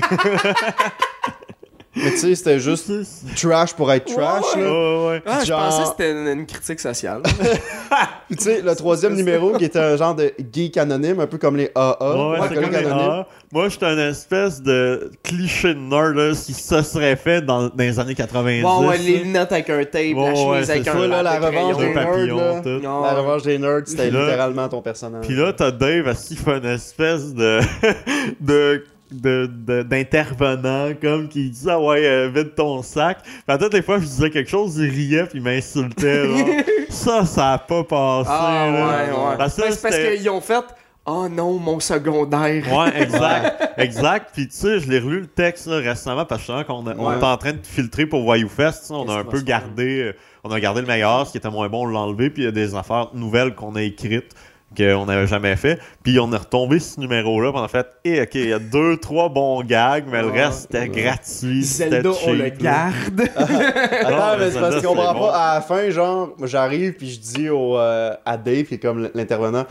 [1.96, 2.92] Mais tu sais, c'était juste
[3.36, 4.72] trash pour être trash, Ouais, là.
[4.72, 5.24] Ouais, ouais.
[5.26, 7.22] Ah, je pensais que c'était une, une critique sociale.
[8.28, 11.38] Puis tu sais, le troisième numéro qui était un genre de geek anonyme, un peu
[11.38, 11.98] comme les AA.
[12.32, 13.24] Ouais, comme les.
[13.52, 17.72] Moi, j'étais un espèce de cliché de nerd là, qui se serait fait dans, dans
[17.78, 18.64] les années 90.
[18.64, 21.08] bon, ouais, les lunettes avec un tape, Ouais, la ouais, chemise c'est avec ça, un
[21.08, 22.62] là, la revanche des papillon, nerds, là.
[22.62, 22.84] tout.
[22.84, 23.04] Non.
[23.04, 25.28] La revanche des nerds, c'était littéralement ton personnage.
[25.28, 27.60] Puis là, t'as Dave, qu'il fait une espèce de.
[28.42, 28.84] de
[29.22, 29.50] de-
[29.84, 34.00] de- comme qui dit ah ouais euh, vide ton sac puis à toutes les fois
[34.00, 36.48] je disais quelque chose il riait puis il m'insultait genre.
[36.90, 38.86] ça ça a pas passé Ah, là.
[38.88, 39.38] ouais, ouais.
[39.38, 40.64] Parce que Ben, c'est parce qu'ils ont fait
[41.06, 42.64] Oh non, mon secondaire.
[42.72, 43.74] Ouais, exact.
[43.78, 44.30] exact.
[44.34, 46.88] Puis tu sais, je l'ai relu le texte là, récemment parce que je sens qu'on
[46.88, 47.18] a- on Ouais.
[47.20, 48.90] est en train de filtrer pour Wayou Fest.
[48.90, 50.14] On a un peu gardé, euh,
[50.46, 52.30] on a gardé le meilleur, ce qui était moins bon, on l'a enlevé.
[52.30, 54.32] Puis il y a des affaires nouvelles qu'on a écrites
[54.76, 55.80] qu'on n'avait jamais fait.
[56.04, 57.52] Puis on est retombé ce numéro-là.
[57.52, 60.30] Puis on a fait, eh, ok, il y a deux, trois bons gags, mais le
[60.30, 61.64] reste c'était gratuit.
[61.64, 63.22] Zelda, c'était on le cheap, garde.
[63.36, 65.20] Attends, Non, mais c'est parce qu'on comprend c'est pas.
[65.20, 65.30] bon.
[65.30, 68.80] À la fin, genre, moi, j'arrive puis je dis au, euh, à Dave, qui est
[68.80, 69.66] comme l'intervenant,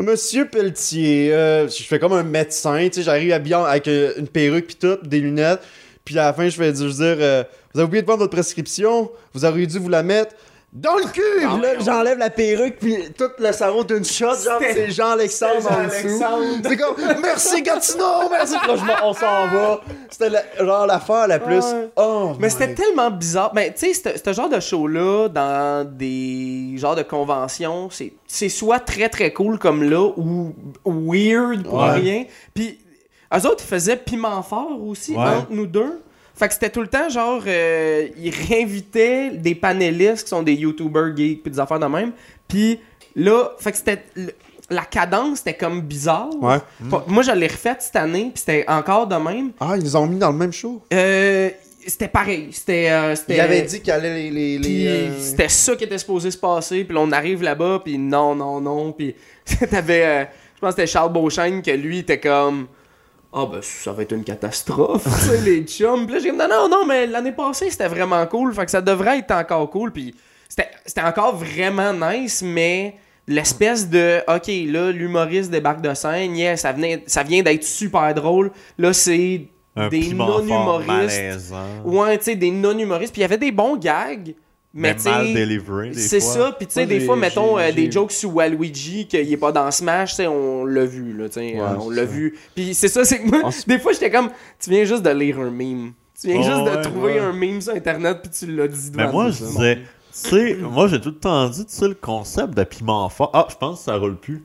[0.00, 4.28] Monsieur Pelletier, euh, je fais comme un médecin, tu sais, j'arrive habillé avec euh, une
[4.28, 5.60] perruque puis tout, des lunettes.
[6.04, 7.42] Puis à la fin, je veux dire, euh,
[7.74, 10.36] vous avez oublié de prendre votre prescription, vous auriez dû vous la mettre
[10.72, 11.62] dans le cul!
[11.62, 16.18] Là, j'enlève la perruque, puis tout le sarreau d'une shot, genre, c'est Jean-Alexandre en dessous.
[16.20, 16.44] Jean-Alexandre.
[16.62, 18.54] C'est comme, merci Gatineau, merci!
[18.60, 19.80] Puis là, on s'en va.
[20.10, 21.56] C'était la- genre l'affaire la plus.
[21.64, 21.88] Ouais.
[21.96, 23.52] Oh, Mais c'était tellement bizarre.
[23.54, 28.80] Ben, tu sais, ce genre de show-là, dans des genres de conventions, c'est c'est soit
[28.80, 30.52] très très cool comme là, ou
[30.84, 31.92] weird pour Ouais.
[31.92, 32.24] rien.
[32.54, 32.78] Puis,
[33.34, 35.24] eux autres, ils faisaient piment fort aussi, Ouais.
[35.24, 36.02] entre nous deux.
[36.38, 40.54] Fait que c'était tout le temps, genre, euh, ils réinvitaient des panélistes qui sont des
[40.54, 42.12] YouTubers geeks, puis des affaires de même.
[42.46, 42.78] Puis
[43.16, 44.02] là, fait que c'était.
[44.70, 46.28] La cadence était comme bizarre.
[46.42, 46.58] Ouais.
[47.06, 49.52] Moi, je l'ai refaite cette année, puis c'était encore de même.
[49.58, 50.82] Ah, ils nous ont mis dans le même show?
[50.92, 51.48] Euh,
[51.86, 52.48] c'était pareil.
[52.52, 52.90] C'était.
[52.90, 54.30] euh, c'était- Il avait dit qu'il allait les.
[54.30, 56.84] les, les, puis euh, c'était ça qui était supposé se passer.
[56.84, 58.92] Puis là, on arrive là-bas, puis non, non, non.
[58.92, 59.14] Puis
[59.70, 60.04] t'avais.
[60.04, 60.24] euh,
[60.54, 62.66] je pense que c'était Charles Beauchesne que lui était comme.
[63.32, 66.06] Ah, ben ça va être une catastrophe, tu sais, les chums.
[66.06, 68.54] Puis là, j'ai dit, non, non, non, mais l'année passée, c'était vraiment cool.
[68.54, 69.92] Fait que ça devrait être encore cool.
[69.92, 70.14] Puis
[70.48, 74.20] c'était c'était encore vraiment nice, mais l'espèce de.
[74.26, 78.50] Ok, là, l'humoriste débarque de scène, yeah, ça, venait, ça vient d'être super drôle.
[78.78, 79.48] Là, c'est
[79.90, 81.52] des non-humoristes.
[81.84, 83.12] Ouais, tu sais, des non-humoristes.
[83.12, 84.34] Puis il y avait des bons gags.
[84.74, 86.32] Mais, Mais tu sais, mal délivré, des c'est fois.
[86.32, 86.52] ça.
[86.52, 89.50] Puis tu sais, des fois, mettons j'ai- euh, des jokes sur Waluigi qu'il est pas
[89.50, 92.12] dans Smash, tu sais, on l'a vu, là, tu sais, euh, on c'est l'a ça.
[92.12, 92.38] vu.
[92.54, 94.28] Puis c'est ça, c'est que moi, des fois, j'étais comme,
[94.60, 95.92] tu viens juste de lire un meme.
[96.20, 97.18] Tu viens Oh, juste de ouais, trouver ouais.
[97.20, 100.54] un meme sur Internet, puis tu l'as dit devant Mais moi, je disais, tu sais,
[100.56, 103.30] moi, j'ai tout le temps dit, tu sais, le concept de piment fort.
[103.32, 104.44] Ah, je pense que ça roule plus.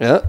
[0.00, 0.22] Ah.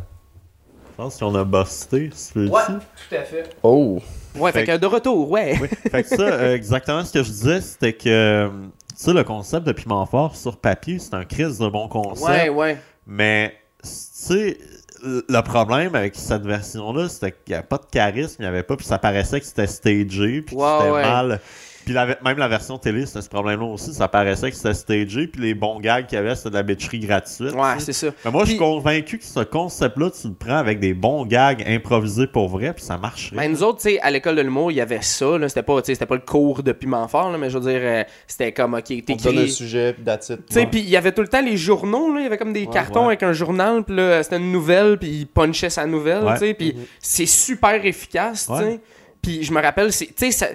[0.92, 2.52] Je pense qu'on a busté, ce petit.
[2.52, 3.50] Ouais, tout à fait.
[3.64, 4.00] Oh.
[4.36, 5.58] Ouais, fait, Fait que de retour, ouais.
[5.62, 5.68] Oui.
[5.92, 8.50] Fait que ça, euh, exactement ce que je disais, c'était que, euh,
[8.90, 12.28] tu sais, le concept de piment fort sur papier, c'est un crise de bon concept.
[12.28, 12.78] Ouais, ouais.
[13.08, 14.58] Mais, tu sais,
[15.04, 18.64] le problème avec cette version-là, c'était qu'il n'y avait pas de charisme, il n'y avait
[18.64, 21.02] pas, puis ça paraissait que c'était stagé, puis c'était ouais.
[21.04, 21.40] mal.
[21.86, 23.94] Puis la- même la version télé, c'était ce problème-là aussi.
[23.94, 26.64] Ça paraissait que c'était stagé, puis les bons gags qu'il y avait, c'était de la
[26.64, 27.54] bitcherie gratuite.
[27.54, 28.08] Ouais, c'est ça.
[28.26, 31.64] Mais moi, je suis convaincu que ce concept-là, tu le prends avec des bons gags
[31.68, 33.36] improvisés pour vrai, puis ça marcherait.
[33.38, 35.38] Ben, nous autres, tu sais, à l'école de l'humour, il y avait ça.
[35.38, 35.48] là.
[35.48, 38.52] C'était pas, pas le cours de piment fort, là, mais je veux dire, euh, c'était
[38.52, 39.52] comme, ok, On te donne un t'écris.
[39.52, 40.04] sujet, puis.
[40.06, 42.22] Tu sais, puis il y avait tout le temps les journaux, là.
[42.22, 43.08] Il y avait comme des cartons ouais.
[43.08, 46.34] avec un journal, puis là, c'était une nouvelle, puis il punchait sa nouvelle, Ouais.
[46.34, 46.54] tu sais.
[46.54, 48.64] Puis c'est super efficace, tu sais.
[48.66, 48.80] Ouais.
[49.22, 50.48] Puis je me rappelle, c'est, tu sais, ça,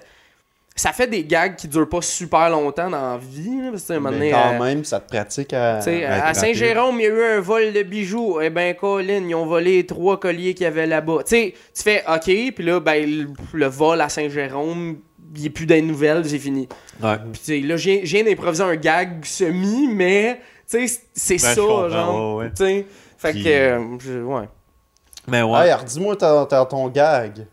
[0.81, 3.93] ça fait des gags qui durent pas super longtemps dans la vie, là, parce que,
[3.93, 5.77] un moment Mais donné, quand euh, même, ça te pratique à.
[5.77, 8.41] À Saint-Jérôme, il y a eu un vol de bijoux.
[8.41, 11.19] Eh ben, Colin, ils ont volé les trois colliers qu'il y avait là-bas.
[11.27, 12.25] Tu sais, tu fais OK,
[12.55, 14.99] puis là, ben, le, le vol à Saint-Jérôme,
[15.35, 16.69] il n'y a plus des nouvelles, c'est fini.
[17.03, 17.17] Ouais.
[17.33, 21.39] Puis, tu sais, là, j'ai j'ai d'improviser un gag semi, mais, tu sais, c'est Ben,
[21.41, 22.37] ça, genre.
[22.37, 22.51] ouais, ouais.
[22.57, 22.87] Tu sais,
[23.19, 24.49] fait Puis- que, euh, je- ouais,
[25.29, 25.61] Mais ouais.
[25.67, 27.47] Hey, alors, dis-moi ton gag.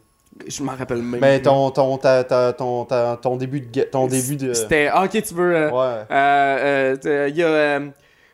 [0.50, 1.20] Je m'en rappelle même.
[1.22, 1.44] Mais plus.
[1.44, 3.82] ton, ton, ta- ta- ton, ta- ton début de.
[3.84, 4.54] Ton début de.
[4.54, 5.56] C'était, ah, OK, tu veux.
[5.56, 5.78] euh, Ouais.
[5.78, 7.88] euh, euh, euh, Il y a euh,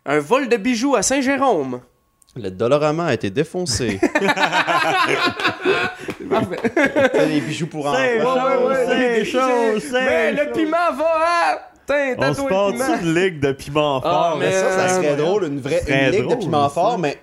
[0.06, 1.80] un vol de bijoux à Saint-Jérôme.
[2.36, 4.00] Le Dolorama a été défoncé.
[7.28, 7.98] Les bijoux pour enfants.
[8.00, 11.70] C'est Ouais, des choses, Mais le piment va à.
[12.18, 12.96] On se piment.
[13.02, 14.38] une ligue de piment Ah, fort.
[14.40, 15.16] Mais ça, ça Euh, serait ouais.
[15.18, 16.74] drôle, une vraie une ligue de drôle, piment ça.
[16.74, 17.18] fort, mais.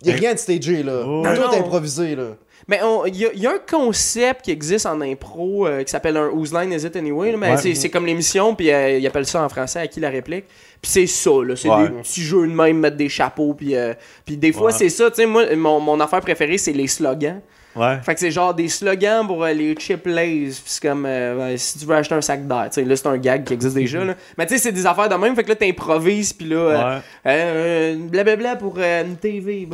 [0.00, 1.00] Il n'y a rien de stagé, là.
[1.04, 1.24] Oh.
[1.24, 1.58] Tout non.
[1.58, 2.36] improvisé, là.
[2.68, 5.90] Mais il y, a- il y a un concept qui existe en impro euh, qui
[5.90, 7.32] s'appelle un Whose Line Is It Anyway?
[7.32, 7.74] là, mais Ouais.
[7.74, 10.44] c'est, comme l'émission, puis euh, ils appellent ça en français à qui la réplique.
[10.82, 11.56] Puis c'est ça, là.
[11.56, 11.88] C'est Ouais.
[11.88, 13.94] des petits jeux de même, mettre des chapeaux, puis, euh,
[14.26, 14.72] des fois Ouais.
[14.72, 15.08] c'est ça.
[15.10, 17.40] Tu sais, moi, mon, mon affaire préférée, c'est les slogans.
[17.76, 17.98] Ouais.
[18.02, 20.48] Fait que c'est genre des slogans pour euh, les chip lays.
[20.64, 22.68] C'est comme euh, si tu veux acheter un sac d'air.
[22.76, 24.04] Là, c'est un gag qui existe déjà.
[24.04, 24.14] Là.
[24.36, 25.34] Mais tu sais, c'est des affaires de même.
[25.36, 26.32] Fait que là, t'improvises.
[26.32, 28.56] Puis là, euh, Ouais.
[28.58, 29.68] pour une TV.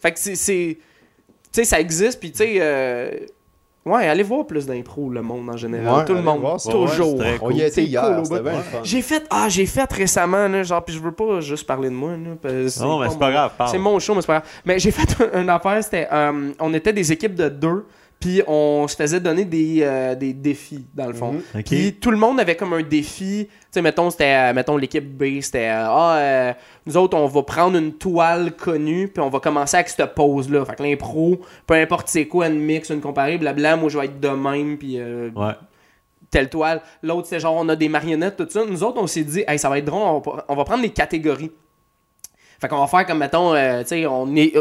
[0.00, 0.78] Fait que c'est.
[1.62, 2.20] Sais, ça existe.
[2.20, 2.54] Puis tu sais.
[2.60, 3.10] euh,
[3.86, 6.00] Ouais, allez voir plus d'impro, le monde en général.
[6.00, 6.40] Ouais, Tout le monde.
[6.40, 7.16] voir toujours.
[7.20, 8.42] Ouais, On y a été C'est hier, cool.
[8.82, 9.24] J'ai fait.
[9.30, 10.62] Ah, j'ai fait récemment, là.
[10.62, 12.32] Genre, puis je veux pas juste parler de moi, là.
[12.42, 14.48] parce que Non, mais c'est pas grave, c'est mon show, mais c'est pas grave.
[14.66, 16.06] Mais j'ai fait une affaire, c'était.
[16.12, 17.86] euh, on était des équipes de deux,
[18.20, 21.32] puis on se faisait donner des, euh, des défis, dans le fond.
[21.54, 21.62] Mhm.
[21.64, 23.46] Puis tout le monde avait comme un défi.
[23.48, 24.50] Tu sais, mettons, c'était.
[24.50, 25.68] euh, mettons, l'équipe B, c'était.
[25.68, 26.52] euh, ah, euh,
[26.86, 30.64] nous autres, on va prendre une toile connue, puis on va commencer avec cette pose-là.
[30.64, 34.06] Fait que l'impro, peu importe c'est quoi, une mix, une comparée, blabla, moi je vais
[34.06, 34.98] être de même, puis.
[34.98, 35.52] euh, Ouais.
[36.30, 36.82] telle toile.
[37.02, 38.62] L'autre, c'est genre, on a des marionnettes, tout ça.
[38.68, 40.82] Nous autres, on s'est dit, hey, ça va être drôle, on va, on va prendre
[40.82, 41.52] des catégories.
[42.60, 44.52] Fait qu'on va faire comme, mettons, euh, tu sais, on est.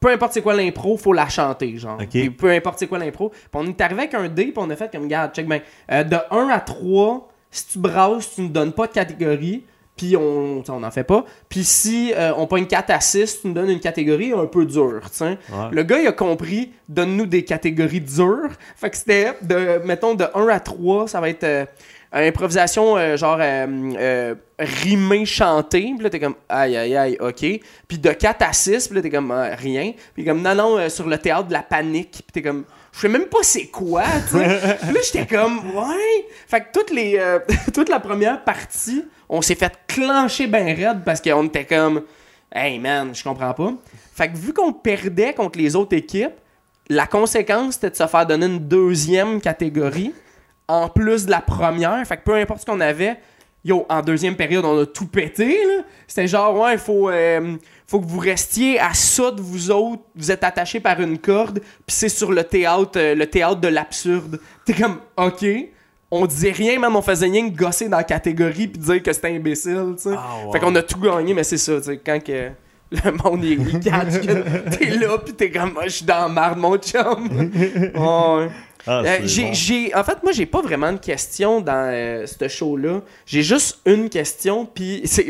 [0.00, 1.98] peu importe c'est quoi l'impro, faut la chanter, genre.
[2.10, 3.30] Puis peu importe c'est quoi l'impro.
[3.30, 5.60] Puis on est arrivé avec un dé, puis on a fait comme, regarde, check bien.
[5.90, 9.64] Euh, de 1 à 3, si tu brasses, tu ne donnes pas de catégorie,
[9.96, 11.24] puis on, n'en fait pas.
[11.48, 14.66] Puis si euh, on pogne 4 à 6, tu nous donnes une catégorie un peu
[14.66, 15.00] dure.
[15.20, 15.38] Ouais.
[15.70, 18.50] Le gars, il a compris, donne-nous des catégories dures.
[18.76, 21.64] Fait que c'était, de, mettons, de 1 à 3, ça va être euh,
[22.12, 23.66] improvisation, euh, genre, euh,
[23.98, 25.92] euh, rimé, chanté.
[25.94, 27.44] Puis là, t'es comme, aïe, aïe, aïe, ok.
[27.88, 29.92] Puis de 4 à 6, puis là, t'es comme, Ah, rien.
[30.14, 32.10] Puis comme, non, non, euh, sur le théâtre de la panique.
[32.10, 34.76] Puis t'es comme, je sais même pas c'est quoi, tu sais.
[34.82, 36.26] Puis là, j'étais comme, ouais.
[36.48, 37.38] Fait que toutes les, euh,
[37.74, 42.02] toute la première partie, on s'est fait clencher ben raide parce qu'on était comme,
[42.54, 43.74] hey man, je comprends pas.
[44.14, 46.32] Fait que vu qu'on perdait contre les autres équipes,
[46.88, 50.14] la conséquence c'était de se faire donner une deuxième catégorie
[50.68, 52.04] en plus de la première.
[52.06, 53.18] Fait que peu importe ce qu'on avait,
[53.64, 55.64] yo, en deuxième période, on a tout pété.
[55.66, 55.82] là.
[56.06, 57.56] C'était genre, ouais, il faut, euh,
[57.86, 60.02] faut que vous restiez à ça de vous autres.
[60.14, 63.68] Vous êtes attachés par une corde, puis c'est sur le théâtre, euh, le théâtre de
[63.68, 64.40] l'absurde.
[64.64, 65.44] T'es comme, ok.
[66.08, 69.12] On disait rien, même on faisait rien que gosser dans la catégorie puis dire que
[69.12, 70.14] c'était imbécile, tu sais.
[70.16, 70.52] Ah, wow.
[70.52, 72.50] Fait qu'on a tout gagné, mais c'est ça, tu sais, quand que
[72.92, 76.58] le monde catch que t'es là pis t'es comme, moi je suis dans la marde,
[76.58, 77.28] mon chum.
[77.94, 78.48] Ouais.
[78.86, 79.98] Ah, Euh, j'ai, bon.
[79.98, 83.00] en fait, moi, j'ai pas vraiment de questions dans euh, ce show-là.
[83.26, 85.26] J'ai juste une question, puis c'est,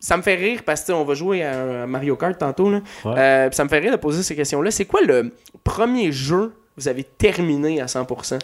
[0.00, 2.70] ça me fait rire parce que on va jouer à, Mario Kart tantôt.
[2.70, 2.80] Là.
[3.04, 3.14] Ouais.
[3.18, 4.70] Euh, ça me fait rire de poser ces questions-là.
[4.70, 5.32] C'est quoi le
[5.64, 8.38] premier jeu que vous avez terminé à 100%?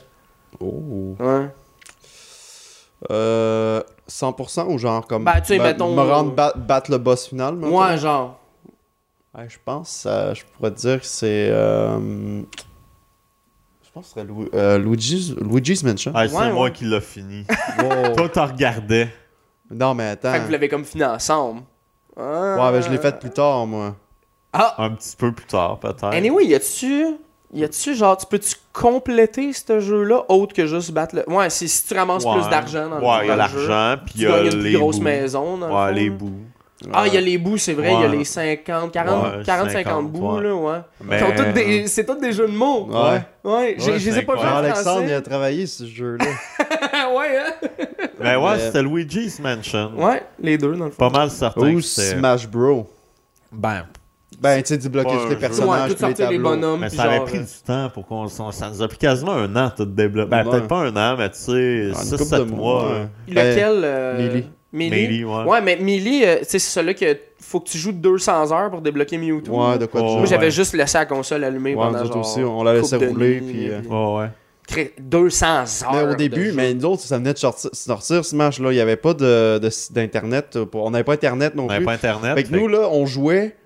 [0.61, 1.15] Oh.
[1.19, 1.47] Ouais.
[3.11, 5.25] Euh, 100% ou genre comme.
[5.25, 7.57] Ben, tu sais, me- mettons, Me rendre ba- battre le boss final?
[7.57, 8.39] Ouais, genre.
[9.37, 11.49] Ouais, je pense, euh, je pourrais te dire que c'est.
[11.51, 12.43] euh,
[13.95, 16.13] pense que ce serait Lu- euh, Luigi's, Luigi's Mansion.
[16.15, 16.73] Ah, c'est Ouais, moi ouais.
[16.73, 17.45] qui l'a fini.
[17.79, 18.15] Wow.
[18.17, 19.09] Toi, t'en regardais.
[19.71, 20.33] non, mais attends.
[20.33, 21.63] Fait que vous l'avez comme fini ensemble.
[22.17, 23.97] Ouais, ben je l'ai fait plus tard, moi.
[24.53, 24.75] Ah!
[24.79, 26.05] Un petit peu plus tard, peut-être.
[26.05, 27.07] Anyway, y a-tu.
[27.53, 31.29] Y a-tu, genre, tu peux-tu compléter ce jeu-là autre que juste battre le.
[31.33, 32.33] Ouais, si, si tu ramasses Ouais.
[32.41, 34.23] plus d'argent dans le Ouais, il y a dans le jeu, l'argent, puis Tu il
[34.23, 35.03] y a gagnes une les plus grosse bouts.
[35.05, 35.59] maison.
[35.59, 36.41] Dans le Ouais, fond, les bouts.
[36.93, 39.43] Ah, il y a les bouts, c'est vrai, il y a les 50, 40, Ouais,
[39.45, 40.43] 40 50, 50, bouts, ouais.
[40.43, 41.53] là, ouais.
[41.53, 42.89] Des- C'est tous des jeux de mots.
[42.91, 43.23] Ouais.
[43.45, 46.25] Ouais, je les ai pas vus en Jean-Alexandre, il a travaillé sur ce jeu-là.
[47.17, 47.69] ouais, hein?
[48.21, 49.93] Ben ouais, Mais- c'était Luigi's Mansion.
[49.97, 51.11] Ouais, les deux, dans le fond.
[51.11, 51.73] Pas mal certain.
[51.73, 52.89] Ou Smash Bro.
[53.53, 53.85] Ben,
[54.41, 56.43] Ben, tu sais, débloquer Pas tous les personnages, Ouais, tout tous les tableaux.
[56.51, 56.81] bonhommes.
[56.81, 58.27] mais ça avait pris euh, du temps pour qu'on.
[58.29, 60.29] Ça ça nous a pris quasiment un an tout développer.
[60.31, 60.51] Ben, Ouais.
[60.51, 62.85] peut-être pas un an, mais tu sais, Ah, une 6-7 couple de mois.
[63.29, 64.47] Lequel euh, Melee.
[64.75, 65.07] Melee?
[65.09, 65.45] Melee, ouais.
[65.45, 68.71] Ouais, mais Melee, euh, tu sais, c'est celui que faut que tu joues 200 heures
[68.71, 69.71] pour débloquer Mewtwo.
[69.71, 70.17] Ouais, de quoi Oh.
[70.19, 70.51] Moi, j'avais ouais.
[70.51, 73.71] juste laissé la console allumée Ouais, pendant genre aussi, on la laissait rouler, nuits, puis,
[73.71, 74.29] euh, Ouais, ouais.
[74.67, 75.47] cré- 200
[75.85, 75.93] heures.
[75.93, 78.73] Mais au début, mais nous autres, ça venait de sortir, sortir Smash, là.
[78.73, 79.61] Il n'y avait pas de,
[79.93, 80.57] d'internet.
[80.57, 81.87] euh, On n'avait pas internet non On n'avait plus.
[81.87, 82.35] pas internet.
[82.35, 83.57] Fait que nous, là, on jouait,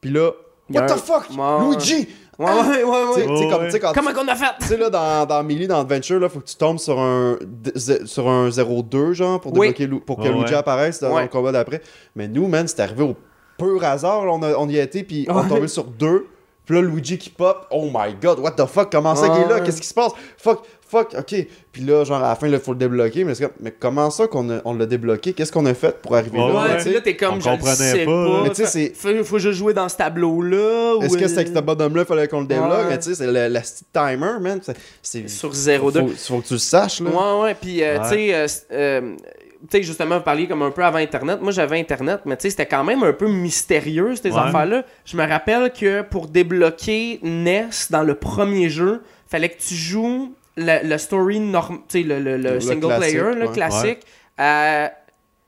[0.00, 0.32] puis là,
[0.70, 1.28] What the fuck?
[1.30, 2.08] Luigi!
[2.38, 4.44] Ouais, ouais, ouais, comme, quand Comment qu'on a fait?
[4.60, 7.36] Tu sais, là, dans, dans Melee, dans Adventure, là, faut que tu tombes sur un,
[7.44, 9.68] d- zé- sur un 0-2, genre, pour, Oui.
[9.68, 10.54] débloquer Lu- pour que Ouais, Luigi ouais.
[10.54, 11.22] apparaisse dans Ouais.
[11.22, 11.82] le combat d'après.
[12.14, 13.16] Mais nous, man, c'est arrivé au
[13.58, 14.24] pur hasard.
[14.24, 15.46] là, on, a- on y a été, puis on Ouais.
[15.46, 16.26] est tombé sur deux.
[16.68, 17.66] Puis là, Luigi qui pop.
[17.70, 18.92] Oh my god, what the fuck?
[18.92, 19.60] Comment ça qu'il est là?
[19.60, 20.12] Qu'est-ce qui se passe?
[20.36, 21.46] Fuck, fuck, ok.
[21.72, 23.24] Puis là, genre, à la fin, il faut le débloquer.
[23.24, 25.32] Mais, c'est comme, mais comment ça qu'on a- on l'a débloqué?
[25.32, 26.62] Qu'est-ce qu'on a fait pour arriver Ouais, là?
[26.62, 28.28] Ouais, tu sais, là, t'es comme, On je le comprenait sais pas, pas.
[28.28, 28.40] là.
[28.42, 30.96] Mais tu sais, c'est- Faut, faut juste jouer dans ce tableau-là.
[31.02, 32.70] Est-ce ou, que c'est avec ce bonhomme-là, il fallait qu'on le débloque?
[32.70, 32.84] Ouais.
[32.90, 34.60] Mais tu sais, c'est le, la petite timer, man.
[34.62, 35.28] C'est- C'est.
[35.28, 36.00] Sur 0-2.
[36.00, 37.10] Faut, faut que tu le saches, là.
[37.10, 37.54] Ouais, ouais.
[37.58, 38.02] Puis, euh, Ouais.
[38.02, 39.14] tu sais, euh, c- euh,
[39.62, 41.40] tu sais, justement, vous parliez comme un peu avant Internet.
[41.40, 44.38] Moi, j'avais Internet, mais tu sais, c'était quand même un peu mystérieux, ces Ouais.
[44.38, 44.84] affaires-là.
[45.04, 50.34] Je me rappelle que pour débloquer NES dans le premier jeu, fallait que tu joues
[50.56, 53.52] le, le story norm, tu sais, le, le- le Le single player, le ouais.
[53.52, 54.00] classique.
[54.40, 54.88] Euh,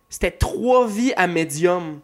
[0.08, 2.00] c'était trois vies à médium.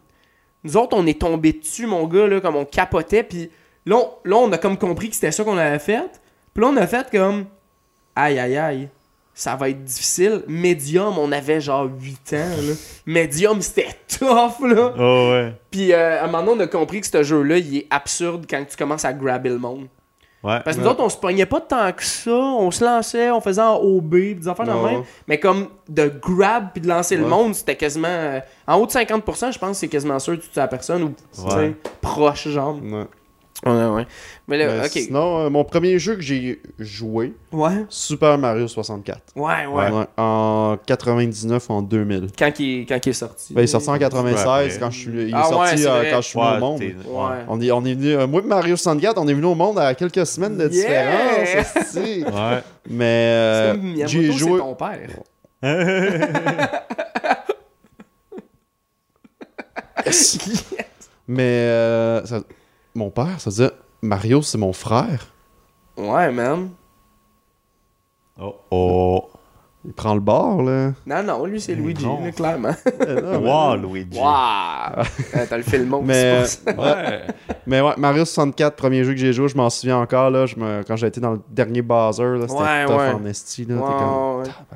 [0.63, 3.23] Nous autres, on est tombé dessus, mon gars, là, comme on capotait.
[3.23, 3.49] Puis
[3.85, 6.21] là, on, là, on a comme compris que c'était ça qu'on avait fait.
[6.53, 7.45] Puis là, on a fait comme
[8.15, 8.89] aïe, aïe, aïe.
[9.39, 10.41] Ça va être difficile.
[10.47, 12.37] Medium, on avait genre 8 ans.
[12.67, 12.73] Là.
[13.05, 14.93] Medium, c'était tough, là.
[14.97, 15.53] Oh, ouais.
[15.69, 18.47] Puis euh, à un moment donné, on a compris que ce jeu-là, il est absurde
[18.49, 19.85] quand tu commences à grabber le monde.
[20.43, 20.59] Ouais.
[20.63, 20.87] Parce que Ouais.
[20.87, 22.31] nous autres, on se pognait pas tant que ça.
[22.31, 24.83] On se lançait, on faisait en OB, des affaires de Non.
[24.83, 25.03] même.
[25.27, 28.07] Mais comme de grab puis de lancer le monde, c'était quasiment.
[28.07, 30.67] euh, en haut de 50%, je pense que c'est quasiment sûr que tu tues la
[30.67, 31.13] personne ou
[32.01, 32.75] proche, genre.
[33.65, 33.71] Ouais.
[33.71, 34.05] Ouais, ouais.
[34.47, 34.91] Mais là, Mais ok.
[34.91, 37.85] Sinon, euh, mon premier jeu que j'ai joué, Ouais.
[37.89, 39.19] Super Mario 64.
[39.35, 39.89] Ouais, ouais.
[39.91, 42.27] Ouais, en 99 en 2000.
[42.37, 43.53] Quand, il est, quand il est sorti.
[43.53, 44.79] Ben, il est sorti en 96 après.
[44.79, 46.57] quand je suis, il est Ah ouais, sorti c'est euh, quand je suis venu Ouais,
[46.57, 46.81] au monde.
[46.81, 47.45] Ouais.
[47.47, 49.79] On est, on est venu, euh, moi et Mario 64, on est venu au monde
[49.79, 51.47] à quelques semaines de Yeah!
[51.47, 51.95] différence.
[51.97, 52.63] Ouais.
[52.89, 54.59] Mais euh, j'ai joué.
[54.59, 55.09] ton père.
[61.27, 62.41] Mais euh, ça-
[62.97, 63.71] mon père, ça veut dire
[64.01, 65.27] Mario, c'est mon frère.
[65.95, 66.69] Ouais, man.
[68.39, 69.29] Oh, oh.
[69.87, 70.91] Il prend le bord, là.
[71.05, 72.19] Non, non, lui, c'est Luigi, non.
[72.23, 72.75] là, clairement.
[73.41, 74.19] Wow, Luigi.
[74.19, 75.05] Waouh!
[75.35, 77.01] Euh, T'as le film Mais, c'est pour euh, ça.
[77.09, 77.21] ouais.
[77.65, 80.57] mais ouais, Mario 64, premier jeu que j'ai joué, je m'en souviens encore, là, je
[80.57, 83.09] me, quand j'ai été dans le dernier Bowser, là, c'était Ouais, tough ouais.
[83.13, 83.81] en esti, là, t'es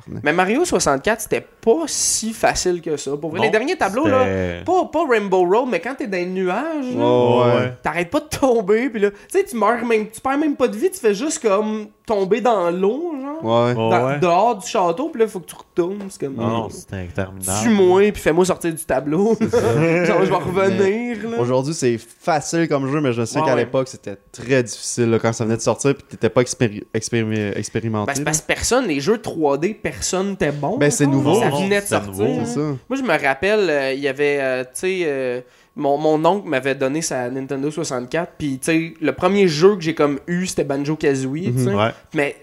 [0.10, 0.20] comme...
[0.24, 3.12] Mais Mario 64, c'était pas si facile que ça.
[3.18, 4.26] Pour vrai, Non, les derniers tableaux, là,
[4.66, 7.44] pas, pas Rainbow Road, mais quand t'es dans les nuages, là, Oh,
[7.84, 10.70] t'arrêtes pas de tomber, puis là, tu sais, tu meurs même, tu perds même pas
[10.70, 13.74] de vie, tu fais juste comme tomber dans l'eau, genre, Ouais.
[13.76, 14.20] Oh, dans- ouais.
[14.20, 16.36] dehors du château, puis là, faut que tu retournes, c'est comme...
[16.36, 17.60] Non, c'était interminable.
[17.64, 19.36] Tue-moi, puis fais-moi sortir du tableau.
[19.40, 21.18] genre, je vais revenir.
[21.40, 23.61] Aujourd'hui, c'est facile comme jeu, mais je sais Ouais, qu'à ouais.
[23.61, 27.57] l'époque, c'était très difficile là, quand ça venait de sortir puis t'étais pas expéri- expéri-
[27.57, 28.11] expérimenté.
[28.11, 30.78] Ben, c'est parce que personne, les jeux 3D, personne n'était bon.
[30.78, 31.40] Ben, c'est nouveau.
[31.40, 32.11] Ça venait de c'est sortir.
[32.11, 32.41] nouveau.
[32.45, 32.60] C'est ça.
[32.60, 35.41] Moi, je me rappelle, euh, il y avait, euh, tu sais, euh,
[35.76, 39.82] mon, mon oncle m'avait donné sa Nintendo 64, puis tu sais, le premier jeu que
[39.82, 41.73] j'ai comme eu, c'était Banjo-Kazooie, tu sais.
[41.73, 41.90] Ouais.
[42.14, 42.36] Mais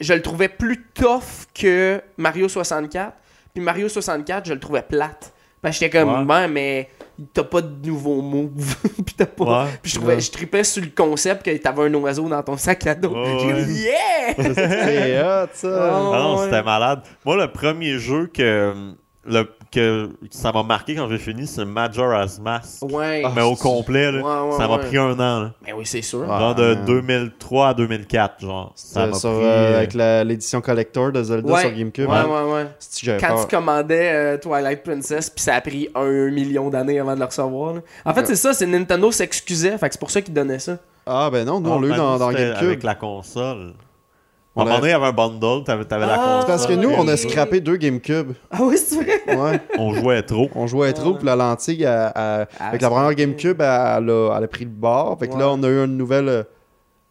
[0.00, 3.14] je le trouvais plus tough que Mario 64,
[3.54, 5.32] puis Mario 64, je le trouvais plate.
[5.62, 6.24] Parce que j'étais comme, Ouais.
[6.26, 6.90] ben, mais
[7.32, 8.76] t'as pas de nouveaux moves,
[9.06, 9.64] puis t'as pas...
[9.64, 9.70] Ouais.
[9.82, 10.20] Puis je trouvais, Ouais.
[10.20, 13.14] je tripais sur le concept que t'avais un oiseau dans ton sac à dos.
[13.40, 14.34] J'ai dit, yeah!
[14.54, 15.68] C'est hot, ça.
[16.02, 16.10] Oh.
[16.12, 17.02] Ah non, c'était malade.
[17.24, 18.92] Moi, le premier jeu que,
[19.24, 22.82] le, que ça m'a marqué quand j'ai fini, c'est Majora's Mask.
[22.82, 23.22] Ouais.
[23.24, 24.86] Ah, Mais au complet, là, Ouais, ouais, ça m'a ouais.
[24.86, 25.40] pris un an.
[25.40, 25.50] Là.
[25.66, 26.24] Mais oui, c'est sûr.
[26.30, 26.84] Ah, genre de man.
[26.86, 28.72] 2003 à 2004, genre.
[28.76, 29.44] Ça Euh, m'a sur, pris...
[29.44, 29.94] euh, euh, avec
[30.28, 31.60] l'édition collector de Zelda Ouais.
[31.60, 32.08] sur GameCube.
[32.08, 32.26] Ouais, hein.
[32.46, 32.66] ouais, ouais.
[32.78, 33.40] Si Quand peur?
[33.48, 37.26] tu commandais euh, Twilight Princess, puis ça a pris un million d'années avant de le
[37.26, 37.74] recevoir.
[37.74, 37.80] là.
[38.04, 40.78] En fait, c'est ça, c'est Nintendo s'excusait, fait que c'est pour ça qu'ils donnaient ça.
[41.06, 42.64] Ah, ben non, nous, ah, on l'a eu ben, dans, dans GameCube.
[42.64, 43.74] Avec la console.
[44.56, 46.16] On à un moment a- donné, il y avait un bundle, t'avais, t'avais la Ah,
[46.40, 46.46] console.
[46.46, 48.32] Parce que nous, on a scrappé deux GameCube.
[48.52, 49.36] Ah oui, c'est vrai?
[49.36, 49.60] Ouais.
[49.78, 50.48] On jouait trop.
[50.54, 53.66] On jouait trop, puis la lentille, elle- elle- Ah, avec la première GameCube, elle,
[54.04, 55.18] elle a, elle a pris le bord.
[55.18, 56.28] Fait que là, on a eu une nouvelle.
[56.28, 56.42] euh,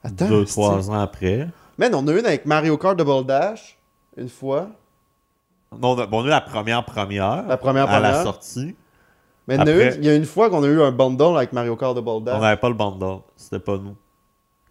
[0.06, 0.28] Attends.
[0.28, 1.48] deux, c'est- trois ans après.
[1.78, 3.78] Man, on a eu une avec Mario Kart Double Dash,
[4.16, 4.68] une fois.
[5.82, 7.46] Non, on a, bon, on a eu la première première.
[7.48, 8.24] La première À la première.
[8.24, 8.76] sortie.
[9.48, 10.92] Mais il y en a Après- il y a une fois qu'on a eu un
[10.92, 12.40] bundle avec Mario Kart Double On Dash.
[12.40, 13.18] n'avait pas le bundle.
[13.36, 13.96] C'était pas nous.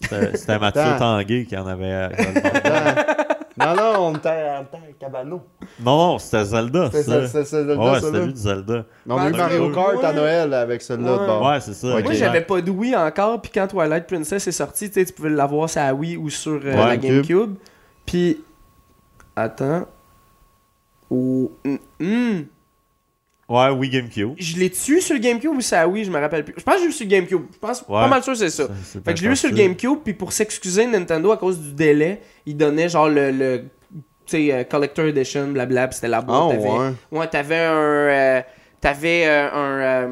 [0.03, 0.99] C'était, c'était Mathieu Attends.
[1.19, 1.93] Tanguay qui en avait.
[2.03, 3.13] Attends.
[3.59, 5.43] Non, non, on était à on était à Cabano.
[5.79, 6.91] Non, non, c'était Zelda.
[6.91, 8.25] Ça, Zelda, Ouais, c'était là.
[8.25, 8.85] lui de Zelda.
[9.05, 9.75] Mais on a eu Mario ouais.
[9.75, 11.27] Kart à Noël avec celui-là de Ouais.
[11.27, 11.47] bord.
[11.47, 11.87] Ouais, c'est ça.
[11.89, 15.13] Moi, j'avais pas de Wii encore, puis quand Twilight Princess est sorti, tu sais, tu
[15.13, 17.55] pouvais l'avoir sur la Wii ou sur euh, Ouais, la GameCube.
[18.07, 18.43] Puis,
[19.37, 19.87] attends.
[21.11, 22.45] Oh, hum, hum.
[23.53, 24.35] Ouais, oui, GameCube.
[24.39, 26.55] Je l'ai tué sur le GameCube ou sur la Wii, je me rappelle plus.
[26.57, 27.43] Je pense que j'ai eu sur le GameCube.
[27.53, 28.65] Je pense pas mal sûr c'est ça.
[28.69, 29.57] C'est- c'est Fait que je l'ai eu sur le.
[29.57, 33.65] GameCube, puis pour s'excuser Nintendo à cause du délai, il donnait genre le, le
[34.25, 36.39] tu sais, euh, Collector Edition, blabla, puis c'était la boîte.
[36.53, 37.19] Ah, t'avais- ouais.
[37.19, 38.43] Ouais, t'avais un.
[38.83, 40.09] T'avais euh, un, euh,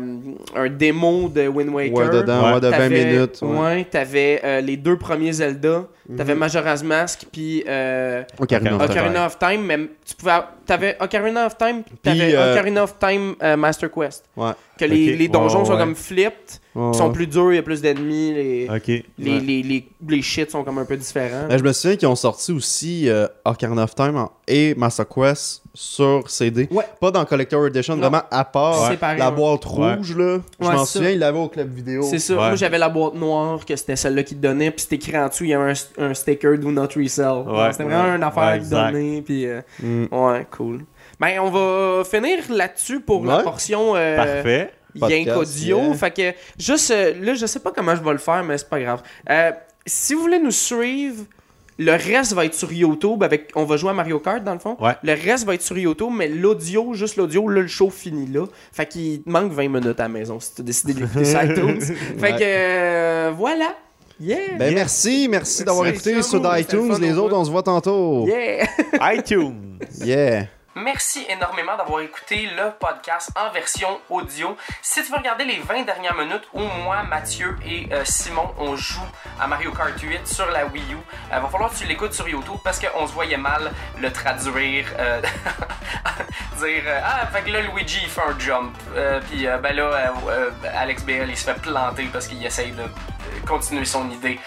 [0.54, 1.92] un démo de Wind Waker.
[1.94, 2.60] Ouais, dedans, Ouais.
[2.60, 3.38] de 20 T'avais- minutes.
[3.42, 3.84] Ouais, Ouais.
[3.90, 5.84] t'avais euh, les deux premiers Zelda.
[6.16, 6.40] T'avais Mhm.
[6.40, 8.90] Majora's Mask, puis euh, Ocarina of Time.
[8.90, 9.62] Ocarina of Time.
[9.64, 10.32] Mais tu pouvais.
[10.66, 14.24] T'avais Ocarina of Time, puis t'avais euh, Ocarina of Time euh, Master Quest.
[14.36, 14.52] Ouais.
[14.78, 15.78] Que les, les donjons Ouais, sont ouais.
[15.78, 18.86] comme flipped, Ils sont plus durs, il y a plus d'ennemis, les, Ok.
[18.86, 19.40] les, Ouais.
[19.40, 21.48] les, les, les shit sont comme un peu différents.
[21.48, 25.62] Ben, je me souviens qu'ils ont sorti aussi euh, Ocarina of Time et Master Quest
[25.74, 26.68] sur CD.
[26.70, 26.84] Ouais.
[27.00, 28.02] Pas dans Collector Edition, Non.
[28.02, 30.38] vraiment à part la boîte rouge, là.
[30.60, 32.02] Je m'en souviens, il l'avait au club vidéo.
[32.04, 32.34] C'est ça.
[32.34, 35.26] Moi, j'avais la boîte noire, que c'était celle-là qui te donnait, puis c'était écrit en
[35.26, 37.44] dessous, il y avait un, un sticker Do Not Resell.
[37.72, 40.04] C'était vraiment une affaire Ouais, à donner, puis euh, Mm.
[40.12, 40.84] ouais, cool.
[41.18, 44.72] Ben, on va finir là-dessus pour la portion euh, Parfait.
[44.94, 45.78] Yank audio.
[45.80, 45.94] yeah.
[45.94, 48.68] Fait que, juste, euh, là, je sais pas comment je vais le faire, mais c'est
[48.68, 49.02] pas grave.
[49.28, 49.52] Euh,
[49.86, 51.24] si vous voulez nous suivre,
[51.78, 53.22] le reste va être sur YouTube.
[53.22, 54.76] Avec, on va jouer à Mario Kart, dans le fond.
[54.80, 54.92] Ouais.
[55.02, 58.44] Le reste va être sur YouTube, mais l'audio, juste l'audio, là, le show finit là.
[58.72, 61.24] Fait qu'il te manque 20 minutes à la maison si tu as décidé de l'écouter
[61.24, 61.80] sur iTunes.
[61.80, 62.32] Fait Ouais.
[62.38, 63.74] que, euh, voilà.
[64.20, 64.58] Yeah.
[64.58, 66.94] Ben merci, merci d'avoir écouté sur iTunes.
[67.00, 68.26] Les au autres, on se voit tantôt.
[68.26, 68.66] yeah.
[69.14, 69.78] iTunes.
[70.04, 70.44] Yeah.
[70.76, 74.56] Merci énormément d'avoir écouté le podcast en version audio.
[74.80, 78.76] Si tu veux regarder les 20 dernières minutes où moi, Mathieu et euh, Simon, on
[78.76, 79.02] joue
[79.40, 80.96] à Mario Kart 8 sur la Wii U,
[81.32, 84.86] euh, va falloir que tu l'écoutes sur YouTube parce qu'on se voyait mal le traduire.
[84.96, 85.20] euh,
[86.58, 88.72] dire Ah, fait que là, Luigi, il fait un jump.
[89.28, 90.12] Puis ben là,
[90.76, 92.84] Alex BL, il se fait planter parce qu'il essaye de
[93.46, 94.38] continuer son idée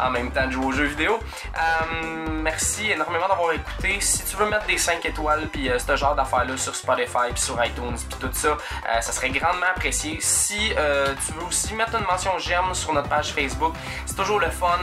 [0.00, 1.18] en même temps de jouer aux jeux vidéo.
[1.56, 4.00] Euh, merci énormément d'avoir écouté.
[4.00, 7.42] Si tu veux mettre des 5 étoiles puis euh, ce genre d'affaires-là sur Spotify puis
[7.42, 10.18] sur iTunes puis tout ça, euh, ça serait grandement apprécié.
[10.20, 13.74] Si tu veux aussi mettre une mention j'aime sur notre page Facebook,
[14.06, 14.78] c'est toujours le fun.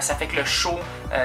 [0.00, 0.78] Ça fait que le show,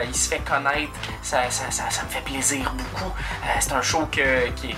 [0.03, 0.91] il se fait connaître.
[1.22, 3.12] Ça, me fait plaisir beaucoup.
[3.60, 4.76] C'est un show que, qui,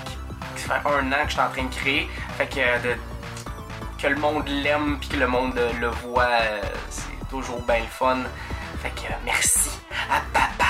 [0.56, 2.08] fait un an que je suis en train de créer.
[2.36, 2.60] Fait que
[3.98, 7.80] que le monde l'aime puis que le monde euh, le voit, euh, c'est toujours bien
[7.80, 8.18] le fun.
[8.80, 9.70] Fait que euh, merci
[10.08, 10.68] à Papa.